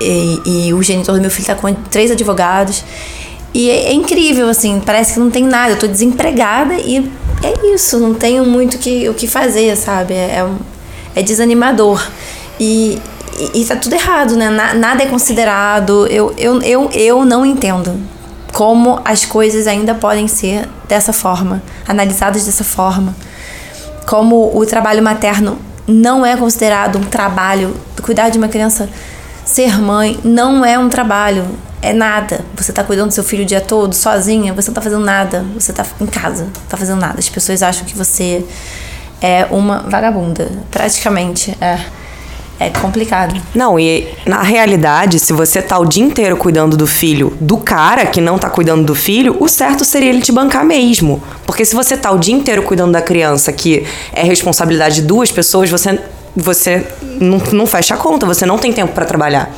E, 0.00 0.40
e 0.66 0.74
o 0.74 0.82
genitor 0.82 1.14
do 1.14 1.20
meu 1.20 1.30
filho 1.30 1.46
tá 1.46 1.54
com 1.54 1.72
três 1.72 2.10
advogados. 2.10 2.84
E 3.54 3.70
é, 3.70 3.90
é, 3.90 3.92
incrível, 3.92 4.48
assim, 4.48 4.82
parece 4.84 5.14
que 5.14 5.20
não 5.20 5.30
tem 5.30 5.44
nada. 5.44 5.72
Eu 5.72 5.78
tô 5.78 5.86
desempregada 5.86 6.74
e 6.74 7.08
é 7.42 7.72
isso, 7.72 8.00
não 8.00 8.12
tenho 8.12 8.44
muito 8.44 8.78
que, 8.78 9.08
o 9.08 9.14
que 9.14 9.28
fazer, 9.28 9.76
sabe? 9.76 10.12
É, 10.12 10.40
é, 10.40 10.48
é 11.14 11.22
desanimador. 11.22 12.04
E, 12.58 12.98
e, 13.38 13.62
e 13.62 13.64
tá 13.64 13.76
tudo 13.76 13.94
errado, 13.94 14.36
né? 14.36 14.50
Na, 14.50 14.74
nada 14.74 15.04
é 15.04 15.06
considerado. 15.06 16.06
Eu, 16.08 16.34
eu, 16.36 16.60
eu, 16.62 16.90
eu 16.92 17.24
não 17.24 17.46
entendo 17.46 17.96
como 18.52 19.00
as 19.04 19.24
coisas 19.24 19.66
ainda 19.66 19.94
podem 19.94 20.28
ser 20.28 20.68
dessa 20.88 21.12
forma, 21.12 21.62
analisadas 21.86 22.44
dessa 22.44 22.64
forma. 22.64 23.14
Como 24.06 24.56
o 24.56 24.66
trabalho 24.66 25.02
materno 25.02 25.58
não 25.86 26.24
é 26.24 26.36
considerado 26.36 26.98
um 26.98 27.04
trabalho, 27.04 27.74
cuidar 28.02 28.30
de 28.30 28.38
uma 28.38 28.48
criança, 28.48 28.88
ser 29.44 29.80
mãe 29.80 30.18
não 30.24 30.64
é 30.64 30.78
um 30.78 30.88
trabalho, 30.88 31.46
é 31.84 31.92
nada. 31.92 32.40
Você 32.56 32.72
tá 32.72 32.82
cuidando 32.82 33.08
do 33.08 33.14
seu 33.14 33.22
filho 33.22 33.42
o 33.42 33.46
dia 33.46 33.60
todo, 33.60 33.94
sozinha, 33.94 34.54
você 34.54 34.70
não 34.70 34.74
tá 34.74 34.80
fazendo 34.80 35.04
nada, 35.04 35.44
você 35.54 35.72
tá 35.72 35.84
em 36.00 36.06
casa, 36.06 36.44
não 36.44 36.50
tá 36.68 36.76
fazendo 36.76 37.00
nada. 37.00 37.18
As 37.18 37.28
pessoas 37.28 37.62
acham 37.62 37.84
que 37.84 37.96
você 37.96 38.44
é 39.20 39.46
uma 39.50 39.80
vagabunda, 39.80 40.50
praticamente, 40.70 41.56
é 41.60 41.78
é 42.58 42.70
complicado. 42.70 43.34
Não, 43.52 43.78
e 43.80 44.08
na 44.24 44.40
realidade, 44.40 45.18
se 45.18 45.32
você 45.32 45.60
tá 45.60 45.76
o 45.76 45.84
dia 45.84 46.04
inteiro 46.04 46.36
cuidando 46.36 46.76
do 46.76 46.86
filho 46.86 47.36
do 47.40 47.56
cara 47.56 48.06
que 48.06 48.20
não 48.20 48.38
tá 48.38 48.48
cuidando 48.48 48.84
do 48.84 48.94
filho, 48.94 49.36
o 49.40 49.48
certo 49.48 49.84
seria 49.84 50.08
ele 50.08 50.20
te 50.20 50.30
bancar 50.30 50.64
mesmo. 50.64 51.20
Porque 51.44 51.64
se 51.64 51.74
você 51.74 51.96
tá 51.96 52.12
o 52.12 52.18
dia 52.18 52.32
inteiro 52.32 52.62
cuidando 52.62 52.92
da 52.92 53.02
criança, 53.02 53.52
que 53.52 53.84
é 54.12 54.22
responsabilidade 54.22 54.96
de 54.96 55.02
duas 55.02 55.32
pessoas, 55.32 55.68
você, 55.68 55.98
você 56.36 56.86
não, 57.20 57.38
não 57.52 57.66
fecha 57.66 57.94
a 57.94 57.96
conta, 57.96 58.24
você 58.24 58.46
não 58.46 58.56
tem 58.56 58.72
tempo 58.72 58.92
para 58.92 59.04
trabalhar 59.04 59.52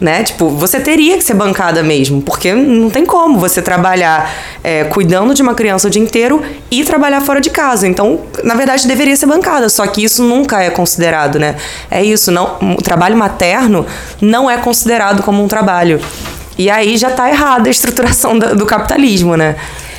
né? 0.00 0.22
Tipo, 0.22 0.50
você 0.50 0.80
teria 0.80 1.16
que 1.16 1.24
ser 1.24 1.34
bancada 1.34 1.82
mesmo, 1.82 2.22
porque 2.22 2.52
não 2.54 2.90
tem 2.90 3.04
como 3.04 3.38
você 3.38 3.62
trabalhar 3.62 4.32
é, 4.62 4.84
cuidando 4.84 5.34
de 5.34 5.42
uma 5.42 5.54
criança 5.54 5.88
o 5.88 5.90
dia 5.90 6.02
inteiro 6.02 6.42
e 6.70 6.84
trabalhar 6.84 7.20
fora 7.20 7.40
de 7.40 7.50
casa. 7.50 7.86
Então, 7.86 8.20
na 8.44 8.54
verdade, 8.54 8.86
deveria 8.86 9.16
ser 9.16 9.26
bancada, 9.26 9.68
só 9.68 9.86
que 9.86 10.04
isso 10.04 10.22
nunca 10.22 10.62
é 10.62 10.70
considerado, 10.70 11.38
né? 11.38 11.56
É 11.90 12.02
isso, 12.04 12.30
não, 12.30 12.56
o 12.76 12.82
trabalho 12.82 13.16
materno 13.16 13.86
não 14.20 14.50
é 14.50 14.56
considerado 14.58 15.22
como 15.22 15.42
um 15.42 15.48
trabalho. 15.48 16.00
E 16.58 16.70
aí 16.70 16.96
já 16.96 17.08
está 17.08 17.28
errada 17.28 17.68
a 17.68 17.70
estruturação 17.70 18.38
do, 18.38 18.56
do 18.56 18.66
capitalismo, 18.66 19.36
né? 19.36 19.56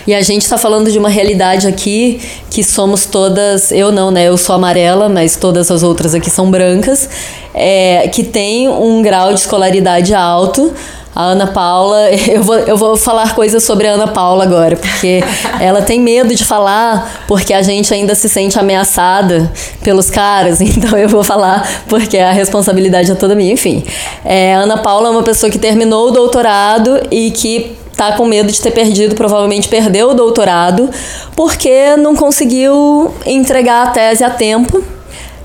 E 0.07 0.15
a 0.15 0.21
gente 0.21 0.43
está 0.43 0.57
falando 0.57 0.89
de 0.89 0.97
uma 0.97 1.09
realidade 1.09 1.67
aqui 1.67 2.21
que 2.49 2.63
somos 2.63 3.05
todas, 3.05 3.73
eu 3.73 3.91
não, 3.91 4.09
né? 4.09 4.23
Eu 4.23 4.37
sou 4.37 4.55
amarela, 4.55 5.09
mas 5.09 5.35
todas 5.35 5.69
as 5.69 5.83
outras 5.83 6.15
aqui 6.15 6.29
são 6.29 6.49
brancas, 6.49 7.09
é, 7.53 8.07
que 8.07 8.23
tem 8.23 8.69
um 8.69 9.01
grau 9.01 9.33
de 9.33 9.41
escolaridade 9.41 10.13
alto. 10.13 10.73
A 11.13 11.23
Ana 11.23 11.47
Paula, 11.47 12.09
eu 12.25 12.41
vou, 12.41 12.55
eu 12.55 12.77
vou 12.77 12.95
falar 12.95 13.35
coisas 13.35 13.63
sobre 13.65 13.85
a 13.85 13.91
Ana 13.91 14.07
Paula 14.07 14.45
agora, 14.45 14.77
porque 14.77 15.21
ela 15.59 15.81
tem 15.81 15.99
medo 15.99 16.33
de 16.33 16.45
falar, 16.45 17.25
porque 17.27 17.53
a 17.53 17.61
gente 17.61 17.93
ainda 17.93 18.15
se 18.15 18.29
sente 18.29 18.57
ameaçada 18.57 19.51
pelos 19.83 20.09
caras, 20.09 20.61
então 20.63 20.97
eu 20.97 21.09
vou 21.09 21.23
falar 21.23 21.67
porque 21.89 22.17
a 22.17 22.31
responsabilidade 22.31 23.11
é 23.11 23.15
toda 23.15 23.35
minha. 23.35 23.51
Enfim, 23.51 23.83
é, 24.23 24.55
a 24.55 24.59
Ana 24.59 24.77
Paula 24.77 25.09
é 25.09 25.11
uma 25.11 25.23
pessoa 25.23 25.49
que 25.49 25.59
terminou 25.59 26.07
o 26.07 26.11
doutorado 26.11 26.97
e 27.11 27.29
que 27.31 27.75
tá 27.97 28.13
com 28.13 28.25
medo 28.25 28.51
de 28.51 28.61
ter 28.61 28.71
perdido, 28.71 29.15
provavelmente 29.15 29.67
perdeu 29.67 30.11
o 30.11 30.13
doutorado, 30.13 30.89
porque 31.35 31.97
não 31.97 32.15
conseguiu 32.15 33.13
entregar 33.25 33.87
a 33.87 33.89
tese 33.89 34.23
a 34.23 34.29
tempo 34.29 34.81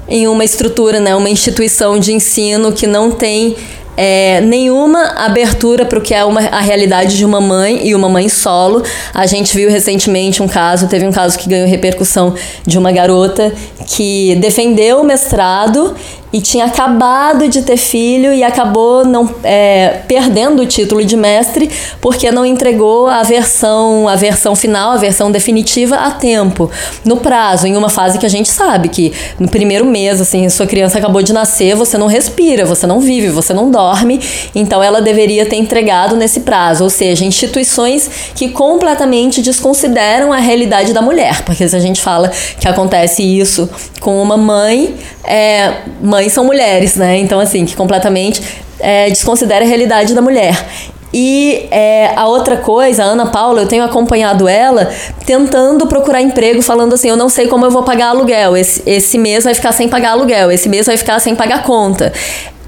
em 0.07 0.29
uma 0.29 0.45
estrutura, 0.45 1.01
né, 1.01 1.17
uma 1.17 1.31
instituição 1.31 1.99
de 1.99 2.13
ensino 2.13 2.71
que 2.73 2.87
não 2.87 3.11
tem 3.11 3.57
é, 3.97 4.41
nenhuma 4.41 5.03
abertura 5.17 5.85
para 5.85 5.99
o 5.99 6.03
que 6.03 6.15
é 6.15 6.25
uma, 6.25 6.41
a 6.41 6.61
realidade 6.61 7.17
de 7.17 7.25
uma 7.25 7.41
mãe 7.41 7.87
e 7.87 7.95
uma 7.95 8.09
mãe 8.09 8.29
solo. 8.29 8.83
A 9.13 9.27
gente 9.27 9.55
viu 9.57 9.71
recentemente 9.71 10.43
um 10.43 10.49
caso, 10.49 10.89
teve 10.89 11.07
um 11.07 11.13
caso 11.13 11.39
que 11.39 11.49
ganhou 11.49 11.67
repercussão 11.67 12.35
de 12.67 12.79
uma 12.79 12.93
garota 12.93 13.53
que 13.87 14.35
defendeu 14.37 15.01
o 15.01 15.05
mestrado 15.05 15.95
e 16.33 16.41
tinha 16.41 16.65
acabado 16.65 17.47
de 17.49 17.63
ter 17.63 17.77
filho 17.77 18.33
e 18.33 18.43
acabou 18.43 19.05
não 19.05 19.29
é, 19.45 20.01
perdendo 20.09 20.63
o 20.63 20.67
título 20.67 21.05
de 21.05 21.17
mestre 21.17 21.71
porque 22.01 22.31
não 22.31 22.47
entregou 22.47 23.07
a 23.07 23.23
versão 23.23 24.09
a 24.09 24.17
versão 24.17 24.57
final 24.57 24.93
a 24.93 24.97
versão 24.97 25.31
definitiva 25.31 25.97
a 25.97 26.11
tempo. 26.11 26.71
No 27.05 27.19
prazo 27.19 27.67
em 27.67 27.77
uma 27.77 27.91
fase 27.91 28.19
que 28.19 28.25
a 28.25 28.31
gente 28.31 28.49
sabe 28.49 28.89
que 28.89 29.13
no 29.39 29.49
primeiro 29.49 29.85
mês 29.85 30.21
assim 30.21 30.49
sua 30.49 30.67
criança 30.67 30.99
acabou 30.99 31.23
de 31.23 31.33
nascer 31.33 31.75
você 31.75 31.99
não 31.99 32.07
respira 32.07 32.65
você 32.65 32.87
não 32.87 33.01
vive 33.01 33.29
você 33.29 33.53
não 33.53 33.71
dorme 33.71 34.21
então 34.55 34.83
ela 34.83 35.03
deveria 35.03 35.45
ter 35.45 35.57
entregado 35.57 36.17
nesse 36.17 36.41
prazo. 36.41 36.85
Ou 36.85 36.91
seja 36.91 37.25
instituições 37.25 38.09
que 38.35 38.49
completamente 38.49 39.43
desconsideram 39.43 40.33
a 40.33 40.39
realidade 40.39 40.93
da 40.95 41.03
mulher 41.03 41.43
porque 41.45 41.69
se 41.69 41.77
a 41.77 41.81
gente 41.81 42.01
fala 42.01 42.31
que 42.59 42.67
acontece 42.67 43.23
isso 43.23 43.69
com 44.01 44.23
uma 44.23 44.37
mãe 44.37 44.95
é, 45.25 45.75
mães 46.01 46.33
são 46.33 46.45
mulheres, 46.45 46.97
né? 46.97 47.19
Então, 47.19 47.41
assim, 47.41 47.65
que 47.65 47.77
completamente 47.77 48.43
é, 48.79 49.09
desconsidera 49.09 49.65
a 49.65 49.69
realidade 49.69 50.15
da 50.15 50.23
mulher. 50.23 50.67
E 51.15 51.69
é, 51.71 52.13
a 52.17 52.27
outra 52.27 52.57
coisa, 52.57 53.05
a 53.05 53.07
Ana 53.07 53.27
Paula, 53.27 53.61
eu 53.61 53.67
tenho 53.69 53.85
acompanhado 53.85 54.49
ela 54.49 54.91
tentando 55.27 55.87
procurar 55.87 56.23
emprego, 56.23 56.63
falando 56.63 56.95
assim: 56.95 57.09
eu 57.09 57.17
não 57.17 57.29
sei 57.29 57.49
como 57.49 57.67
eu 57.67 57.71
vou 57.71 57.83
pagar 57.83 58.09
aluguel. 58.09 58.57
Esse, 58.57 58.83
esse 58.87 59.19
mês 59.19 59.45
vai 59.45 59.55
ficar 59.55 59.73
sem 59.73 59.89
pagar 59.89 60.13
aluguel, 60.13 60.51
esse 60.51 60.69
mês 60.69 60.87
vai 60.87 60.97
ficar 60.97 61.19
sem 61.19 61.37
pagar 61.37 61.65
conta. 61.65 62.13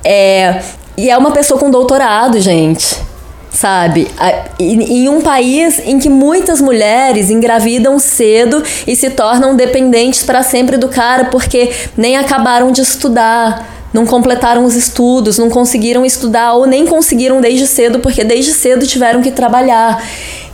É, 0.04 0.60
e 0.96 1.08
é 1.08 1.16
uma 1.16 1.30
pessoa 1.30 1.58
com 1.58 1.70
doutorado, 1.70 2.38
gente 2.38 3.13
sabe? 3.54 4.08
Em 4.58 5.08
um 5.08 5.20
país 5.20 5.80
em 5.86 5.98
que 5.98 6.10
muitas 6.10 6.60
mulheres 6.60 7.30
engravidam 7.30 7.98
cedo 7.98 8.62
e 8.86 8.94
se 8.94 9.10
tornam 9.10 9.56
dependentes 9.56 10.22
para 10.24 10.42
sempre 10.42 10.76
do 10.76 10.88
cara 10.88 11.26
porque 11.26 11.70
nem 11.96 12.16
acabaram 12.16 12.70
de 12.72 12.82
estudar. 12.82 13.72
Não 13.92 14.04
completaram 14.04 14.64
os 14.64 14.74
estudos, 14.74 15.38
não 15.38 15.48
conseguiram 15.48 16.04
estudar 16.04 16.54
ou 16.54 16.66
nem 16.66 16.84
conseguiram 16.84 17.40
desde 17.40 17.64
cedo, 17.64 18.00
porque 18.00 18.24
desde 18.24 18.52
cedo 18.52 18.84
tiveram 18.88 19.22
que 19.22 19.30
trabalhar. 19.30 20.02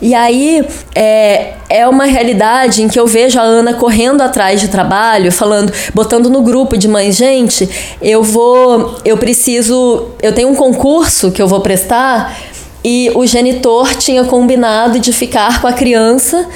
E 0.03 0.15
aí 0.15 0.63
é, 0.95 1.55
é 1.71 1.89
uma 1.89 2.05
realidade 2.05 2.83
em 2.83 2.89
que 2.89 3.01
eu 3.01 3.07
vejo 3.07 3.39
a 3.39 3.43
Ana 3.43 3.73
correndo 3.73 4.21
atrás 4.23 4.61
de 4.61 4.69
trabalho, 4.69 5.33
falando, 5.33 5.73
botando 5.95 6.29
no 6.29 6.43
grupo 6.43 6.77
de 6.77 6.87
mães, 6.87 7.17
gente, 7.17 7.69
eu 8.01 8.23
vou, 8.23 8.99
eu 9.07 9.17
preciso, 9.17 10.09
eu 10.23 10.35
tenho 10.35 10.49
um 10.49 10.55
concurso 10.55 11.31
que 11.31 11.41
eu 11.41 11.49
vou 11.49 11.61
prestar 11.61 12.37
e 12.85 13.11
o 13.15 13.27
genitor 13.27 13.95
tinha 13.95 14.25
combinado 14.25 14.99
de 14.99 15.13
ficar 15.13 15.61
com 15.61 15.67
a 15.67 15.73
criança 15.73 16.49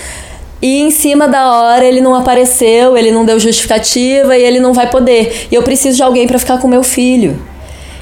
e 0.63 0.81
em 0.81 0.91
cima 0.91 1.29
da 1.29 1.53
hora 1.53 1.85
ele 1.85 2.01
não 2.01 2.15
apareceu, 2.15 2.97
ele 2.97 3.11
não 3.11 3.25
deu 3.25 3.39
justificativa 3.39 4.37
e 4.37 4.43
ele 4.43 4.59
não 4.59 4.73
vai 4.73 4.89
poder. 4.89 5.49
E 5.51 5.55
eu 5.55 5.63
preciso 5.63 5.97
de 5.97 6.03
alguém 6.03 6.27
para 6.27 6.39
ficar 6.39 6.59
com 6.59 6.67
meu 6.67 6.83
filho. 6.83 7.39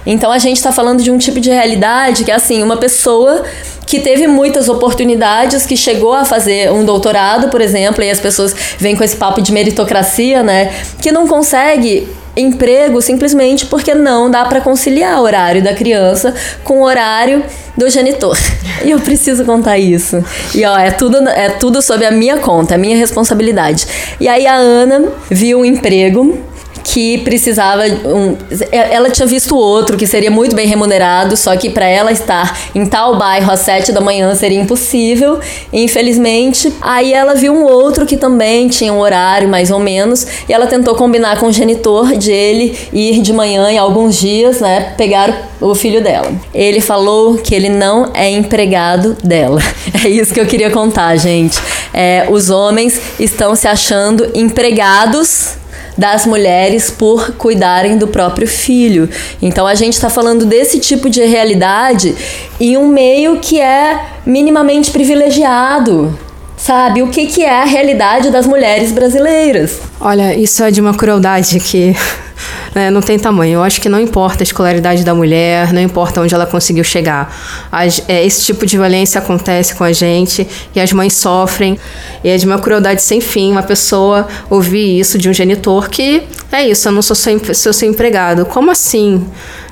Então 0.06 0.30
a 0.30 0.38
gente 0.38 0.56
está 0.56 0.70
falando 0.70 1.02
de 1.02 1.10
um 1.10 1.18
tipo 1.18 1.40
de 1.40 1.50
realidade 1.50 2.24
que 2.24 2.30
é 2.30 2.34
assim, 2.34 2.62
uma 2.62 2.76
pessoa 2.76 3.44
que 3.86 4.00
teve 4.00 4.26
muitas 4.26 4.68
oportunidades, 4.68 5.66
que 5.66 5.76
chegou 5.76 6.14
a 6.14 6.24
fazer 6.24 6.70
um 6.72 6.84
doutorado, 6.84 7.48
por 7.48 7.60
exemplo, 7.60 8.02
e 8.02 8.10
as 8.10 8.20
pessoas 8.20 8.54
vêm 8.78 8.96
com 8.96 9.04
esse 9.04 9.16
papo 9.16 9.40
de 9.42 9.52
meritocracia, 9.52 10.42
né? 10.42 10.72
Que 11.00 11.12
não 11.12 11.26
consegue 11.26 12.08
emprego 12.36 13.00
simplesmente 13.02 13.66
porque 13.66 13.94
não 13.94 14.30
dá 14.30 14.44
para 14.44 14.60
conciliar 14.60 15.20
o 15.20 15.22
horário 15.22 15.62
da 15.62 15.74
criança 15.74 16.34
com 16.64 16.80
o 16.80 16.84
horário 16.84 17.44
do 17.76 17.88
genitor. 17.90 18.36
E 18.84 18.90
eu 18.90 19.00
preciso 19.00 19.44
contar 19.44 19.78
isso. 19.78 20.24
E 20.54 20.64
ó, 20.64 20.76
é 20.76 20.90
tudo, 20.90 21.28
é 21.28 21.50
tudo 21.50 21.80
sob 21.80 22.04
a 22.04 22.10
minha 22.10 22.38
conta, 22.38 22.74
a 22.74 22.78
minha 22.78 22.96
responsabilidade. 22.96 23.86
E 24.18 24.28
aí 24.28 24.46
a 24.46 24.54
Ana 24.54 25.12
viu 25.30 25.60
um 25.60 25.64
emprego 25.64 26.51
que 26.84 27.18
precisava 27.18 27.84
um, 27.84 28.36
ela 28.70 29.10
tinha 29.10 29.26
visto 29.26 29.56
outro 29.56 29.96
que 29.96 30.06
seria 30.06 30.30
muito 30.30 30.54
bem 30.54 30.66
remunerado, 30.66 31.36
só 31.36 31.56
que 31.56 31.70
para 31.70 31.86
ela 31.86 32.12
estar 32.12 32.58
em 32.74 32.86
tal 32.86 33.16
bairro 33.16 33.50
às 33.50 33.60
sete 33.60 33.92
da 33.92 34.00
manhã 34.00 34.34
seria 34.34 34.60
impossível. 34.60 35.38
Infelizmente, 35.72 36.72
aí 36.80 37.12
ela 37.12 37.34
viu 37.34 37.52
um 37.52 37.64
outro 37.64 38.06
que 38.06 38.16
também 38.16 38.68
tinha 38.68 38.92
um 38.92 38.98
horário 38.98 39.48
mais 39.48 39.70
ou 39.70 39.78
menos 39.78 40.26
e 40.48 40.52
ela 40.52 40.66
tentou 40.66 40.94
combinar 40.94 41.38
com 41.38 41.46
o 41.46 41.52
genitor 41.52 42.16
de 42.16 42.32
ele 42.32 42.76
ir 42.92 43.20
de 43.20 43.32
manhã 43.32 43.70
em 43.70 43.78
alguns 43.78 44.18
dias, 44.18 44.60
né, 44.60 44.94
pegar 44.96 45.51
o 45.62 45.74
filho 45.74 46.02
dela. 46.02 46.30
Ele 46.52 46.80
falou 46.80 47.38
que 47.38 47.54
ele 47.54 47.68
não 47.68 48.10
é 48.12 48.28
empregado 48.30 49.16
dela. 49.22 49.60
É 50.04 50.08
isso 50.08 50.34
que 50.34 50.40
eu 50.40 50.46
queria 50.46 50.68
contar, 50.68 51.14
gente. 51.16 51.60
É, 51.94 52.26
os 52.28 52.50
homens 52.50 53.00
estão 53.20 53.54
se 53.54 53.68
achando 53.68 54.28
empregados 54.34 55.56
das 55.96 56.26
mulheres 56.26 56.90
por 56.90 57.34
cuidarem 57.36 57.96
do 57.98 58.08
próprio 58.08 58.48
filho. 58.48 59.08
Então 59.40 59.64
a 59.64 59.76
gente 59.76 59.92
está 59.92 60.10
falando 60.10 60.44
desse 60.44 60.80
tipo 60.80 61.08
de 61.08 61.24
realidade 61.24 62.16
em 62.58 62.76
um 62.76 62.88
meio 62.88 63.38
que 63.38 63.60
é 63.60 64.06
minimamente 64.26 64.90
privilegiado 64.90 66.18
sabe? 66.62 67.02
O 67.02 67.08
que, 67.08 67.26
que 67.26 67.42
é 67.42 67.60
a 67.60 67.64
realidade 67.64 68.30
das 68.30 68.46
mulheres 68.46 68.92
brasileiras. 68.92 69.80
Olha, 70.00 70.34
isso 70.34 70.62
é 70.62 70.70
de 70.70 70.80
uma 70.80 70.94
crueldade 70.94 71.58
que 71.58 71.94
né, 72.72 72.88
não 72.88 73.00
tem 73.00 73.18
tamanho. 73.18 73.54
Eu 73.54 73.62
acho 73.64 73.80
que 73.80 73.88
não 73.88 74.00
importa 74.00 74.42
a 74.42 74.44
escolaridade 74.44 75.02
da 75.02 75.12
mulher, 75.12 75.72
não 75.72 75.82
importa 75.82 76.20
onde 76.20 76.32
ela 76.32 76.46
conseguiu 76.46 76.84
chegar. 76.84 77.36
As, 77.70 78.00
é, 78.06 78.24
esse 78.24 78.44
tipo 78.44 78.64
de 78.64 78.76
violência 78.76 79.18
acontece 79.18 79.74
com 79.74 79.82
a 79.82 79.92
gente 79.92 80.46
e 80.72 80.80
as 80.80 80.92
mães 80.92 81.14
sofrem. 81.14 81.76
E 82.22 82.28
é 82.28 82.36
de 82.36 82.46
uma 82.46 82.60
crueldade 82.60 83.02
sem 83.02 83.20
fim 83.20 83.50
uma 83.50 83.64
pessoa 83.64 84.28
ouvir 84.48 85.00
isso 85.00 85.18
de 85.18 85.28
um 85.28 85.32
genitor 85.32 85.90
que 85.90 86.22
é 86.52 86.68
isso, 86.68 86.86
eu 86.86 86.92
não 86.92 87.02
sou 87.02 87.16
seu, 87.16 87.54
sou 87.54 87.72
seu 87.72 87.90
empregado. 87.90 88.46
Como 88.46 88.70
assim? 88.70 89.26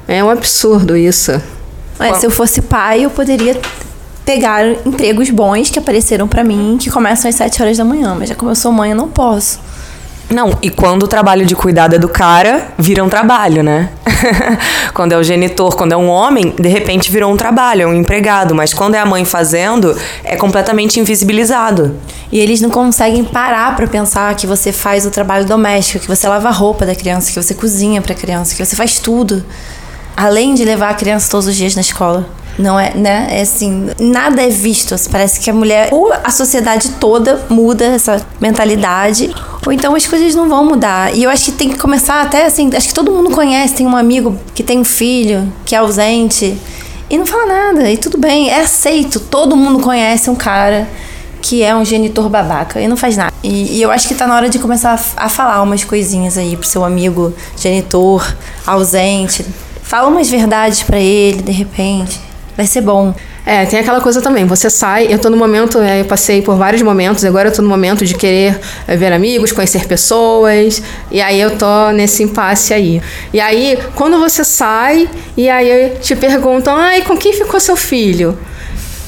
É 0.09 0.24
um 0.24 0.28
absurdo 0.28 0.97
isso. 0.97 1.41
É, 2.01 2.14
se 2.14 2.26
eu 2.26 2.30
fosse 2.30 2.62
pai, 2.62 3.05
eu 3.05 3.11
poderia 3.11 3.61
pegar 4.24 4.64
empregos 4.86 5.30
bons 5.30 5.70
que 5.70 5.78
apareceram 5.78 6.28
para 6.28 6.44
mim, 6.44 6.76
que 6.78 6.90
começam 6.90 7.28
às 7.28 7.34
7 7.34 7.62
horas 7.62 7.76
da 7.76 7.84
manhã, 7.84 8.14
mas 8.18 8.28
já 8.28 8.34
como 8.34 8.50
eu 8.50 8.54
sou 8.54 8.72
mãe, 8.72 8.90
eu 8.90 8.96
não 8.96 9.08
posso. 9.08 9.58
Não, 10.30 10.56
e 10.62 10.70
quando 10.70 11.02
o 11.02 11.08
trabalho 11.08 11.44
de 11.44 11.56
cuidado 11.56 11.96
é 11.96 11.98
do 11.98 12.08
cara, 12.08 12.68
vira 12.78 13.02
um 13.02 13.08
trabalho, 13.08 13.64
né? 13.64 13.90
quando 14.94 15.10
é 15.10 15.16
o 15.16 15.24
genitor, 15.24 15.74
quando 15.74 15.90
é 15.90 15.96
um 15.96 16.08
homem, 16.08 16.54
de 16.56 16.68
repente 16.68 17.10
virou 17.10 17.32
um 17.32 17.36
trabalho, 17.36 17.82
é 17.82 17.86
um 17.86 17.94
empregado. 17.94 18.54
Mas 18.54 18.72
quando 18.72 18.94
é 18.94 19.00
a 19.00 19.04
mãe 19.04 19.24
fazendo, 19.24 19.96
é 20.22 20.36
completamente 20.36 21.00
invisibilizado. 21.00 21.96
E 22.30 22.38
eles 22.38 22.60
não 22.60 22.70
conseguem 22.70 23.24
parar 23.24 23.74
para 23.74 23.88
pensar 23.88 24.32
que 24.36 24.46
você 24.46 24.70
faz 24.70 25.04
o 25.04 25.10
trabalho 25.10 25.44
doméstico, 25.44 25.98
que 25.98 26.06
você 26.06 26.28
lava 26.28 26.46
a 26.48 26.52
roupa 26.52 26.86
da 26.86 26.94
criança, 26.94 27.32
que 27.32 27.42
você 27.42 27.52
cozinha 27.52 28.00
para 28.00 28.12
a 28.12 28.16
criança, 28.16 28.54
que 28.54 28.64
você 28.64 28.76
faz 28.76 29.00
tudo. 29.00 29.44
Além 30.16 30.54
de 30.54 30.64
levar 30.64 30.90
a 30.90 30.94
criança 30.94 31.28
todos 31.28 31.48
os 31.48 31.56
dias 31.56 31.74
na 31.74 31.80
escola. 31.80 32.28
Não 32.61 32.78
é, 32.78 32.94
né? 32.94 33.26
É 33.30 33.40
assim, 33.40 33.88
nada 33.98 34.42
é 34.42 34.48
visto. 34.48 34.94
Parece 35.11 35.40
que 35.40 35.48
a 35.48 35.54
mulher, 35.54 35.88
ou 35.90 36.12
a 36.12 36.30
sociedade 36.30 36.90
toda 37.00 37.46
muda 37.48 37.86
essa 37.86 38.24
mentalidade, 38.38 39.34
ou 39.66 39.72
então 39.72 39.94
as 39.94 40.06
coisas 40.06 40.34
não 40.34 40.48
vão 40.48 40.64
mudar. 40.64 41.14
E 41.16 41.22
eu 41.24 41.30
acho 41.30 41.46
que 41.46 41.52
tem 41.52 41.70
que 41.70 41.78
começar 41.78 42.20
até 42.20 42.44
assim, 42.44 42.70
acho 42.74 42.88
que 42.88 42.94
todo 42.94 43.11
mundo 43.11 43.30
conhece, 43.30 43.74
tem 43.74 43.86
um 43.86 43.96
amigo 43.96 44.38
que 44.54 44.62
tem 44.62 44.78
um 44.78 44.84
filho 44.84 45.50
que 45.64 45.74
é 45.74 45.78
ausente 45.78 46.56
e 47.08 47.18
não 47.18 47.26
fala 47.26 47.46
nada, 47.46 47.90
e 47.90 47.96
tudo 47.96 48.18
bem, 48.18 48.50
é 48.50 48.61
aceito. 48.61 49.18
Todo 49.18 49.56
mundo 49.56 49.80
conhece 49.80 50.28
um 50.28 50.36
cara 50.36 50.86
que 51.42 51.62
é 51.62 51.74
um 51.74 51.84
genitor 51.84 52.28
babaca 52.28 52.78
e 52.78 52.86
não 52.86 52.96
faz 52.96 53.16
nada. 53.16 53.32
E, 53.42 53.78
e 53.78 53.82
eu 53.82 53.90
acho 53.90 54.06
que 54.06 54.14
tá 54.14 54.26
na 54.26 54.36
hora 54.36 54.50
de 54.50 54.58
começar 54.58 55.00
a, 55.16 55.24
a 55.24 55.28
falar 55.30 55.62
umas 55.62 55.82
coisinhas 55.82 56.36
aí 56.36 56.56
pro 56.56 56.68
seu 56.68 56.84
amigo 56.84 57.34
genitor 57.56 58.36
ausente. 58.66 59.46
Fala 59.82 60.08
umas 60.08 60.28
verdades 60.28 60.82
para 60.82 61.00
ele, 61.00 61.42
de 61.42 61.52
repente 61.52 62.30
vai 62.57 62.66
ser 62.66 62.80
bom. 62.80 63.14
É, 63.44 63.64
tem 63.64 63.80
aquela 63.80 64.01
coisa 64.01 64.20
também, 64.20 64.44
você 64.44 64.68
sai, 64.68 65.12
eu 65.12 65.18
tô 65.18 65.30
no 65.30 65.36
momento, 65.36 65.78
é, 65.78 66.03
eu 66.03 66.05
passei 66.05 66.42
por 66.42 66.57
vários 66.57 66.82
momentos, 66.82 67.24
agora 67.24 67.48
eu 67.48 67.53
tô 67.53 67.62
no 67.62 67.68
momento 67.68 68.05
de 68.05 68.14
querer 68.14 68.61
é, 68.86 68.96
ver 68.96 69.12
amigos, 69.12 69.51
conhecer 69.51 69.86
pessoas, 69.86 70.82
e 71.11 71.20
aí 71.20 71.40
eu 71.40 71.57
tô 71.57 71.90
nesse 71.90 72.22
impasse 72.22 72.74
aí. 72.74 73.03
E 73.32 73.40
aí, 73.40 73.78
quando 73.94 74.18
você 74.18 74.44
sai, 74.44 75.09
e 75.36 75.48
aí 75.48 75.92
te 76.01 76.14
perguntam, 76.14 76.76
ai, 76.76 77.03
com 77.03 77.16
quem 77.16 77.32
ficou 77.32 77.59
seu 77.59 77.76
filho? 77.76 78.38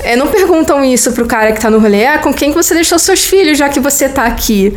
É, 0.00 0.16
não 0.16 0.26
perguntam 0.26 0.84
isso 0.84 1.12
pro 1.12 1.26
cara 1.26 1.52
que 1.52 1.60
tá 1.60 1.70
no 1.70 1.78
rolê, 1.78 2.06
ah, 2.06 2.18
com 2.18 2.32
quem 2.32 2.50
você 2.50 2.74
deixou 2.74 2.98
seus 2.98 3.24
filhos, 3.24 3.56
já 3.56 3.68
que 3.68 3.78
você 3.78 4.08
tá 4.08 4.24
aqui. 4.24 4.74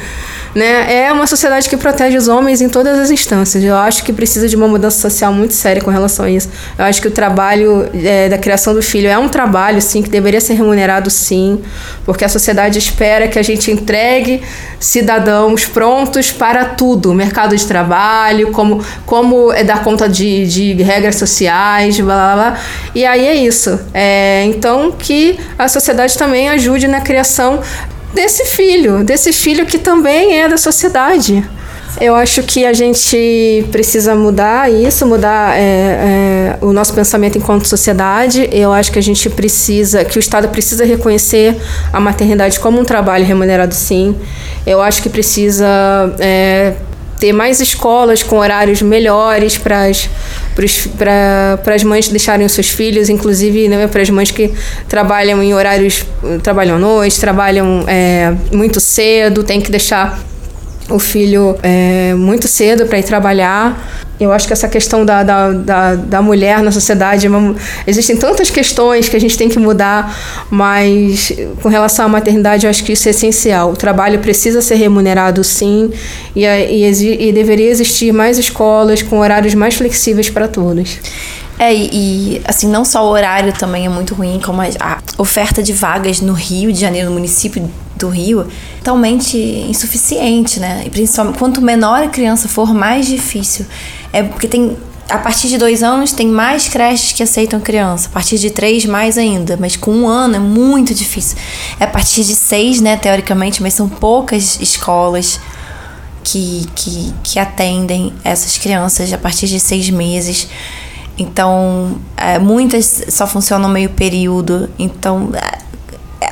Né? 0.56 1.06
É 1.08 1.12
uma 1.12 1.28
sociedade 1.28 1.68
que 1.68 1.76
protege 1.76 2.16
os 2.16 2.30
homens 2.30 2.62
em 2.62 2.70
todas 2.70 2.97
as 2.97 3.12
instâncias. 3.12 3.62
Eu 3.62 3.76
acho 3.76 4.01
que 4.06 4.14
precisa 4.14 4.47
de 4.47 4.56
uma 4.56 4.70
mudança 4.70 4.97
social 5.01 5.34
muito 5.34 5.53
séria 5.53 5.82
com 5.82 5.91
relação 5.91 6.24
a 6.24 6.32
isso. 6.32 6.49
Eu 6.78 6.86
acho 6.86 7.01
que 7.01 7.10
o 7.10 7.12
trabalho 7.12 7.89
é, 7.93 8.30
da 8.30 8.38
criação 8.38 8.74
do 8.74 8.82
filho 8.82 9.10
é 9.10 9.18
um 9.18 9.28
trabalho, 9.28 9.82
sim, 9.82 10.01
que 10.01 10.10
deveria 10.10 10.39
ser 10.39 10.53
remunerado, 10.53 11.10
sim, 11.10 11.62
porque 12.06 12.24
a 12.24 12.30
sociedade 12.30 12.80
espera 12.80 13.28
que 13.28 13.38
a 13.38 13.43
gente 13.43 13.70
entregue 13.70 14.41
cidadãos 14.80 15.66
prontos 15.66 16.32
para 16.32 16.64
tudo, 16.64 17.14
mercado 17.14 17.53
de 17.53 17.66
trabalho, 17.66 18.51
como, 18.53 18.82
como 19.06 19.51
é 19.51 19.62
dar 19.62 19.84
conta 19.84 20.08
de, 20.08 20.47
de 20.47 20.84
regras 20.84 21.18
sociais, 21.18 21.99
blá, 21.99 22.16
blá, 22.16 22.34
blá. 22.34 22.60
E 22.95 23.06
aí 23.06 23.28
é 23.28 23.36
isso. 23.36 23.78
É, 23.93 24.45
então, 24.45 24.93
que 24.97 25.38
a 25.60 25.68
sociedade 25.68 26.18
também 26.18 26.47
ajude 26.47 26.88
na 26.88 27.01
criação 27.01 27.60
desse 28.16 28.45
filho, 28.45 29.03
desse 29.03 29.32
filho 29.32 29.66
que 29.66 29.78
também 29.78 30.39
é 30.39 30.47
da 30.47 30.57
sociedade. 30.57 31.43
Eu 31.99 32.13
acho 32.13 32.43
que 32.43 32.66
a 32.66 32.74
gente 32.74 33.66
precisa 33.72 34.16
mudar 34.16 34.70
isso, 34.70 35.05
mudar 35.05 35.55
é, 35.57 35.61
é, 35.61 36.57
o 36.59 36.74
nosso 36.74 36.93
pensamento 36.93 37.38
enquanto 37.38 37.66
sociedade. 37.66 38.49
Eu 38.51 38.74
acho 38.74 38.91
que 38.91 38.99
a 38.99 39.01
gente 39.01 39.30
precisa, 39.30 40.03
que 40.03 40.18
o 40.18 40.20
Estado 40.20 40.49
precisa 40.49 40.84
reconhecer 40.84 41.55
a 41.93 41.99
maternidade 41.99 42.59
como 42.59 42.80
um 42.80 42.84
trabalho 42.84 43.24
remunerado, 43.24 43.74
sim. 43.74 44.13
Eu 44.68 44.82
acho 44.82 45.01
que 45.01 45.07
precisa 45.07 45.66
é, 46.20 46.74
ter 47.26 47.34
mais 47.34 47.59
escolas 47.59 48.21
com 48.21 48.38
horários 48.38 48.84
melhores 48.84 49.57
para 49.57 49.89
as 51.76 51.84
mães 51.84 52.07
deixarem 52.07 52.45
os 52.45 52.51
seus 52.51 52.69
filhos, 52.69 53.09
inclusive 53.09 53.67
né, 53.67 53.88
para 53.88 54.03
as 54.03 54.11
mães 54.11 54.30
que 54.30 54.51
trabalham 54.88 55.41
em 55.41 55.51
horários, 55.51 56.05
trabalham 56.43 56.76
à 56.76 56.80
noite, 56.80 57.19
trabalham 57.19 57.84
é, 57.88 58.32
muito 58.51 58.80
cedo, 58.80 59.43
tem 59.43 59.59
que 59.59 59.71
deixar 59.71 60.23
o 60.89 60.99
filho 60.99 61.57
é, 61.63 62.13
muito 62.13 62.47
cedo 62.47 62.86
para 62.86 62.99
ir 62.99 63.03
trabalhar. 63.03 63.91
Eu 64.19 64.31
acho 64.31 64.47
que 64.47 64.53
essa 64.53 64.69
questão 64.69 65.05
da, 65.05 65.23
da, 65.23 65.51
da, 65.51 65.95
da 65.95 66.21
mulher 66.21 66.61
na 66.63 66.71
sociedade, 66.71 67.27
existem 67.86 68.15
tantas 68.15 68.49
questões 68.49 69.09
que 69.09 69.15
a 69.15 69.19
gente 69.19 69.38
tem 69.38 69.49
que 69.49 69.59
mudar, 69.59 70.17
mas 70.49 71.33
com 71.61 71.67
relação 71.67 72.05
à 72.05 72.07
maternidade, 72.07 72.65
eu 72.65 72.69
acho 72.69 72.83
que 72.83 72.93
isso 72.93 73.07
é 73.09 73.11
essencial. 73.11 73.71
O 73.71 73.75
trabalho 73.75 74.19
precisa 74.19 74.61
ser 74.61 74.75
remunerado, 74.75 75.43
sim, 75.43 75.91
e, 76.33 76.45
e, 76.45 77.27
e 77.27 77.33
deveria 77.33 77.69
existir 77.69 78.13
mais 78.13 78.38
escolas 78.38 79.01
com 79.01 79.19
horários 79.19 79.53
mais 79.53 79.75
flexíveis 79.75 80.29
para 80.29 80.47
todos. 80.47 80.99
É, 81.57 81.73
e, 81.73 82.41
assim, 82.45 82.67
não 82.69 82.83
só 82.86 83.05
o 83.05 83.09
horário 83.09 83.53
também 83.53 83.86
é 83.86 83.89
muito 83.89 84.13
ruim, 84.13 84.39
como 84.43 84.61
a 84.61 84.97
oferta 85.17 85.63
de 85.63 85.73
vagas 85.73 86.21
no 86.21 86.33
Rio 86.33 86.71
de 86.71 86.79
Janeiro, 86.79 87.09
no 87.09 87.15
município 87.15 87.69
do 87.96 88.10
Rio, 88.10 88.48
totalmente 88.78 89.38
insuficiente, 89.38 90.60
né? 90.60 90.84
E 90.86 90.89
principalmente 90.89 91.38
quanto 91.38 91.62
menor 91.62 92.04
a 92.04 92.08
criança 92.08 92.48
for, 92.48 92.74
mais 92.74 93.08
difícil. 93.08 93.66
É 94.12 94.24
porque 94.24 94.48
tem. 94.48 94.78
A 95.08 95.20
partir 95.20 95.50
de 95.50 95.60
dois 95.60 95.84
anos 95.84 96.12
tem 96.12 96.28
mais 96.28 96.68
creches 96.68 97.12
que 97.12 97.22
aceitam 97.22 97.60
criança. 97.60 98.08
A 98.08 98.12
partir 98.12 98.39
de 98.39 98.50
três, 98.50 98.86
mais 98.86 99.20
ainda. 99.20 99.56
Mas 99.56 99.76
com 99.76 99.91
um 99.91 100.08
ano 100.08 100.36
é 100.36 100.39
muito 100.39 100.96
difícil. 100.96 101.38
É 101.80 101.84
a 101.84 101.88
partir 101.88 102.24
de 102.24 102.36
seis, 102.36 102.82
né, 102.82 102.98
teoricamente, 102.98 103.62
mas 103.62 103.76
são 103.76 103.88
poucas 103.88 104.60
escolas 104.60 105.39
que, 106.24 106.68
que, 106.74 107.14
que 107.24 107.38
atendem 107.38 108.12
essas 108.24 108.58
crianças 108.58 109.14
a 109.14 109.18
partir 109.18 109.48
de 109.48 109.60
seis 109.60 109.91
meses. 109.91 110.48
Então, 111.18 111.98
é, 112.18 112.39
muitas 112.39 113.06
só 113.10 113.28
funcionam 113.28 113.70
meio 113.70 113.91
período. 113.91 114.70
Então, 114.78 115.30
é, 115.34 115.60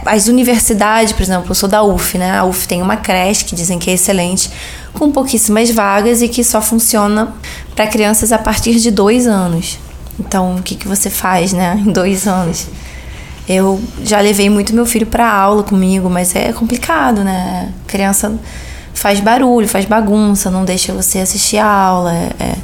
as 0.06 0.28
universidades, 0.28 1.14
por 1.14 1.22
exemplo, 1.22 1.46
eu 1.50 1.56
sou 1.56 1.70
da 1.70 1.84
UF, 1.84 2.18
né? 2.18 2.38
A 2.38 2.44
UF 2.44 2.68
tem 2.68 2.82
uma 2.82 2.98
creche 2.98 3.46
que 3.46 3.56
dizem 3.56 3.80
que 3.80 3.90
é 3.90 3.94
excelente, 3.94 4.50
com 4.94 5.12
pouquíssimas 5.12 5.70
vagas 5.70 6.22
e 6.22 6.28
que 6.28 6.44
só 6.44 6.62
funciona 6.62 7.34
para 7.76 7.88
crianças 7.88 8.32
a 8.32 8.38
partir 8.38 8.76
de 8.76 8.92
dois 8.92 9.28
anos. 9.28 9.80
Então, 10.20 10.56
o 10.56 10.62
que, 10.62 10.76
que 10.76 10.88
você 10.88 11.10
faz, 11.10 11.54
né, 11.54 11.82
em 11.86 11.92
dois 11.92 12.28
anos? 12.28 12.68
Eu 13.48 13.82
já 14.04 14.22
levei 14.22 14.50
muito 14.50 14.74
meu 14.74 14.86
filho 14.86 15.06
para 15.06 15.30
aula 15.30 15.64
comigo, 15.64 16.10
mas 16.10 16.34
é 16.36 16.54
complicado, 16.54 17.24
né? 17.24 17.74
A 17.86 17.90
criança 17.90 18.40
faz 18.94 19.20
barulho, 19.20 19.68
faz 19.68 19.86
bagunça, 19.86 20.50
não 20.50 20.64
deixa 20.64 20.94
você 20.94 21.20
assistir 21.20 21.58
a 21.58 21.68
aula. 21.68 22.14
É, 22.14 22.32
é 22.40 22.56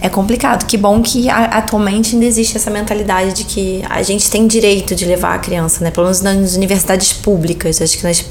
é 0.00 0.08
complicado. 0.08 0.66
Que 0.66 0.76
bom 0.76 1.02
que 1.02 1.28
atualmente 1.28 2.14
ainda 2.14 2.24
existe 2.26 2.56
essa 2.56 2.70
mentalidade 2.70 3.32
de 3.32 3.44
que 3.44 3.84
a 3.88 4.02
gente 4.02 4.30
tem 4.30 4.46
direito 4.46 4.94
de 4.94 5.04
levar 5.04 5.34
a 5.34 5.38
criança, 5.38 5.84
né? 5.84 5.90
Pelo 5.90 6.06
menos 6.06 6.22
nas 6.22 6.54
universidades 6.54 7.12
públicas. 7.12 7.80
Acho 7.82 7.98
que 7.98 8.04
nas, 8.04 8.24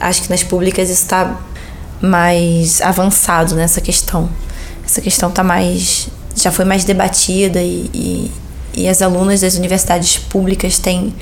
acho 0.00 0.22
que 0.22 0.30
nas 0.30 0.42
públicas 0.42 0.88
isso 0.88 1.02
está 1.02 1.38
mais 2.00 2.80
avançado 2.80 3.54
nessa 3.56 3.80
questão. 3.80 4.28
Essa 4.84 5.00
questão 5.00 5.30
tá 5.30 5.42
mais. 5.42 6.08
já 6.34 6.52
foi 6.52 6.64
mais 6.64 6.84
debatida 6.84 7.60
e, 7.60 7.90
e, 7.92 8.32
e 8.74 8.88
as 8.88 9.02
alunas 9.02 9.40
das 9.40 9.56
universidades 9.56 10.18
públicas 10.18 10.78
têm 10.78 11.12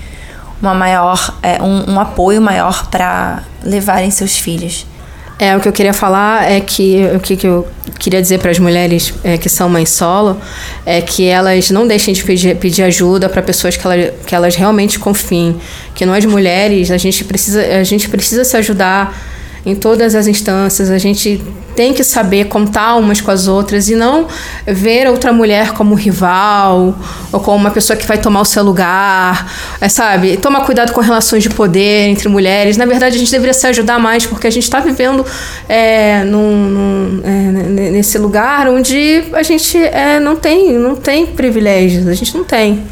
uma 0.61 0.75
maior, 0.75 1.39
é, 1.43 1.63
um, 1.63 1.93
um 1.93 2.01
apoio 2.01 2.41
maior 2.41 2.87
para 2.89 3.43
levarem 3.63 4.11
seus 4.11 4.37
filhos. 4.37 4.87
É, 5.39 5.57
o 5.57 5.61
que 5.61 5.67
eu 5.67 5.73
queria 5.73 5.93
falar 5.93 6.49
é 6.51 6.61
que 6.61 7.05
o 7.15 7.19
que, 7.19 7.37
que 7.37 7.47
eu 7.47 7.67
queria 7.99 8.23
dizer 8.23 8.39
para 8.39 8.53
as 8.53 8.59
mulheres 8.59 9.13
é, 9.25 9.37
que 9.37 9.49
são 9.49 9.69
mães 9.69 9.91
solo 9.91 10.41
é 10.87 11.01
que 11.01 11.27
elas 11.27 11.71
não 11.71 11.87
deixem 11.89 12.15
de 12.15 12.23
pedir, 12.23 12.57
pedir 12.57 12.83
ajuda 12.85 13.29
para 13.29 13.43
pessoas 13.43 13.77
que, 13.77 13.85
ela, 13.85 13.97
que 14.25 14.35
elas 14.35 14.55
realmente 14.55 14.99
confiem. 14.99 15.57
Que 15.93 16.07
nós 16.07 16.25
mulheres, 16.25 16.91
a 16.91 16.97
gente, 16.97 17.25
precisa, 17.25 17.61
a 17.61 17.83
gente 17.83 18.09
precisa 18.09 18.45
se 18.45 18.57
ajudar 18.57 19.17
em 19.67 19.75
todas 19.75 20.15
as 20.15 20.27
instâncias, 20.29 20.91
a 20.91 20.99
gente 20.99 21.43
tem 21.75 21.93
que 21.93 22.05
saber 22.05 22.47
contar 22.47 22.97
umas 22.97 23.21
com 23.21 23.31
as 23.31 23.47
outras 23.47 23.89
e 23.89 23.95
não 23.95 24.27
ver 24.67 25.09
outra 25.09 25.33
mulher 25.33 25.73
como 25.73 25.95
rival 25.95 26.95
ou 27.33 27.41
como 27.41 27.57
uma 27.57 27.71
pessoa 27.71 27.97
que 27.97 28.07
vai 28.07 28.19
tomar 28.19 28.41
o 28.41 28.45
seu 28.45 28.63
lugar, 28.63 29.53
é, 29.81 29.89
sabe? 29.89 30.37
Tomar 30.37 30.65
cuidado 30.65 30.93
com 30.93 31.01
relações 31.01 31.43
de 31.43 31.51
poder 31.51 32.09
entre 32.09 32.29
mulheres. 32.29 32.77
Na 32.77 32.87
verdade, 32.87 33.17
a 33.17 33.19
gente 33.19 33.31
deveria 33.31 33.55
se 33.55 33.67
ajudar 33.67 33.99
mais 33.99 34.27
porque 34.27 34.47
a 34.47 34.51
gente 34.51 34.65
está 34.65 34.81
vivendo 34.81 35.25
é, 35.69 36.25
num, 36.25 36.69
num, 36.69 37.21
é, 37.25 37.91
nesse 37.91 38.19
lugar 38.19 38.69
onde 38.69 39.25
a 39.33 39.43
gente 39.43 39.77
é, 39.79 40.21
não 40.21 40.37
tem 40.37 40.73
não 40.79 40.97
tem 40.97 41.27
privilégios, 41.27 42.07
a 42.07 42.15
gente 42.15 42.37
não 42.37 42.45
tem. 42.45 42.85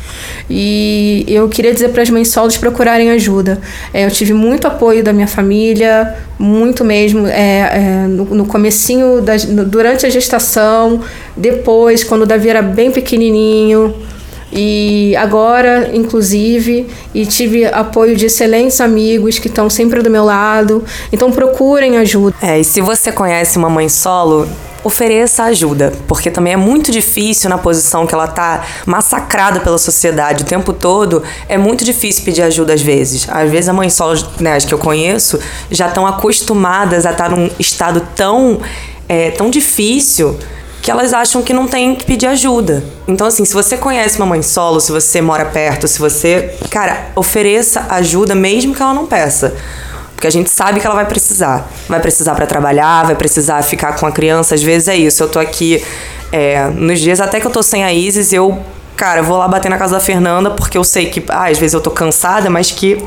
E 0.51 1.25
eu 1.29 1.49
queria 1.49 1.73
dizer 1.73 1.91
para 1.91 2.03
as 2.03 2.11
mães 2.11 2.29
solos 2.29 2.57
procurarem 2.57 3.11
ajuda. 3.11 3.61
É, 3.93 4.05
eu 4.05 4.11
tive 4.11 4.35
muito 4.35 4.67
apoio 4.67 5.03
da 5.03 5.13
minha 5.13 5.27
família, 5.27 6.15
muito 6.39 6.85
mesmo, 6.85 7.27
é, 7.27 8.07
no, 8.09 8.25
no 8.25 8.47
comecinho, 8.73 9.21
da, 9.21 9.37
durante 9.67 10.07
a 10.07 10.11
gestação, 10.11 11.01
depois, 11.37 12.03
quando 12.03 12.23
o 12.23 12.27
Davi 12.27 12.49
era 12.49 12.63
bem 12.63 12.91
pequenininho, 12.91 13.95
e 14.51 15.15
agora, 15.17 15.91
inclusive, 15.95 16.87
e 17.15 17.25
tive 17.25 17.65
apoio 17.65 18.15
de 18.17 18.27
excelentes 18.27 18.81
amigos 18.81 19.39
que 19.39 19.49
estão 19.49 19.71
sempre 19.71 20.03
do 20.03 20.11
meu 20.11 20.25
lado. 20.25 20.85
Então 21.11 21.33
procurem 21.33 21.97
ajuda. 21.97 22.37
É, 22.43 22.61
e 22.61 22.65
se 22.65 22.83
você 22.83 23.11
conhece 23.11 23.57
uma 23.57 23.71
mãe 23.71 23.89
solo, 23.89 24.47
ofereça 24.85 25.45
ajuda, 25.45 25.93
porque 26.09 26.31
também 26.31 26.53
é 26.53 26.57
muito 26.57 26.91
difícil 26.91 27.49
na 27.49 27.59
posição 27.59 28.07
que 28.07 28.15
ela 28.15 28.27
tá 28.27 28.65
massacrada 28.87 29.61
pela 29.61 29.79
sociedade 29.79 30.43
o 30.43 30.47
tempo 30.47 30.73
todo, 30.73 31.23
é 31.49 31.57
muito 31.57 31.85
difícil 31.85 32.25
pedir 32.25 32.43
ajuda 32.43 32.75
às 32.75 32.83
vezes. 32.83 33.27
Às 33.29 33.51
vezes 33.51 33.69
a 33.69 33.73
mãe 33.73 33.89
solo, 33.89 34.19
né, 34.41 34.57
as 34.57 34.65
que 34.65 34.75
eu 34.75 34.79
conheço, 34.79 35.39
já 35.71 35.89
estão 35.89 36.07
acostumadas 36.07 37.07
a 37.07 37.13
estar 37.13 37.31
num 37.31 37.51
estado 37.59 38.07
tão, 38.15 38.61
é, 39.09 39.31
tão 39.31 39.51
difícil 39.51 40.39
que 40.83 40.91
elas 40.91 41.15
acham 41.15 41.43
que 41.43 41.53
não 41.53 41.69
tem 41.69 41.95
que 41.95 42.05
pedir 42.05 42.27
ajuda. 42.27 42.83
Então, 43.07 43.25
assim, 43.27 43.45
se 43.45 43.55
você 43.55 43.77
conhece 43.77 44.17
uma 44.17 44.27
mãe 44.27 44.43
solo, 44.43 44.81
se 44.81 44.91
você 44.91 45.21
mora 45.21 45.45
perto, 45.45 45.87
se 45.87 46.01
você. 46.01 46.57
Cara, 46.71 47.13
ofereça 47.15 47.87
ajuda 47.89 48.35
mesmo 48.35 48.75
que 48.75 48.83
ela 48.83 48.93
não 48.93 49.07
peça. 49.07 49.55
Porque 50.23 50.29
a 50.29 50.31
gente 50.41 50.51
sabe 50.51 50.79
que 50.79 50.87
ela 50.87 50.95
vai 50.95 51.05
precisar. 51.05 51.69
Vai 51.89 51.99
precisar 51.99 52.37
para 52.37 52.47
trabalhar, 52.47 53.05
vai 53.05 53.17
precisar 53.17 53.61
ficar 53.65 53.99
com 53.99 54.07
a 54.07 54.13
criança. 54.13 54.55
Às 54.55 54.63
vezes 54.63 54.87
é 54.87 54.97
isso. 54.97 55.21
Eu 55.21 55.29
tô 55.29 55.41
aqui 55.41 55.83
é, 56.31 56.69
nos 56.69 57.01
dias 57.01 57.21
até 57.21 57.41
que 57.41 57.47
eu 57.49 57.51
tô 57.51 57.61
sem 57.61 57.83
a 57.83 57.93
Isis, 57.93 58.33
eu, 58.33 58.57
cara, 58.97 59.21
vou 59.21 59.37
lá 59.37 59.49
bater 59.49 59.69
na 59.69 59.77
casa 59.77 59.97
da 59.97 60.01
Fernanda, 60.01 60.53
porque 60.53 60.79
eu 60.79 60.85
sei 60.85 61.07
que, 61.07 61.25
ah, 61.29 61.51
às 61.51 61.59
vezes 61.59 61.75
eu 61.75 61.81
tô 61.81 61.91
cansada, 61.91 62.49
mas 62.49 62.71
que 62.71 63.05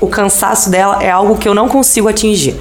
o 0.00 0.08
cansaço 0.08 0.68
dela 0.68 1.00
é 1.00 1.08
algo 1.08 1.38
que 1.38 1.48
eu 1.48 1.54
não 1.54 1.68
consigo 1.68 2.08
atingir. 2.08 2.56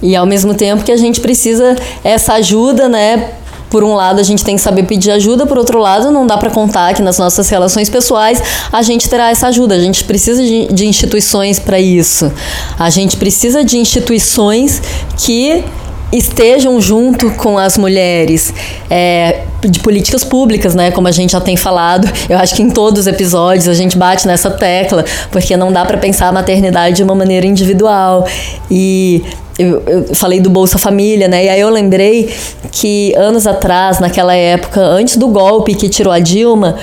E 0.00 0.14
ao 0.14 0.24
mesmo 0.24 0.54
tempo 0.54 0.84
que 0.84 0.92
a 0.92 0.96
gente 0.96 1.20
precisa 1.20 1.74
essa 2.04 2.34
ajuda, 2.34 2.88
né, 2.88 3.32
por 3.70 3.84
um 3.84 3.94
lado, 3.94 4.20
a 4.20 4.22
gente 4.22 4.44
tem 4.44 4.56
que 4.56 4.62
saber 4.62 4.84
pedir 4.84 5.10
ajuda, 5.10 5.46
por 5.46 5.58
outro 5.58 5.78
lado, 5.78 6.10
não 6.10 6.26
dá 6.26 6.36
para 6.36 6.50
contar 6.50 6.94
que 6.94 7.02
nas 7.02 7.18
nossas 7.18 7.48
relações 7.48 7.88
pessoais 7.88 8.42
a 8.72 8.82
gente 8.82 9.08
terá 9.08 9.30
essa 9.30 9.48
ajuda. 9.48 9.74
A 9.74 9.80
gente 9.80 10.04
precisa 10.04 10.42
de, 10.42 10.72
de 10.72 10.86
instituições 10.86 11.58
para 11.58 11.78
isso. 11.78 12.32
A 12.78 12.90
gente 12.90 13.16
precisa 13.16 13.64
de 13.64 13.78
instituições 13.78 14.80
que 15.16 15.64
estejam 16.12 16.80
junto 16.80 17.30
com 17.32 17.58
as 17.58 17.76
mulheres 17.76 18.52
é, 18.88 19.42
de 19.60 19.80
políticas 19.80 20.24
públicas, 20.24 20.74
né? 20.74 20.90
Como 20.90 21.06
a 21.06 21.12
gente 21.12 21.32
já 21.32 21.40
tem 21.40 21.56
falado, 21.56 22.08
eu 22.28 22.38
acho 22.38 22.54
que 22.54 22.62
em 22.62 22.70
todos 22.70 23.00
os 23.00 23.06
episódios 23.06 23.68
a 23.68 23.74
gente 23.74 23.98
bate 23.98 24.26
nessa 24.26 24.50
tecla, 24.50 25.04
porque 25.30 25.56
não 25.56 25.70
dá 25.70 25.84
para 25.84 25.98
pensar 25.98 26.28
a 26.28 26.32
maternidade 26.32 26.96
de 26.96 27.02
uma 27.02 27.14
maneira 27.14 27.46
individual 27.46 28.26
e 28.70 29.22
eu, 29.58 29.82
eu, 29.86 30.14
falei 30.14 30.40
do 30.40 30.48
Bolsa 30.48 30.78
Família, 30.78 31.26
né? 31.26 31.44
E 31.44 31.48
aí 31.48 31.60
eu 31.60 31.68
lembrei 31.68 32.32
que 32.70 33.12
anos 33.16 33.46
atrás, 33.46 33.98
naquela 33.98 34.34
época, 34.34 34.80
antes 34.80 35.16
do 35.16 35.26
golpe 35.26 35.74
que 35.74 35.88
tirou 35.88 36.12
a 36.12 36.20
Dilma, 36.20 36.76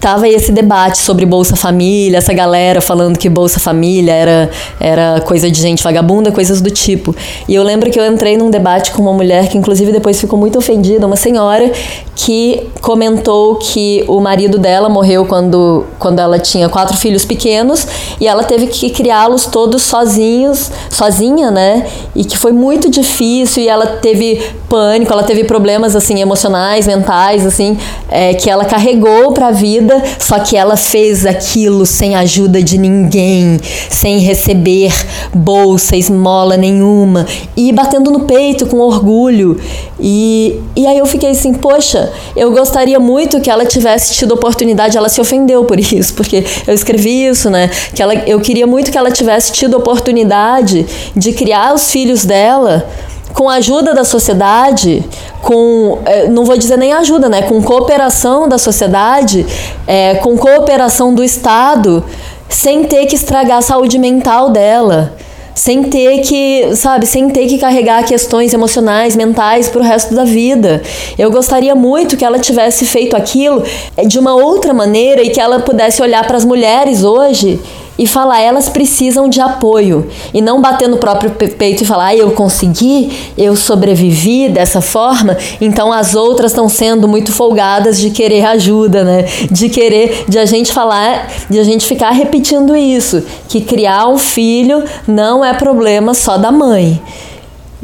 tava 0.00 0.28
esse 0.28 0.52
debate 0.52 0.98
sobre 0.98 1.26
Bolsa 1.26 1.56
Família, 1.56 2.18
essa 2.18 2.32
galera 2.32 2.80
falando 2.80 3.18
que 3.18 3.28
Bolsa 3.28 3.58
Família 3.58 4.12
era, 4.12 4.50
era 4.78 5.20
coisa 5.22 5.50
de 5.50 5.60
gente 5.60 5.82
vagabunda, 5.82 6.30
coisas 6.30 6.60
do 6.60 6.70
tipo. 6.70 7.14
E 7.48 7.54
eu 7.54 7.62
lembro 7.64 7.90
que 7.90 7.98
eu 7.98 8.06
entrei 8.06 8.36
num 8.36 8.50
debate 8.50 8.92
com 8.92 9.02
uma 9.02 9.12
mulher 9.12 9.48
que, 9.48 9.58
inclusive, 9.58 9.90
depois 9.90 10.20
ficou 10.20 10.38
muito 10.38 10.58
ofendida, 10.58 11.06
uma 11.06 11.16
senhora 11.16 11.72
que 12.14 12.68
comentou 12.80 13.56
que 13.56 14.04
o 14.06 14.20
marido 14.20 14.58
dela 14.58 14.88
morreu 14.88 15.24
quando, 15.24 15.84
quando 15.98 16.20
ela 16.20 16.38
tinha 16.38 16.68
quatro 16.68 16.96
filhos 16.96 17.24
pequenos 17.24 17.86
e 18.20 18.28
ela 18.28 18.44
teve 18.44 18.66
que 18.66 18.90
criá-los 18.90 19.46
todos 19.46 19.82
sozinhos, 19.82 20.70
sozinha, 20.90 21.50
né? 21.50 21.86
E 22.14 22.24
que 22.24 22.36
foi 22.36 22.52
muito 22.52 22.90
difícil 22.90 23.62
e 23.62 23.68
ela 23.68 23.86
teve 23.86 24.40
pânico, 24.68 25.12
ela 25.12 25.22
teve 25.22 25.44
problemas 25.44 25.96
assim 25.96 26.20
emocionais, 26.20 26.86
mentais, 26.86 27.46
assim, 27.46 27.78
é, 28.10 28.34
que 28.34 28.50
ela 28.50 28.64
carregou 28.64 29.32
para 29.32 29.48
a 29.48 29.50
vida, 29.50 30.02
só 30.18 30.38
que 30.38 30.56
ela 30.56 30.76
fez 30.76 31.24
aquilo 31.24 31.86
sem 31.86 32.14
ajuda 32.14 32.62
de 32.62 32.76
ninguém, 32.76 33.58
sem 33.88 34.18
receber 34.18 34.92
bolsa, 35.32 35.96
esmola 35.96 36.56
nenhuma 36.56 37.26
e 37.56 37.72
batendo 37.72 38.10
no 38.10 38.20
peito 38.20 38.66
com 38.66 38.78
orgulho. 38.78 39.58
E, 39.98 40.60
e 40.76 40.86
aí 40.86 40.98
eu 40.98 41.06
fiquei 41.06 41.30
assim, 41.30 41.54
poxa, 41.54 42.12
eu 42.36 42.50
gostaria 42.50 42.98
muito 43.00 43.40
que 43.40 43.50
ela 43.50 43.64
tivesse 43.64 44.12
tido 44.14 44.32
oportunidade, 44.32 44.98
ela 44.98 45.08
se 45.08 45.20
ofendeu 45.20 45.64
por 45.64 45.78
isso, 45.78 46.12
porque 46.14 46.44
eu 46.66 46.74
escrevi 46.74 47.26
isso, 47.26 47.48
né? 47.48 47.70
Que 47.94 48.02
ela, 48.02 48.14
eu 48.14 48.40
queria 48.40 48.66
muito 48.66 48.90
que 48.90 48.98
ela 48.98 49.10
tivesse 49.10 49.52
tido 49.52 49.76
oportunidade 49.76 50.84
de 51.16 51.32
criar 51.32 51.72
os 51.72 51.90
filhos 51.90 52.01
filhos 52.02 52.24
dela 52.24 52.84
com 53.32 53.48
a 53.48 53.54
ajuda 53.54 53.94
da 53.94 54.04
sociedade, 54.04 55.02
com, 55.40 56.00
é, 56.04 56.28
não 56.28 56.44
vou 56.44 56.56
dizer 56.58 56.76
nem 56.76 56.92
ajuda, 56.92 57.28
né? 57.28 57.42
Com 57.42 57.62
cooperação 57.62 58.46
da 58.46 58.58
sociedade, 58.58 59.46
é, 59.86 60.16
com 60.16 60.36
cooperação 60.36 61.14
do 61.14 61.24
Estado, 61.24 62.04
sem 62.48 62.84
ter 62.84 63.06
que 63.06 63.14
estragar 63.14 63.58
a 63.58 63.62
saúde 63.62 63.98
mental 63.98 64.50
dela, 64.50 65.14
sem 65.54 65.84
ter 65.84 66.18
que, 66.22 66.74
sabe, 66.76 67.06
sem 67.06 67.30
ter 67.30 67.46
que 67.46 67.56
carregar 67.56 68.04
questões 68.04 68.52
emocionais, 68.52 69.16
mentais 69.16 69.68
para 69.68 69.80
o 69.80 69.84
resto 69.84 70.14
da 70.14 70.24
vida. 70.24 70.82
Eu 71.16 71.30
gostaria 71.30 71.74
muito 71.74 72.16
que 72.16 72.24
ela 72.24 72.38
tivesse 72.38 72.84
feito 72.84 73.16
aquilo 73.16 73.62
de 74.06 74.18
uma 74.18 74.34
outra 74.34 74.74
maneira 74.74 75.22
e 75.22 75.30
que 75.30 75.40
ela 75.40 75.60
pudesse 75.60 76.02
olhar 76.02 76.26
para 76.26 76.36
as 76.36 76.44
mulheres 76.44 77.02
hoje 77.02 77.58
e 78.02 78.06
falar 78.06 78.40
elas 78.40 78.68
precisam 78.68 79.28
de 79.28 79.40
apoio 79.40 80.08
e 80.34 80.42
não 80.42 80.60
bater 80.60 80.88
no 80.88 80.96
próprio 80.96 81.30
peito 81.30 81.84
e 81.84 81.86
falar 81.86 82.06
ah, 82.06 82.16
eu 82.16 82.32
consegui, 82.32 83.16
eu 83.38 83.54
sobrevivi 83.54 84.48
dessa 84.48 84.80
forma, 84.80 85.36
então 85.60 85.92
as 85.92 86.16
outras 86.16 86.50
estão 86.50 86.68
sendo 86.68 87.06
muito 87.06 87.30
folgadas 87.30 88.00
de 88.00 88.10
querer 88.10 88.44
ajuda, 88.44 89.04
né? 89.04 89.24
De 89.48 89.68
querer 89.68 90.24
de 90.28 90.36
a 90.36 90.44
gente 90.44 90.72
falar, 90.72 91.30
de 91.48 91.60
a 91.60 91.62
gente 91.62 91.86
ficar 91.86 92.10
repetindo 92.10 92.74
isso, 92.76 93.22
que 93.48 93.60
criar 93.60 94.08
um 94.08 94.18
filho 94.18 94.82
não 95.06 95.44
é 95.44 95.54
problema 95.54 96.12
só 96.12 96.36
da 96.36 96.50
mãe. 96.50 97.00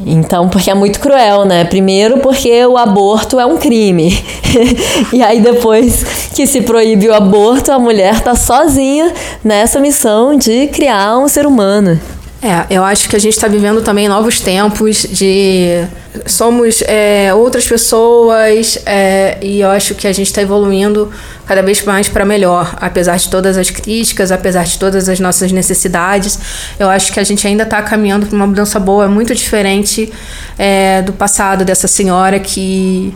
Então, 0.06 0.48
porque 0.48 0.70
é 0.70 0.74
muito 0.74 1.00
cruel, 1.00 1.44
né? 1.44 1.64
Primeiro, 1.64 2.18
porque 2.18 2.64
o 2.66 2.76
aborto 2.76 3.40
é 3.40 3.46
um 3.46 3.58
crime. 3.58 4.16
e 5.12 5.22
aí, 5.22 5.40
depois 5.40 6.04
que 6.34 6.46
se 6.46 6.60
proíbe 6.60 7.08
o 7.08 7.14
aborto, 7.14 7.72
a 7.72 7.78
mulher 7.78 8.20
tá 8.20 8.34
sozinha 8.34 9.12
nessa 9.42 9.80
missão 9.80 10.36
de 10.36 10.68
criar 10.68 11.18
um 11.18 11.26
ser 11.26 11.46
humano. 11.46 11.98
É, 12.40 12.66
eu 12.70 12.84
acho 12.84 13.08
que 13.08 13.16
a 13.16 13.18
gente 13.18 13.34
está 13.34 13.48
vivendo 13.48 13.82
também 13.82 14.08
novos 14.08 14.40
tempos 14.40 15.04
de 15.10 15.84
somos 16.26 16.82
é, 16.86 17.32
outras 17.34 17.66
pessoas 17.66 18.78
é, 18.86 19.38
e 19.42 19.60
eu 19.60 19.70
acho 19.70 19.94
que 19.94 20.06
a 20.06 20.12
gente 20.12 20.26
está 20.26 20.42
evoluindo 20.42 21.10
cada 21.46 21.62
vez 21.62 21.82
mais 21.84 22.08
para 22.08 22.24
melhor, 22.24 22.76
apesar 22.80 23.16
de 23.16 23.28
todas 23.28 23.56
as 23.56 23.70
críticas, 23.70 24.30
apesar 24.30 24.64
de 24.64 24.78
todas 24.78 25.08
as 25.08 25.18
nossas 25.20 25.52
necessidades. 25.52 26.38
Eu 26.78 26.88
acho 26.88 27.12
que 27.12 27.20
a 27.20 27.24
gente 27.24 27.46
ainda 27.46 27.62
está 27.62 27.82
caminhando 27.82 28.26
para 28.26 28.36
uma 28.36 28.46
mudança 28.46 28.78
boa, 28.78 29.08
muito 29.08 29.34
diferente 29.34 30.12
é, 30.58 31.02
do 31.02 31.12
passado 31.12 31.64
dessa 31.64 31.88
senhora 31.88 32.38
que 32.38 33.14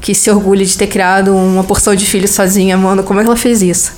que 0.00 0.14
se 0.14 0.30
orgulha 0.30 0.62
de 0.62 0.76
ter 0.76 0.86
criado 0.86 1.34
uma 1.34 1.64
porção 1.64 1.94
de 1.94 2.04
filhos 2.04 2.32
sozinha, 2.32 2.76
mano. 2.76 3.02
Como 3.02 3.20
é 3.20 3.24
ela 3.24 3.36
fez 3.36 3.62
isso? 3.62 3.92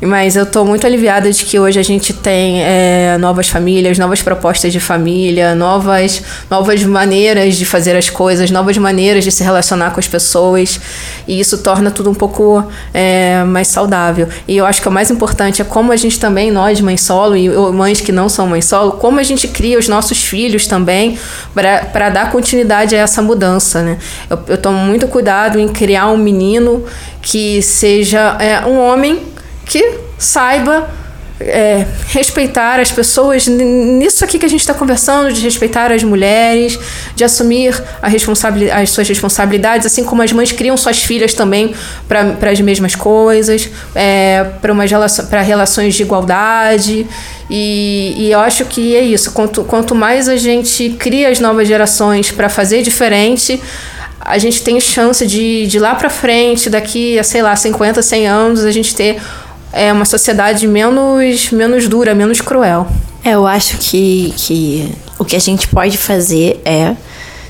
Mas 0.00 0.36
eu 0.36 0.42
estou 0.42 0.64
muito 0.64 0.86
aliviada 0.86 1.30
de 1.30 1.44
que 1.44 1.58
hoje 1.58 1.78
a 1.78 1.82
gente 1.82 2.12
tem 2.12 2.62
é, 2.62 3.16
novas 3.18 3.48
famílias, 3.48 3.98
novas 3.98 4.20
propostas 4.20 4.72
de 4.72 4.78
família, 4.80 5.54
novas, 5.54 6.22
novas 6.50 6.82
maneiras 6.84 7.56
de 7.56 7.64
fazer 7.64 7.96
as 7.96 8.10
coisas, 8.10 8.50
novas 8.50 8.76
maneiras 8.76 9.24
de 9.24 9.32
se 9.32 9.42
relacionar 9.42 9.92
com 9.92 10.00
as 10.00 10.06
pessoas. 10.06 10.78
E 11.26 11.40
isso 11.40 11.58
torna 11.58 11.90
tudo 11.90 12.10
um 12.10 12.14
pouco 12.14 12.62
é, 12.92 13.42
mais 13.44 13.68
saudável. 13.68 14.28
E 14.46 14.56
eu 14.56 14.66
acho 14.66 14.82
que 14.82 14.88
o 14.88 14.92
mais 14.92 15.10
importante 15.10 15.62
é 15.62 15.64
como 15.64 15.92
a 15.92 15.96
gente 15.96 16.20
também, 16.20 16.50
nós, 16.50 16.80
mães 16.80 17.00
solo 17.00 17.36
e 17.36 17.48
mães 17.48 18.00
que 18.00 18.12
não 18.12 18.28
são 18.28 18.46
mães 18.46 18.66
solo, 18.66 18.92
como 18.92 19.18
a 19.18 19.22
gente 19.22 19.48
cria 19.48 19.78
os 19.78 19.88
nossos 19.88 20.22
filhos 20.22 20.66
também 20.66 21.18
para 21.54 22.10
dar 22.10 22.30
continuidade 22.30 22.94
a 22.94 22.98
essa 22.98 23.22
mudança. 23.22 23.82
Né? 23.82 23.98
Eu, 24.28 24.38
eu 24.48 24.58
tomo 24.58 24.78
muito 24.78 25.08
cuidado 25.08 25.58
em 25.58 25.68
criar 25.68 26.08
um 26.08 26.18
menino 26.18 26.84
que 27.22 27.62
seja 27.62 28.36
é, 28.38 28.64
um 28.66 28.78
homem 28.78 29.35
que 29.66 29.98
saiba 30.18 30.88
é, 31.38 31.86
respeitar 32.08 32.80
as 32.80 32.90
pessoas 32.90 33.46
nisso 33.46 34.24
aqui 34.24 34.38
que 34.38 34.46
a 34.46 34.48
gente 34.48 34.60
está 34.60 34.72
conversando, 34.72 35.32
de 35.32 35.42
respeitar 35.42 35.92
as 35.92 36.02
mulheres, 36.02 36.78
de 37.14 37.24
assumir 37.24 37.74
as 38.00 38.90
suas 38.90 39.08
responsabilidades, 39.08 39.86
assim 39.86 40.02
como 40.02 40.22
as 40.22 40.32
mães 40.32 40.52
criam 40.52 40.76
suas 40.76 41.02
filhas 41.02 41.34
também 41.34 41.74
para 42.08 42.50
as 42.50 42.60
mesmas 42.60 42.94
coisas, 42.94 43.68
é, 43.94 44.46
para 44.60 45.42
relações 45.42 45.94
de 45.94 46.02
igualdade. 46.02 47.06
E, 47.50 48.14
e, 48.16 48.32
eu 48.32 48.40
acho 48.40 48.64
que 48.64 48.96
é 48.96 49.02
isso. 49.02 49.32
Quanto, 49.32 49.62
quanto 49.62 49.94
mais 49.94 50.28
a 50.28 50.36
gente 50.36 50.90
cria 50.98 51.28
as 51.28 51.38
novas 51.38 51.68
gerações 51.68 52.32
para 52.32 52.48
fazer 52.48 52.82
diferente, 52.82 53.60
a 54.18 54.38
gente 54.38 54.62
tem 54.62 54.80
chance 54.80 55.24
de, 55.24 55.66
de 55.66 55.78
lá 55.78 55.94
para 55.94 56.10
frente, 56.10 56.68
daqui 56.68 57.16
a, 57.18 57.22
sei 57.22 57.42
lá, 57.42 57.54
50, 57.54 58.02
100 58.02 58.26
anos, 58.26 58.64
a 58.64 58.72
gente 58.72 58.96
ter 58.96 59.20
é, 59.72 59.92
uma 59.92 60.04
sociedade 60.04 60.66
menos, 60.66 61.50
menos 61.50 61.88
dura, 61.88 62.14
menos 62.14 62.40
cruel. 62.40 62.86
É, 63.24 63.30
eu 63.30 63.46
acho 63.46 63.78
que, 63.78 64.32
que 64.36 64.92
o 65.18 65.24
que 65.24 65.34
a 65.34 65.40
gente 65.40 65.66
pode 65.68 65.96
fazer 65.98 66.60
é 66.64 66.94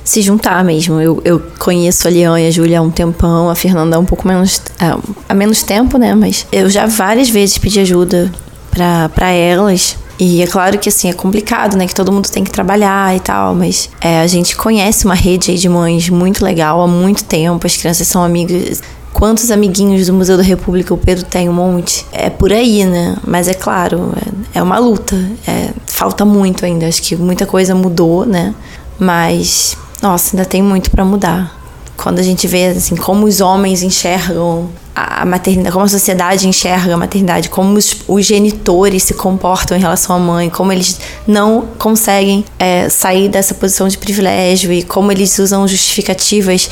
se 0.07 0.23
juntar 0.23 0.65
mesmo. 0.65 1.01
Eu, 1.01 1.21
eu 1.25 1.43
conheço 1.59 2.07
a 2.07 2.11
Leão 2.11 2.39
e 2.39 2.47
a 2.47 2.51
Júlia 2.51 2.79
há 2.79 2.83
um 2.83 2.91
tempão, 2.91 3.51
a 3.51 3.55
Fernanda 3.55 3.97
há 3.97 3.99
um 3.99 4.05
pouco 4.05 4.27
menos. 4.27 4.63
Há, 4.79 4.99
há 5.29 5.35
menos 5.35 5.63
tempo, 5.63 5.99
né? 5.99 6.15
Mas 6.15 6.47
eu 6.53 6.71
já 6.71 6.87
várias 6.87 7.29
vezes 7.29 7.59
pedi 7.59 7.81
ajuda 7.81 8.33
para 8.71 9.31
elas. 9.31 9.97
E 10.19 10.41
é 10.41 10.47
claro 10.47 10.79
que 10.79 10.89
assim 10.89 11.11
é 11.11 11.13
complicado, 11.13 11.77
né? 11.77 11.87
Que 11.87 11.95
todo 11.95 12.11
mundo 12.11 12.29
tem 12.31 12.43
que 12.43 12.51
trabalhar 12.51 13.15
e 13.15 13.21
tal, 13.21 13.55
mas 13.55 13.91
é, 14.01 14.21
a 14.21 14.27
gente 14.27 14.57
conhece 14.57 15.05
uma 15.05 15.15
rede 15.15 15.59
de 15.59 15.69
mães 15.69 16.09
muito 16.09 16.43
legal 16.45 16.81
há 16.81 16.87
muito 16.87 17.25
tempo. 17.25 17.67
As 17.67 17.77
crianças 17.77 18.07
são 18.07 18.23
amigas. 18.23 18.83
Quantos 19.17 19.51
amiguinhos 19.51 20.09
do 20.09 20.13
Museu 20.13 20.37
da 20.37 20.43
República 20.43 20.93
o 20.93 20.99
Pedro 20.99 21.25
tem? 21.25 21.49
Um 21.49 21.53
monte. 21.55 22.05
É 22.13 22.29
por 22.29 22.53
aí, 22.53 22.85
né? 22.85 23.17
Mas 23.27 23.49
é 23.49 23.55
claro, 23.55 24.13
é, 24.15 24.59
é 24.59 24.63
uma 24.63 24.79
luta. 24.79 25.17
É, 25.49 25.71
falta 25.87 26.23
muito 26.23 26.67
ainda. 26.67 26.87
Acho 26.87 27.01
que 27.01 27.17
muita 27.17 27.47
coisa 27.47 27.75
mudou, 27.75 28.27
né? 28.27 28.55
Mas, 28.99 29.75
nossa, 30.03 30.37
ainda 30.37 30.45
tem 30.45 30.63
muito 30.63 30.91
para 30.91 31.03
mudar. 31.03 31.59
Quando 31.97 32.19
a 32.19 32.23
gente 32.23 32.47
vê 32.47 32.67
assim 32.67 32.95
como 32.95 33.25
os 33.25 33.41
homens 33.41 33.83
enxergam 33.83 34.69
a 34.95 35.25
maternidade, 35.25 35.73
como 35.73 35.87
a 35.87 35.89
sociedade 35.89 36.47
enxerga 36.47 36.93
a 36.93 36.97
maternidade, 36.99 37.49
como 37.49 37.79
os, 37.79 37.97
os 38.07 38.27
genitores 38.27 39.03
se 39.05 39.15
comportam 39.15 39.79
em 39.79 39.81
relação 39.81 40.15
à 40.15 40.19
mãe, 40.19 40.51
como 40.51 40.73
eles 40.73 41.01
não 41.27 41.69
conseguem 41.79 42.45
é, 42.59 42.91
sair 42.91 43.31
dessa 43.31 43.55
posição 43.55 43.89
de 43.89 43.97
privilégio 43.97 44.71
e 44.71 44.83
como 44.83 45.11
eles 45.11 45.39
usam 45.39 45.67
justificativas 45.67 46.69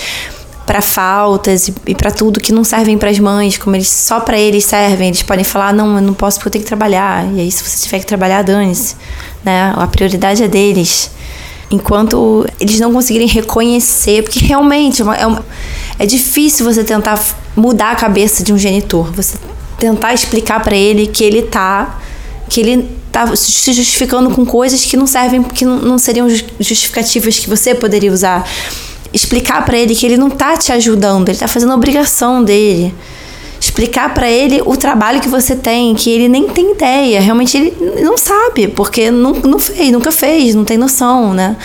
para 0.66 0.80
faltas 0.80 1.68
e, 1.68 1.74
e 1.86 1.94
para 1.94 2.10
tudo 2.10 2.40
que 2.40 2.52
não 2.52 2.64
servem 2.64 2.96
para 2.96 3.10
as 3.10 3.18
mães, 3.18 3.58
como 3.58 3.76
eles 3.76 3.88
só 3.88 4.20
para 4.20 4.38
eles 4.38 4.64
servem. 4.64 5.08
Eles 5.08 5.22
podem 5.22 5.44
falar: 5.44 5.72
"Não, 5.72 5.96
eu 5.96 6.02
não 6.02 6.14
posso 6.14 6.38
porque 6.38 6.48
eu 6.48 6.52
tenho 6.52 6.64
que 6.64 6.68
trabalhar". 6.68 7.26
E 7.34 7.40
aí 7.40 7.50
se 7.50 7.62
você 7.62 7.84
tiver 7.84 8.00
que 8.00 8.06
trabalhar, 8.06 8.42
dane-se, 8.42 8.96
né? 9.44 9.72
A 9.76 9.86
prioridade 9.86 10.42
é 10.42 10.48
deles. 10.48 11.10
Enquanto 11.70 12.46
eles 12.60 12.78
não 12.78 12.92
conseguirem 12.92 13.26
reconhecer, 13.26 14.22
porque 14.22 14.38
realmente 14.38 15.02
é, 15.02 15.04
uma, 15.04 15.16
é, 15.16 15.26
uma, 15.26 15.44
é 15.98 16.06
difícil 16.06 16.64
você 16.64 16.84
tentar 16.84 17.20
mudar 17.56 17.92
a 17.92 17.96
cabeça 17.96 18.44
de 18.44 18.52
um 18.52 18.58
genitor. 18.58 19.10
Você 19.12 19.36
tentar 19.78 20.14
explicar 20.14 20.62
para 20.62 20.76
ele 20.76 21.06
que 21.06 21.24
ele 21.24 21.42
tá 21.42 22.00
que 22.48 22.60
ele 22.60 22.88
tá 23.10 23.34
se 23.34 23.72
justificando 23.72 24.30
com 24.30 24.44
coisas 24.44 24.84
que 24.84 24.96
não 24.96 25.06
servem, 25.06 25.42
que 25.42 25.64
não 25.64 25.98
seriam 25.98 26.28
justificativas 26.58 27.38
que 27.38 27.48
você 27.48 27.74
poderia 27.74 28.12
usar. 28.12 28.48
Explicar 29.14 29.64
para 29.64 29.78
ele 29.78 29.94
que 29.94 30.04
ele 30.04 30.16
não 30.16 30.28
tá 30.28 30.56
te 30.56 30.72
ajudando, 30.72 31.28
ele 31.28 31.38
tá 31.38 31.46
fazendo 31.46 31.72
a 31.72 31.76
obrigação 31.76 32.42
dele. 32.42 32.92
Explicar 33.60 34.12
para 34.12 34.28
ele 34.28 34.60
o 34.66 34.76
trabalho 34.76 35.20
que 35.20 35.28
você 35.28 35.54
tem, 35.54 35.94
que 35.94 36.10
ele 36.10 36.28
nem 36.28 36.48
tem 36.48 36.72
ideia, 36.72 37.20
realmente 37.20 37.56
ele 37.56 37.74
não 38.02 38.18
sabe, 38.18 38.68
porque 38.68 39.10
não, 39.10 39.32
não 39.32 39.58
fez, 39.58 39.90
nunca 39.92 40.10
fez, 40.10 40.54
não 40.54 40.64
tem 40.64 40.76
noção, 40.76 41.32
né? 41.32 41.56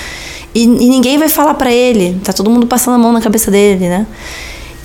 E, 0.53 0.63
e 0.63 0.89
ninguém 0.89 1.17
vai 1.17 1.27
falar 1.27 1.55
para 1.55 1.71
ele, 1.71 2.19
tá 2.23 2.31
todo 2.31 2.49
mundo 2.49 2.67
passando 2.67 2.95
a 2.95 2.97
mão 2.97 3.11
na 3.11 3.19
cabeça 3.19 3.51
dele, 3.51 3.89
né? 3.89 4.05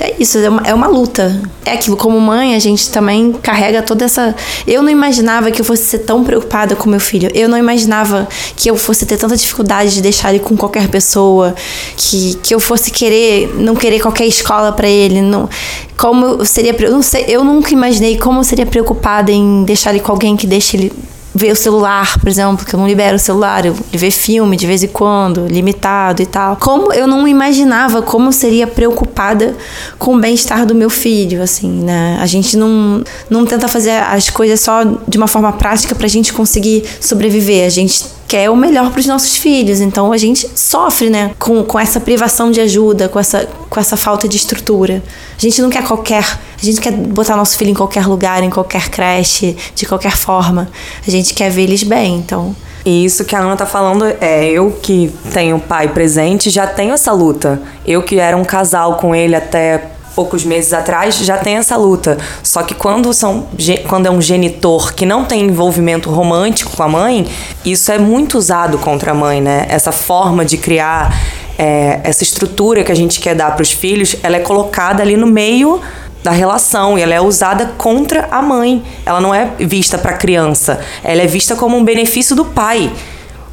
É 0.00 0.14
isso, 0.18 0.38
é 0.38 0.48
uma, 0.48 0.62
é 0.62 0.74
uma 0.74 0.86
luta. 0.88 1.40
É 1.64 1.72
aquilo, 1.72 1.96
como 1.96 2.20
mãe, 2.20 2.54
a 2.54 2.58
gente 2.58 2.90
também 2.90 3.32
carrega 3.32 3.80
toda 3.82 4.04
essa. 4.04 4.34
Eu 4.66 4.82
não 4.82 4.90
imaginava 4.90 5.50
que 5.50 5.60
eu 5.60 5.64
fosse 5.64 5.84
ser 5.84 6.00
tão 6.00 6.24
preocupada 6.24 6.74
com 6.74 6.90
meu 6.90 6.98
filho. 6.98 7.30
Eu 7.32 7.48
não 7.48 7.56
imaginava 7.56 8.28
que 8.56 8.68
eu 8.68 8.76
fosse 8.76 9.06
ter 9.06 9.16
tanta 9.16 9.36
dificuldade 9.36 9.94
de 9.94 10.02
deixar 10.02 10.30
ele 10.30 10.40
com 10.40 10.56
qualquer 10.56 10.88
pessoa, 10.88 11.54
que, 11.96 12.34
que 12.42 12.54
eu 12.54 12.58
fosse 12.58 12.90
querer, 12.90 13.54
não 13.56 13.74
querer 13.76 14.00
qualquer 14.00 14.26
escola 14.26 14.72
para 14.72 14.88
ele. 14.88 15.22
Não, 15.22 15.48
como 15.96 16.26
eu 16.26 16.44
seria. 16.44 16.74
Eu, 16.78 16.90
não 16.90 17.02
sei, 17.02 17.26
eu 17.28 17.44
nunca 17.44 17.72
imaginei 17.72 18.18
como 18.18 18.40
eu 18.40 18.44
seria 18.44 18.66
preocupada 18.66 19.30
em 19.30 19.64
deixar 19.64 19.90
ele 19.90 20.00
com 20.00 20.10
alguém 20.10 20.36
que 20.36 20.46
deixe 20.46 20.76
ele 20.76 20.92
ver 21.34 21.50
o 21.50 21.56
celular, 21.56 22.18
por 22.20 22.28
exemplo, 22.28 22.64
que 22.64 22.74
eu 22.74 22.78
não 22.78 22.86
libero 22.86 23.16
o 23.16 23.18
celular, 23.18 23.66
eu 23.66 23.74
ver 23.92 24.10
filme 24.10 24.56
de 24.56 24.66
vez 24.66 24.82
em 24.82 24.88
quando, 24.88 25.46
limitado 25.46 26.22
e 26.22 26.26
tal. 26.26 26.56
Como 26.56 26.92
eu 26.92 27.06
não 27.06 27.26
imaginava 27.26 28.02
como 28.02 28.28
eu 28.28 28.32
seria 28.32 28.66
preocupada 28.66 29.56
com 29.98 30.14
o 30.14 30.20
bem-estar 30.20 30.64
do 30.64 30.74
meu 30.74 30.88
filho, 30.88 31.42
assim, 31.42 31.70
né? 31.82 32.18
A 32.20 32.26
gente 32.26 32.56
não, 32.56 33.02
não 33.28 33.44
tenta 33.44 33.66
fazer 33.66 33.90
as 33.90 34.30
coisas 34.30 34.60
só 34.60 34.84
de 34.84 35.18
uma 35.18 35.26
forma 35.26 35.52
prática 35.52 35.94
pra 35.94 36.06
gente 36.06 36.32
conseguir 36.32 36.84
sobreviver. 37.00 37.66
A 37.66 37.70
gente 37.70 38.04
quer 38.28 38.50
o 38.50 38.56
melhor 38.56 38.90
para 38.90 39.00
os 39.00 39.06
nossos 39.06 39.36
filhos. 39.36 39.80
Então 39.80 40.12
a 40.12 40.16
gente 40.16 40.48
sofre, 40.54 41.10
né, 41.10 41.32
com, 41.38 41.62
com 41.62 41.78
essa 41.78 42.00
privação 42.00 42.50
de 42.50 42.60
ajuda, 42.60 43.08
com 43.08 43.18
essa, 43.18 43.48
com 43.68 43.80
essa 43.80 43.96
falta 43.96 44.26
de 44.28 44.36
estrutura. 44.36 45.02
A 45.36 45.40
gente 45.40 45.60
não 45.62 45.70
quer 45.70 45.84
qualquer. 45.84 46.24
A 46.64 46.66
gente 46.66 46.80
quer 46.80 46.92
botar 46.92 47.36
nosso 47.36 47.58
filho 47.58 47.72
em 47.72 47.74
qualquer 47.74 48.06
lugar, 48.06 48.42
em 48.42 48.48
qualquer 48.48 48.88
creche, 48.88 49.54
de 49.74 49.84
qualquer 49.84 50.16
forma. 50.16 50.66
A 51.06 51.10
gente 51.10 51.34
quer 51.34 51.50
ver 51.50 51.64
eles 51.64 51.82
bem. 51.82 52.16
Então. 52.16 52.56
E 52.86 53.04
isso 53.04 53.22
que 53.22 53.36
a 53.36 53.40
Ana 53.40 53.54
tá 53.54 53.66
falando 53.66 54.06
é 54.18 54.46
eu 54.46 54.70
que 54.82 55.12
tenho 55.30 55.60
pai 55.60 55.88
presente 55.88 56.48
já 56.48 56.66
tenho 56.66 56.94
essa 56.94 57.12
luta. 57.12 57.60
Eu 57.86 58.02
que 58.02 58.18
era 58.18 58.34
um 58.34 58.46
casal 58.46 58.94
com 58.94 59.14
ele 59.14 59.36
até 59.36 59.90
poucos 60.16 60.42
meses 60.42 60.72
atrás 60.72 61.18
já 61.18 61.36
tem 61.36 61.56
essa 61.56 61.76
luta. 61.76 62.16
Só 62.42 62.62
que 62.62 62.72
quando, 62.72 63.12
são, 63.12 63.46
quando 63.86 64.06
é 64.06 64.10
um 64.10 64.22
genitor 64.22 64.94
que 64.94 65.04
não 65.04 65.26
tem 65.26 65.42
envolvimento 65.42 66.08
romântico 66.08 66.74
com 66.74 66.82
a 66.82 66.88
mãe, 66.88 67.26
isso 67.62 67.92
é 67.92 67.98
muito 67.98 68.38
usado 68.38 68.78
contra 68.78 69.10
a 69.10 69.14
mãe, 69.14 69.42
né? 69.42 69.66
Essa 69.68 69.92
forma 69.92 70.46
de 70.46 70.56
criar 70.56 71.14
é, 71.58 72.00
essa 72.04 72.22
estrutura 72.22 72.82
que 72.82 72.90
a 72.90 72.96
gente 72.96 73.20
quer 73.20 73.34
dar 73.34 73.54
para 73.54 73.62
os 73.62 73.70
filhos, 73.70 74.16
ela 74.22 74.36
é 74.36 74.40
colocada 74.40 75.02
ali 75.02 75.14
no 75.14 75.26
meio 75.26 75.78
da 76.24 76.30
relação 76.30 76.98
e 76.98 77.02
ela 77.02 77.14
é 77.14 77.20
usada 77.20 77.66
contra 77.78 78.26
a 78.30 78.42
mãe. 78.42 78.82
Ela 79.06 79.20
não 79.20 79.32
é 79.32 79.52
vista 79.60 79.98
para 79.98 80.12
a 80.12 80.16
criança, 80.16 80.80
ela 81.04 81.22
é 81.22 81.26
vista 81.26 81.54
como 81.54 81.76
um 81.76 81.84
benefício 81.84 82.34
do 82.34 82.46
pai 82.46 82.90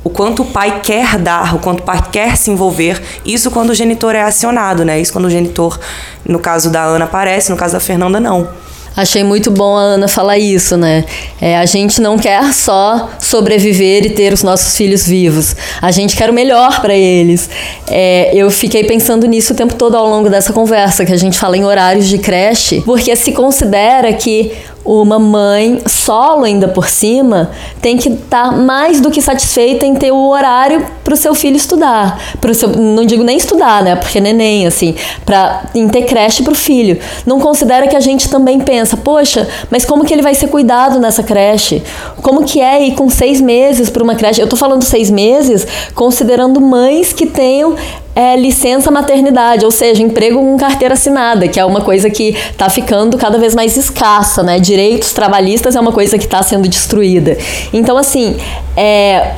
o 0.03 0.09
quanto 0.09 0.41
o 0.41 0.45
pai 0.45 0.81
quer 0.81 1.19
dar, 1.19 1.53
o 1.53 1.59
quanto 1.59 1.81
o 1.81 1.83
pai 1.83 2.01
quer 2.11 2.35
se 2.35 2.49
envolver. 2.49 2.99
Isso 3.23 3.51
quando 3.51 3.69
o 3.69 3.75
genitor 3.75 4.15
é 4.15 4.23
acionado, 4.23 4.83
né? 4.83 4.99
Isso 4.99 5.13
quando 5.13 5.25
o 5.25 5.29
genitor, 5.29 5.79
no 6.25 6.39
caso 6.39 6.71
da 6.71 6.81
Ana, 6.81 7.05
aparece, 7.05 7.51
no 7.51 7.55
caso 7.55 7.73
da 7.73 7.79
Fernanda, 7.79 8.19
não. 8.19 8.49
Achei 8.95 9.23
muito 9.23 9.49
bom 9.49 9.77
a 9.77 9.81
Ana 9.81 10.07
falar 10.07 10.37
isso, 10.37 10.75
né? 10.75 11.05
É, 11.39 11.57
a 11.57 11.65
gente 11.65 12.01
não 12.01 12.17
quer 12.17 12.53
só 12.53 13.09
sobreviver 13.19 14.05
e 14.05 14.09
ter 14.09 14.33
os 14.33 14.43
nossos 14.43 14.75
filhos 14.75 15.07
vivos. 15.07 15.55
A 15.81 15.91
gente 15.91 16.15
quer 16.15 16.29
o 16.29 16.33
melhor 16.33 16.81
para 16.81 16.93
eles. 16.93 17.49
É, 17.87 18.31
eu 18.35 18.51
fiquei 18.51 18.83
pensando 18.83 19.25
nisso 19.27 19.53
o 19.53 19.55
tempo 19.55 19.75
todo 19.75 19.95
ao 19.95 20.07
longo 20.09 20.29
dessa 20.29 20.51
conversa, 20.51 21.05
que 21.05 21.13
a 21.13 21.17
gente 21.17 21.39
fala 21.39 21.55
em 21.55 21.63
horários 21.63 22.07
de 22.07 22.17
creche, 22.17 22.81
porque 22.81 23.15
se 23.15 23.31
considera 23.31 24.11
que 24.13 24.51
uma 24.83 25.19
mãe 25.19 25.81
solo 25.85 26.43
ainda 26.43 26.67
por 26.67 26.87
cima 26.87 27.51
tem 27.81 27.97
que 27.97 28.09
estar 28.09 28.49
tá 28.49 28.51
mais 28.51 28.99
do 28.99 29.11
que 29.11 29.21
satisfeita 29.21 29.85
em 29.85 29.95
ter 29.95 30.11
o 30.11 30.29
horário 30.29 30.85
para 31.03 31.13
o 31.13 31.17
seu 31.17 31.35
filho 31.35 31.55
estudar, 31.55 32.19
pro 32.39 32.53
seu, 32.53 32.69
não 32.69 33.05
digo 33.05 33.23
nem 33.23 33.37
estudar, 33.37 33.83
né, 33.83 33.95
porque 33.95 34.19
neném 34.19 34.65
assim, 34.65 34.95
para 35.25 35.63
ter 35.91 36.03
creche 36.03 36.43
para 36.43 36.53
o 36.53 36.55
filho. 36.55 36.99
Não 37.25 37.39
considera 37.39 37.87
que 37.87 37.95
a 37.95 37.99
gente 37.99 38.29
também 38.29 38.59
pensa, 38.59 38.97
poxa, 38.97 39.47
mas 39.69 39.85
como 39.85 40.05
que 40.05 40.13
ele 40.13 40.21
vai 40.21 40.33
ser 40.33 40.47
cuidado 40.47 40.99
nessa 40.99 41.23
creche? 41.23 41.83
Como 42.21 42.43
que 42.43 42.59
é 42.59 42.83
ir 42.83 42.95
com 42.95 43.09
seis 43.09 43.39
meses 43.39 43.89
para 43.89 44.03
uma 44.03 44.15
creche? 44.15 44.41
Eu 44.41 44.45
estou 44.45 44.57
falando 44.57 44.83
seis 44.83 45.09
meses, 45.09 45.67
considerando 45.93 46.59
mães 46.59 47.13
que 47.13 47.25
tenham 47.25 47.75
é 48.15 48.35
licença 48.35 48.91
maternidade, 48.91 49.63
ou 49.63 49.71
seja, 49.71 50.03
emprego 50.03 50.39
com 50.39 50.57
carteira 50.57 50.95
assinada, 50.95 51.47
que 51.47 51.59
é 51.59 51.65
uma 51.65 51.81
coisa 51.81 52.09
que 52.09 52.29
está 52.29 52.69
ficando 52.69 53.17
cada 53.17 53.37
vez 53.37 53.55
mais 53.55 53.77
escassa, 53.77 54.43
né? 54.43 54.59
Direitos 54.71 55.11
trabalhistas 55.11 55.75
é 55.75 55.79
uma 55.81 55.91
coisa 55.91 56.17
que 56.17 56.23
está 56.23 56.41
sendo 56.41 56.65
destruída. 56.65 57.37
Então, 57.73 57.97
assim, 57.97 58.37
é, 58.77 59.33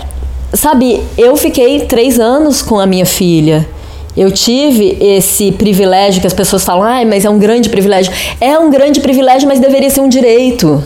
sabe, 0.54 1.02
eu 1.18 1.36
fiquei 1.36 1.80
três 1.88 2.20
anos 2.20 2.62
com 2.62 2.80
a 2.80 2.86
minha 2.86 3.06
filha. 3.06 3.68
Eu 4.16 4.32
tive 4.32 4.96
esse 5.02 5.52
privilégio 5.52 6.22
que 6.22 6.28
as 6.28 6.34
pessoas 6.34 6.64
falam, 6.64 6.84
ai, 6.84 7.04
mas 7.04 7.26
é 7.26 7.30
um 7.32 7.40
grande 7.40 7.68
privilégio. 7.68 8.14
É 8.40 8.60
um 8.60 8.70
grande 8.70 9.00
privilégio, 9.00 9.48
mas 9.48 9.60
deveria 9.60 9.90
ser 9.90 10.02
um 10.02 10.08
direito 10.08 10.84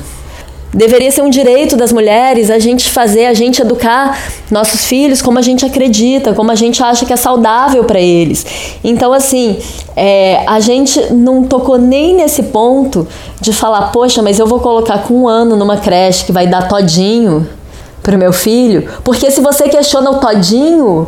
deveria 0.77 1.09
ser 1.09 1.23
um 1.23 1.29
direito 1.29 1.75
das 1.75 1.91
mulheres 1.91 2.51
a 2.51 2.59
gente 2.59 2.87
fazer, 2.89 3.25
a 3.25 3.33
gente 3.33 3.59
educar 3.59 4.17
nossos 4.51 4.85
filhos 4.85 5.23
como 5.23 5.39
a 5.39 5.41
gente 5.41 5.65
acredita, 5.65 6.35
como 6.35 6.51
a 6.51 6.55
gente 6.55 6.83
acha 6.83 7.03
que 7.03 7.11
é 7.11 7.15
saudável 7.15 7.83
para 7.83 7.99
eles. 7.99 8.45
Então, 8.83 9.11
assim, 9.11 9.57
é, 9.95 10.43
a 10.45 10.59
gente 10.59 11.11
não 11.11 11.43
tocou 11.43 11.79
nem 11.79 12.15
nesse 12.15 12.43
ponto 12.43 13.07
de 13.41 13.51
falar, 13.51 13.91
poxa, 13.91 14.21
mas 14.21 14.37
eu 14.37 14.45
vou 14.45 14.59
colocar 14.59 14.99
com 14.99 15.23
um 15.23 15.27
ano 15.27 15.55
numa 15.55 15.77
creche 15.77 16.23
que 16.23 16.31
vai 16.31 16.45
dar 16.45 16.67
todinho 16.67 17.49
pro 18.03 18.15
meu 18.15 18.31
filho, 18.31 18.87
porque 19.03 19.31
se 19.31 19.41
você 19.41 19.67
questiona 19.67 20.11
o 20.11 20.19
todinho, 20.19 21.07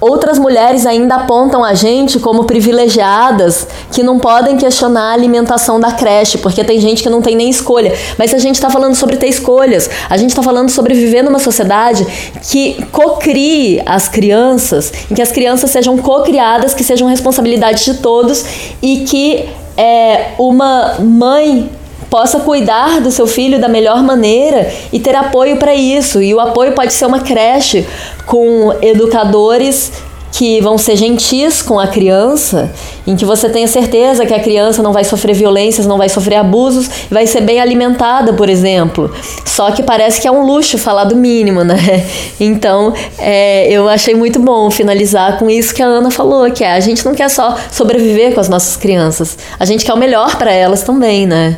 Outras 0.00 0.38
mulheres 0.38 0.84
ainda 0.84 1.14
apontam 1.14 1.64
a 1.64 1.72
gente 1.72 2.18
como 2.18 2.44
privilegiadas 2.44 3.66
que 3.90 4.02
não 4.02 4.18
podem 4.18 4.56
questionar 4.58 5.10
a 5.10 5.12
alimentação 5.14 5.80
da 5.80 5.92
creche, 5.92 6.38
porque 6.38 6.62
tem 6.62 6.78
gente 6.78 7.02
que 7.02 7.08
não 7.08 7.22
tem 7.22 7.34
nem 7.34 7.48
escolha. 7.48 7.94
Mas 8.18 8.34
a 8.34 8.38
gente 8.38 8.56
está 8.56 8.68
falando 8.68 8.94
sobre 8.94 9.16
ter 9.16 9.28
escolhas, 9.28 9.88
a 10.08 10.16
gente 10.16 10.30
está 10.30 10.42
falando 10.42 10.68
sobre 10.68 10.92
viver 10.92 11.22
numa 11.22 11.38
sociedade 11.38 12.06
que 12.50 12.84
cocrie 12.92 13.82
as 13.86 14.06
crianças, 14.06 14.92
em 15.10 15.14
que 15.14 15.22
as 15.22 15.32
crianças 15.32 15.70
sejam 15.70 15.96
cocriadas, 15.96 16.74
que 16.74 16.84
sejam 16.84 17.08
responsabilidade 17.08 17.84
de 17.84 17.94
todos 17.94 18.44
e 18.82 18.98
que 19.00 19.48
é, 19.76 20.32
uma 20.38 20.96
mãe 21.00 21.70
possa 22.10 22.40
cuidar 22.40 23.00
do 23.00 23.10
seu 23.10 23.26
filho 23.26 23.60
da 23.60 23.68
melhor 23.68 24.02
maneira 24.02 24.72
e 24.92 24.98
ter 25.00 25.14
apoio 25.14 25.56
para 25.56 25.74
isso. 25.74 26.22
E 26.22 26.34
o 26.34 26.40
apoio 26.40 26.72
pode 26.72 26.92
ser 26.92 27.06
uma 27.06 27.20
creche 27.20 27.86
com 28.26 28.74
educadores 28.80 29.92
que 30.36 30.60
vão 30.60 30.76
ser 30.76 30.96
gentis 30.96 31.62
com 31.62 31.80
a 31.80 31.86
criança, 31.86 32.70
em 33.06 33.16
que 33.16 33.24
você 33.24 33.48
tenha 33.48 33.66
certeza 33.66 34.26
que 34.26 34.34
a 34.34 34.40
criança 34.40 34.82
não 34.82 34.92
vai 34.92 35.02
sofrer 35.02 35.34
violências, 35.34 35.86
não 35.86 35.96
vai 35.96 36.10
sofrer 36.10 36.36
abusos, 36.36 36.90
vai 37.10 37.26
ser 37.26 37.40
bem 37.40 37.58
alimentada, 37.58 38.34
por 38.34 38.50
exemplo. 38.50 39.10
Só 39.46 39.70
que 39.70 39.82
parece 39.82 40.20
que 40.20 40.28
é 40.28 40.30
um 40.30 40.44
luxo 40.44 40.76
falar 40.76 41.04
do 41.04 41.16
mínimo, 41.16 41.64
né? 41.64 41.76
Então, 42.38 42.92
é, 43.18 43.66
eu 43.72 43.88
achei 43.88 44.14
muito 44.14 44.38
bom 44.38 44.70
finalizar 44.70 45.38
com 45.38 45.48
isso 45.48 45.74
que 45.74 45.82
a 45.82 45.86
Ana 45.86 46.10
falou, 46.10 46.50
que 46.50 46.62
é, 46.62 46.72
a 46.72 46.80
gente 46.80 47.04
não 47.04 47.14
quer 47.14 47.30
só 47.30 47.56
sobreviver 47.72 48.34
com 48.34 48.40
as 48.40 48.48
nossas 48.48 48.76
crianças, 48.76 49.38
a 49.58 49.64
gente 49.64 49.84
quer 49.84 49.94
o 49.94 49.96
melhor 49.96 50.36
para 50.36 50.52
elas 50.52 50.82
também, 50.82 51.26
né? 51.26 51.56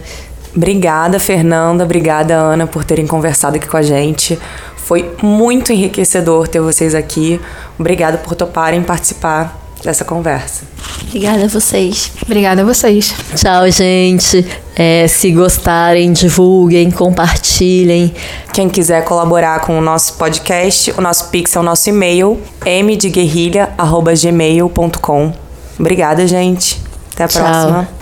Obrigada, 0.55 1.19
Fernanda. 1.19 1.85
Obrigada, 1.85 2.35
Ana, 2.35 2.67
por 2.67 2.85
terem 2.85 3.07
conversado 3.07 3.57
aqui 3.57 3.69
com 3.69 3.77
a 3.77 3.83
gente. 3.83 4.39
Foi 4.77 5.11
muito 5.23 5.73
enriquecedor 5.73 6.49
ter 6.49 6.61
vocês 6.61 6.95
aqui. 6.95 7.41
Obrigada 7.79 8.19
por 8.19 8.35
toparem 8.35 8.83
participar 8.83 9.59
dessa 9.83 10.05
conversa. 10.05 10.65
Obrigada 11.07 11.45
a 11.45 11.49
vocês. 11.49 12.11
Obrigada 12.23 12.63
a 12.63 12.65
vocês. 12.65 13.15
Tchau, 13.37 13.71
gente. 13.71 14.45
É, 14.75 15.07
se 15.07 15.31
gostarem, 15.33 16.13
divulguem, 16.13 16.91
compartilhem. 16.91 18.13
Quem 18.53 18.69
quiser 18.69 19.05
colaborar 19.05 19.61
com 19.61 19.79
o 19.79 19.81
nosso 19.81 20.15
podcast, 20.15 20.93
o 20.97 21.01
nosso 21.01 21.29
pix 21.29 21.55
é 21.55 21.61
o 21.61 21.63
nosso 21.63 21.89
e-mail, 21.89 22.41
mdeguerrilha.gmail.com. 22.65 25.33
Obrigada, 25.79 26.27
gente. 26.27 26.83
Até 27.15 27.23
a 27.25 27.29
Tchau. 27.29 27.43
próxima. 27.43 27.98